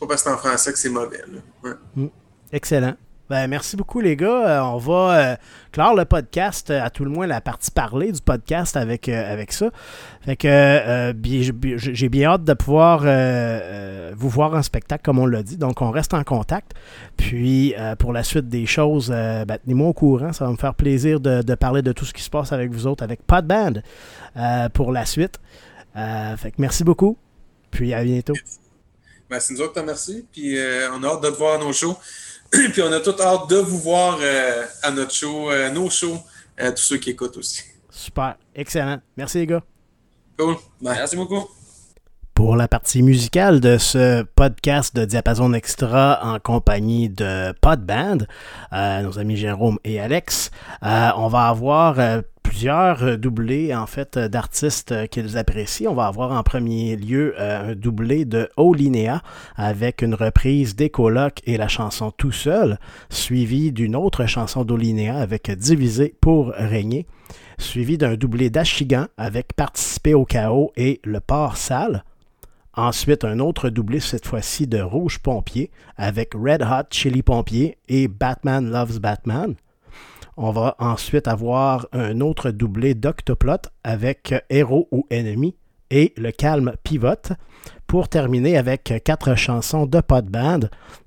pas 0.00 0.06
parce 0.06 0.22
que 0.22 0.28
c'est 0.28 0.34
en 0.34 0.38
français 0.38 0.72
que 0.72 0.78
c'est 0.78 0.88
mauvais. 0.88 1.24
Là. 1.64 1.78
Mm. 1.94 2.06
Excellent. 2.52 2.94
Ben, 3.32 3.46
merci 3.48 3.76
beaucoup, 3.76 4.00
les 4.00 4.14
gars. 4.14 4.46
Euh, 4.46 4.60
on 4.60 4.76
va 4.76 5.16
euh, 5.16 5.36
clore 5.70 5.94
le 5.94 6.04
podcast, 6.04 6.70
euh, 6.70 6.84
à 6.84 6.90
tout 6.90 7.02
le 7.02 7.10
moins 7.10 7.26
la 7.26 7.40
partie 7.40 7.70
parlée 7.70 8.12
du 8.12 8.20
podcast 8.20 8.76
avec, 8.76 9.08
avec 9.08 9.52
ça. 9.52 9.70
Fait 10.20 10.36
que 10.36 11.14
j'ai 11.78 12.08
bien 12.10 12.32
hâte 12.32 12.44
de 12.44 12.52
pouvoir 12.52 13.00
vous 14.14 14.28
voir 14.28 14.52
en 14.52 14.62
spectacle, 14.62 15.02
comme 15.02 15.18
on 15.18 15.24
l'a 15.24 15.42
dit. 15.42 15.56
Donc, 15.56 15.80
on 15.80 15.90
reste 15.90 16.12
en 16.12 16.24
contact. 16.24 16.72
Puis, 17.16 17.74
pour 17.98 18.12
la 18.12 18.22
suite 18.22 18.50
des 18.50 18.66
choses, 18.66 19.08
ben, 19.08 19.56
tenez-moi 19.64 19.88
au 19.88 19.94
courant. 19.94 20.34
Ça 20.34 20.44
va 20.44 20.50
me 20.50 20.58
faire 20.58 20.74
plaisir 20.74 21.18
de, 21.18 21.54
parler 21.54 21.80
de 21.80 21.92
tout 21.92 22.04
ce 22.04 22.12
qui 22.12 22.22
se 22.22 22.28
passe 22.28 22.52
avec 22.52 22.70
vous 22.70 22.86
autres, 22.86 23.02
avec 23.02 23.22
Podband, 23.26 23.80
pour 24.74 24.92
la 24.92 25.06
suite. 25.06 25.40
fait 25.94 26.50
que 26.50 26.56
merci 26.58 26.84
beaucoup. 26.84 27.16
Puis, 27.70 27.94
à 27.94 28.04
bientôt. 28.04 28.34
Ben, 29.30 29.40
c'est 29.40 29.54
nous 29.54 29.62
autres, 29.62 29.82
merci. 29.82 30.26
Puis, 30.30 30.58
on 30.92 31.02
a 31.02 31.06
hâte 31.06 31.22
de 31.22 31.30
te 31.30 31.38
voir 31.38 31.54
à 31.54 31.58
nos 31.58 31.72
shows. 31.72 31.96
Puis 32.72 32.82
on 32.82 32.92
a 32.92 33.00
tout 33.00 33.14
hâte 33.18 33.48
de 33.48 33.56
vous 33.56 33.78
voir 33.78 34.18
euh, 34.20 34.64
à 34.82 34.90
notre 34.90 35.14
show, 35.14 35.50
euh, 35.50 35.70
nos 35.70 35.88
shows, 35.88 36.18
euh, 36.60 36.70
tous 36.70 36.82
ceux 36.82 36.98
qui 36.98 37.10
écoutent 37.10 37.36
aussi. 37.38 37.62
Super, 37.90 38.36
excellent. 38.54 38.98
Merci 39.16 39.38
les 39.38 39.46
gars. 39.46 39.62
Cool. 40.38 40.56
Merci 40.82 41.16
beaucoup. 41.16 41.48
Pour 42.34 42.56
la 42.56 42.68
partie 42.68 43.02
musicale 43.02 43.60
de 43.60 43.78
ce 43.78 44.22
podcast 44.22 44.94
de 44.94 45.04
Diapason 45.04 45.52
Extra 45.54 46.20
en 46.22 46.38
compagnie 46.40 47.08
de 47.08 47.52
Podband, 47.60 48.18
nos 48.72 49.18
amis 49.18 49.36
Jérôme 49.36 49.78
et 49.84 50.00
Alex, 50.00 50.50
on 50.82 51.28
va 51.28 51.48
avoir 51.48 52.22
plusieurs 52.62 53.02
euh, 53.02 53.16
doublés 53.16 53.74
en 53.74 53.86
fait 53.86 54.16
euh, 54.16 54.28
d'artistes 54.28 54.92
euh, 54.92 55.06
qu'ils 55.06 55.36
apprécient. 55.36 55.90
On 55.90 55.96
va 55.96 56.06
avoir 56.06 56.30
en 56.30 56.44
premier 56.44 56.94
lieu 56.94 57.34
un 57.36 57.74
doublé 57.74 58.24
de 58.24 58.48
Olinéa 58.56 59.20
avec 59.56 60.00
une 60.00 60.14
reprise 60.14 60.76
d'Écoloc 60.76 61.40
et 61.44 61.56
la 61.56 61.66
chanson 61.66 62.12
Tout 62.12 62.30
seul, 62.30 62.78
suivi 63.10 63.72
d'une 63.72 63.96
autre 63.96 64.26
chanson 64.26 64.64
d'Olinéa 64.64 65.16
avec 65.16 65.50
Divisé 65.50 66.14
pour 66.20 66.52
régner, 66.56 67.08
suivi 67.58 67.98
d'un 67.98 68.14
doublé 68.14 68.48
d'Achigan 68.48 69.06
avec 69.16 69.54
Participer 69.54 70.14
au 70.14 70.24
chaos 70.24 70.70
et 70.76 71.00
Le 71.02 71.18
port 71.18 71.56
sale. 71.56 72.04
Ensuite, 72.74 73.24
un 73.24 73.40
autre 73.40 73.70
doublé, 73.70 73.98
cette 73.98 74.28
fois-ci 74.28 74.68
de 74.68 74.80
Rouge 74.80 75.18
Pompier, 75.18 75.72
avec 75.96 76.34
Red 76.34 76.62
Hot 76.62 76.86
Chili 76.92 77.24
Pompier 77.24 77.76
et 77.88 78.06
Batman 78.06 78.70
Loves 78.70 79.00
Batman. 79.00 79.56
On 80.36 80.50
va 80.50 80.76
ensuite 80.78 81.28
avoir 81.28 81.86
un 81.92 82.20
autre 82.20 82.50
doublé 82.50 82.94
d'Octoplot 82.94 83.68
avec 83.84 84.34
Héros 84.48 84.88
ou 84.90 85.06
Ennemi 85.10 85.56
et 85.90 86.14
Le 86.16 86.30
Calme 86.30 86.72
Pivote 86.82 87.32
pour 87.86 88.08
terminer 88.08 88.56
avec 88.56 89.02
quatre 89.04 89.34
chansons 89.34 89.84
de 89.84 90.00
pot 90.00 90.24
band, 90.24 90.60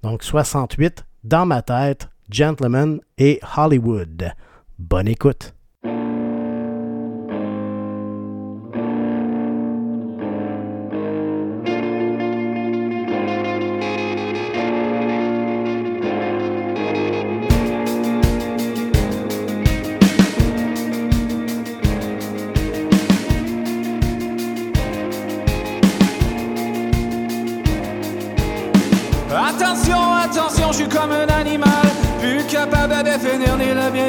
donc 0.04 0.24
68 0.24 1.04
Dans 1.24 1.48
ma 1.48 1.64
tête, 1.64 2.08
Gentleman 2.30 3.00
et 3.18 3.40
Hollywood. 3.58 4.32
Bonne 4.78 5.08
écoute. 5.08 5.55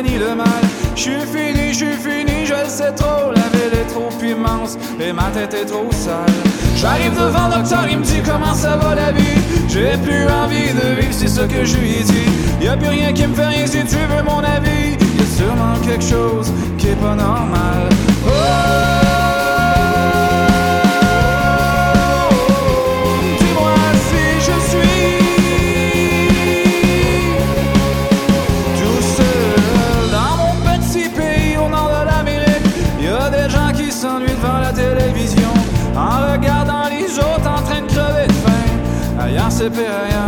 Bien 0.02 0.12
ni 0.12 0.18
le 0.18 0.34
mal. 0.34 0.46
Je 0.94 1.00
suis 1.00 1.20
fini, 1.32 1.68
je 1.72 1.74
suis 1.74 1.96
fini, 1.96 2.44
je 2.44 2.68
sais 2.68 2.92
trop. 2.92 3.32
La 3.34 3.48
ville 3.56 3.78
est 3.80 3.88
trop 3.88 4.10
immense 4.22 4.76
et 5.00 5.12
ma 5.12 5.30
tête 5.34 5.54
est 5.54 5.66
trop 5.66 5.90
sale. 5.90 6.34
J'arrive 6.76 7.12
devant 7.12 7.48
le 7.48 7.56
docteur, 7.56 7.86
il 7.90 7.98
me 7.98 8.04
dit 8.04 8.20
comment 8.24 8.54
ça 8.54 8.76
va 8.76 8.94
la 8.94 9.12
vie. 9.12 9.40
J'ai 9.68 9.96
plus 10.02 10.24
envie 10.24 10.72
de 10.72 11.00
vivre, 11.00 11.12
c'est 11.12 11.28
ce 11.28 11.42
que 11.42 11.64
je 11.64 11.76
lui 11.76 11.90
ai 11.92 12.02
dit. 12.02 12.64
Y 12.64 12.68
a 12.68 12.76
plus 12.76 12.88
rien 12.88 13.12
qui 13.12 13.26
me 13.26 13.34
fait 13.34 13.46
rien 13.46 13.66
si 13.66 13.84
tu 13.84 13.96
veux 13.96 14.22
mon 14.24 14.40
avis. 14.40 14.92
Y 14.92 15.22
a 15.22 15.36
sûrement 15.36 15.76
quelque 15.84 16.04
chose 16.04 16.52
qui 16.78 16.88
est 16.88 17.00
pas 17.00 17.14
normal. 17.14 17.88
Oh! 18.26 19.05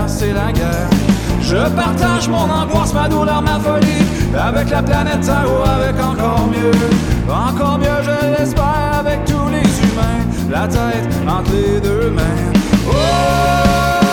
c'est 0.07 0.33
la 0.33 0.53
guerre. 0.53 0.89
Je 1.41 1.57
partage 1.75 2.29
mon 2.29 2.51
angoisse, 2.51 2.93
ma 2.93 3.09
douleur, 3.09 3.41
ma 3.43 3.59
folie, 3.61 4.05
avec 4.37 4.71
la 4.71 4.83
planète 4.83 5.21
Terre 5.21 5.47
avec 5.65 5.97
encore 6.03 6.49
mieux. 6.49 6.73
Encore 7.31 7.79
mieux, 7.79 8.03
je 8.03 8.39
l'espère, 8.39 8.99
avec 8.99 9.25
tous 9.25 9.49
les 9.49 9.59
humains, 9.61 10.25
la 10.51 10.67
tête 10.67 11.09
entre 11.27 11.53
les 11.53 11.81
deux 11.81 12.11
mains. 12.11 12.23
Oh! 12.89 14.08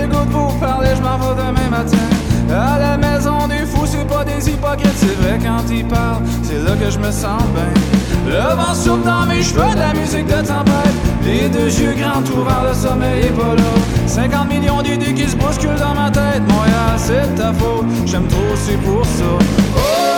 le 0.00 0.06
goût 0.06 0.52
parler, 0.60 0.90
je 0.96 1.02
m'en 1.02 1.18
vais 1.18 1.42
demain 1.42 1.70
matin. 1.70 1.96
À 2.50 2.78
la 2.78 2.96
maison 2.96 3.46
du 3.48 3.66
fou, 3.66 3.84
c'est 3.86 4.06
pas 4.06 4.24
des 4.24 4.48
hypocrites, 4.48 4.96
c'est 4.96 5.16
vrai 5.22 5.38
quand 5.42 5.64
ils 5.70 5.86
parlent, 5.86 6.22
c'est 6.42 6.62
là 6.62 6.76
que 6.76 6.90
je 6.90 6.98
me 6.98 7.10
sens 7.10 7.42
bien. 7.54 7.72
Le 8.26 8.56
vent 8.56 8.74
souffle 8.74 9.04
dans 9.04 9.26
mes 9.26 9.42
cheveux, 9.42 9.74
de 9.74 9.78
la 9.78 9.94
musique 9.94 10.26
de 10.26 10.46
tempête. 10.46 10.94
Les 11.24 11.48
deux 11.48 11.68
yeux 11.68 11.94
grands 11.94 12.22
ouverts, 12.22 12.64
le 12.68 12.74
sommeil 12.74 13.26
est 13.26 13.30
pas 13.30 13.56
50 14.06 14.48
millions 14.48 14.82
d'idées 14.82 15.14
qui 15.14 15.28
se 15.28 15.36
bousculent 15.36 15.78
dans 15.78 15.94
ma 15.94 16.10
tête. 16.10 16.42
Moi 16.48 16.64
c'est 16.96 17.34
ta 17.34 17.52
faute, 17.52 17.86
j'aime 18.06 18.28
trop, 18.28 18.54
c'est 18.56 18.80
pour 18.82 19.04
ça. 19.04 19.24
Oh! 19.76 20.13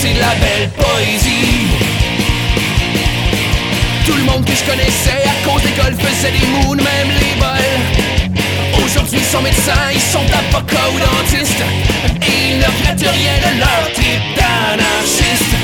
c'est 0.00 0.14
de 0.14 0.20
la 0.20 0.34
belle 0.36 0.70
poésie. 0.70 1.68
Tout 4.06 4.16
le 4.16 4.24
monde 4.24 4.44
que 4.46 4.52
je 4.54 4.64
connaissais 4.64 5.22
à 5.26 5.46
cause 5.46 5.62
d'école 5.62 5.94
faisait 5.94 6.32
des 6.32 6.46
moons, 6.46 6.74
même 6.74 7.10
les 7.20 7.34
vols 7.38 8.84
Aujourd'hui, 8.84 9.20
sans 9.20 9.42
médecin, 9.42 9.80
ils 9.92 10.00
sont 10.00 10.24
avocats 10.40 10.88
ou 10.94 10.98
dentistes. 10.98 11.64
Et 12.22 12.52
ils 12.52 12.58
ne 12.58 12.64
regrettent 12.64 13.10
rien 13.18 13.36
de 13.44 13.60
leur 13.60 13.92
trip 13.92 14.22
d'anarchiste. 14.36 15.54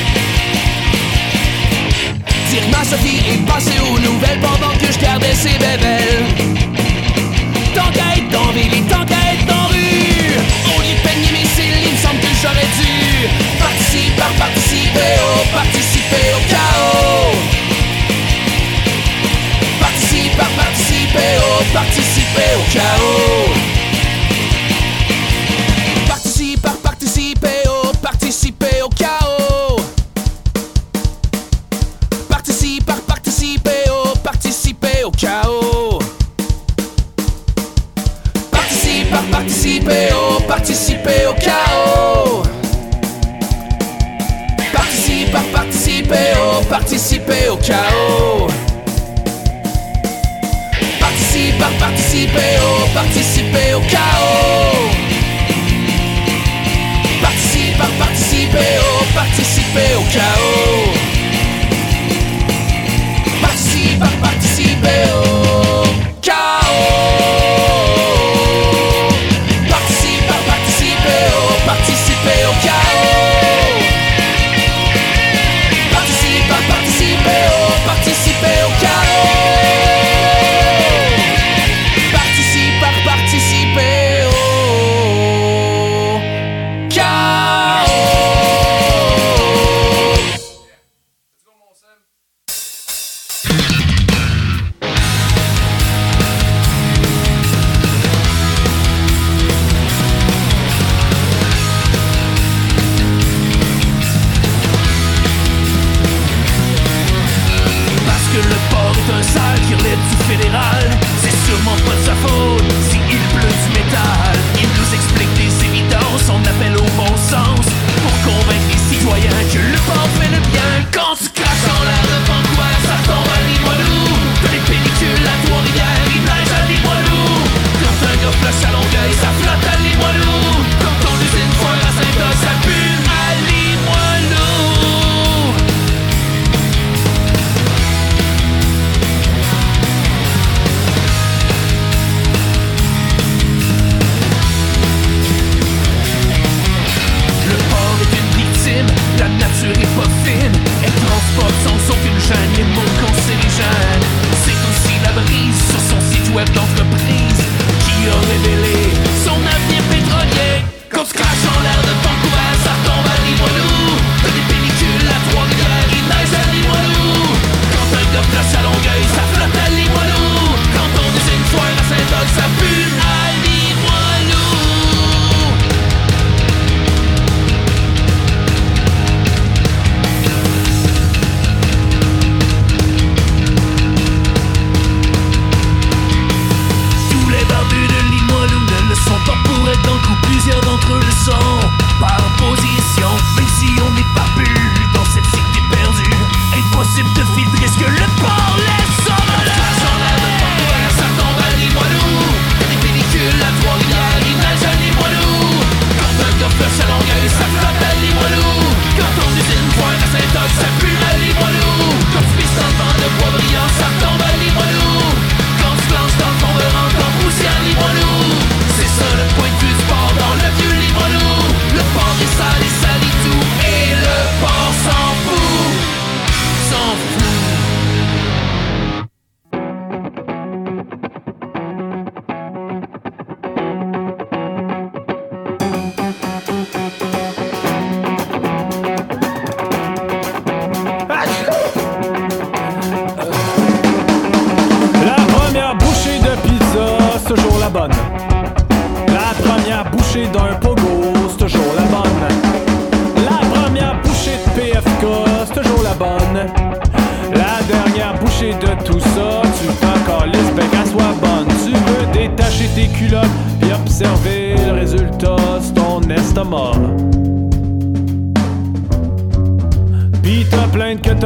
Dire 2.51 2.69
ma 2.71 2.85
Sophie 2.85 3.23
est 3.33 3.47
passée 3.51 3.81
aux 3.91 3.99
nouvelles 3.99 4.41
pendant 4.41 4.75
que 4.77 4.93
je 4.93 4.99
gardais 4.99 5.35
ses 5.35 5.57
bébelles. 5.65 6.25
Tant 7.75 7.91
qu'à 7.91 8.19
être 8.19 8.29
dans 8.31 8.53
ville 8.53 8.75
et 8.75 8.83
tant 8.83 9.05
qu'à 9.07 9.23
être 9.33 9.47
dans 9.47 9.67
rue, 9.69 10.37
au 10.77 10.81
lieu 10.83 10.97
de 11.05 11.33
mes 11.33 11.46
j'aurais 12.43 12.69
dû 12.79 13.29
participer 13.59 14.23
participer 14.39 15.13
au 15.25 15.55
participer 15.55 16.27
au 16.35 16.41
chaos. 16.49 17.37
Participer 19.81 20.51
participer 20.57 21.33
au 21.39 21.65
participer 21.73 22.51
au 22.59 22.73
chaos. 22.73 23.66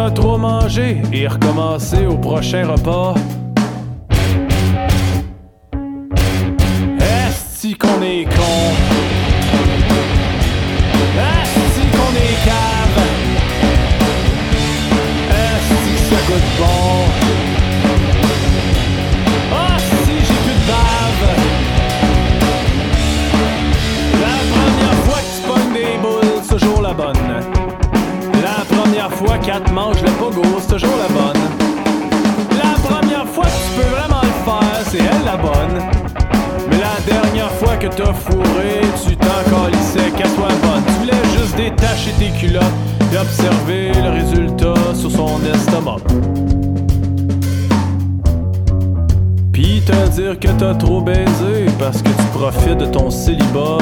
trop 0.09 0.39
manger 0.39 1.03
et 1.13 1.29
recommencer 1.29 2.07
au 2.07 2.17
prochain 2.17 2.67
repas. 2.67 3.15
t'as 50.61 50.75
trop 50.75 51.01
baisé 51.01 51.65
parce 51.79 52.03
que 52.03 52.09
tu 52.09 52.25
profites 52.35 52.77
de 52.77 52.85
ton 52.85 53.11
célibat. 53.11 53.80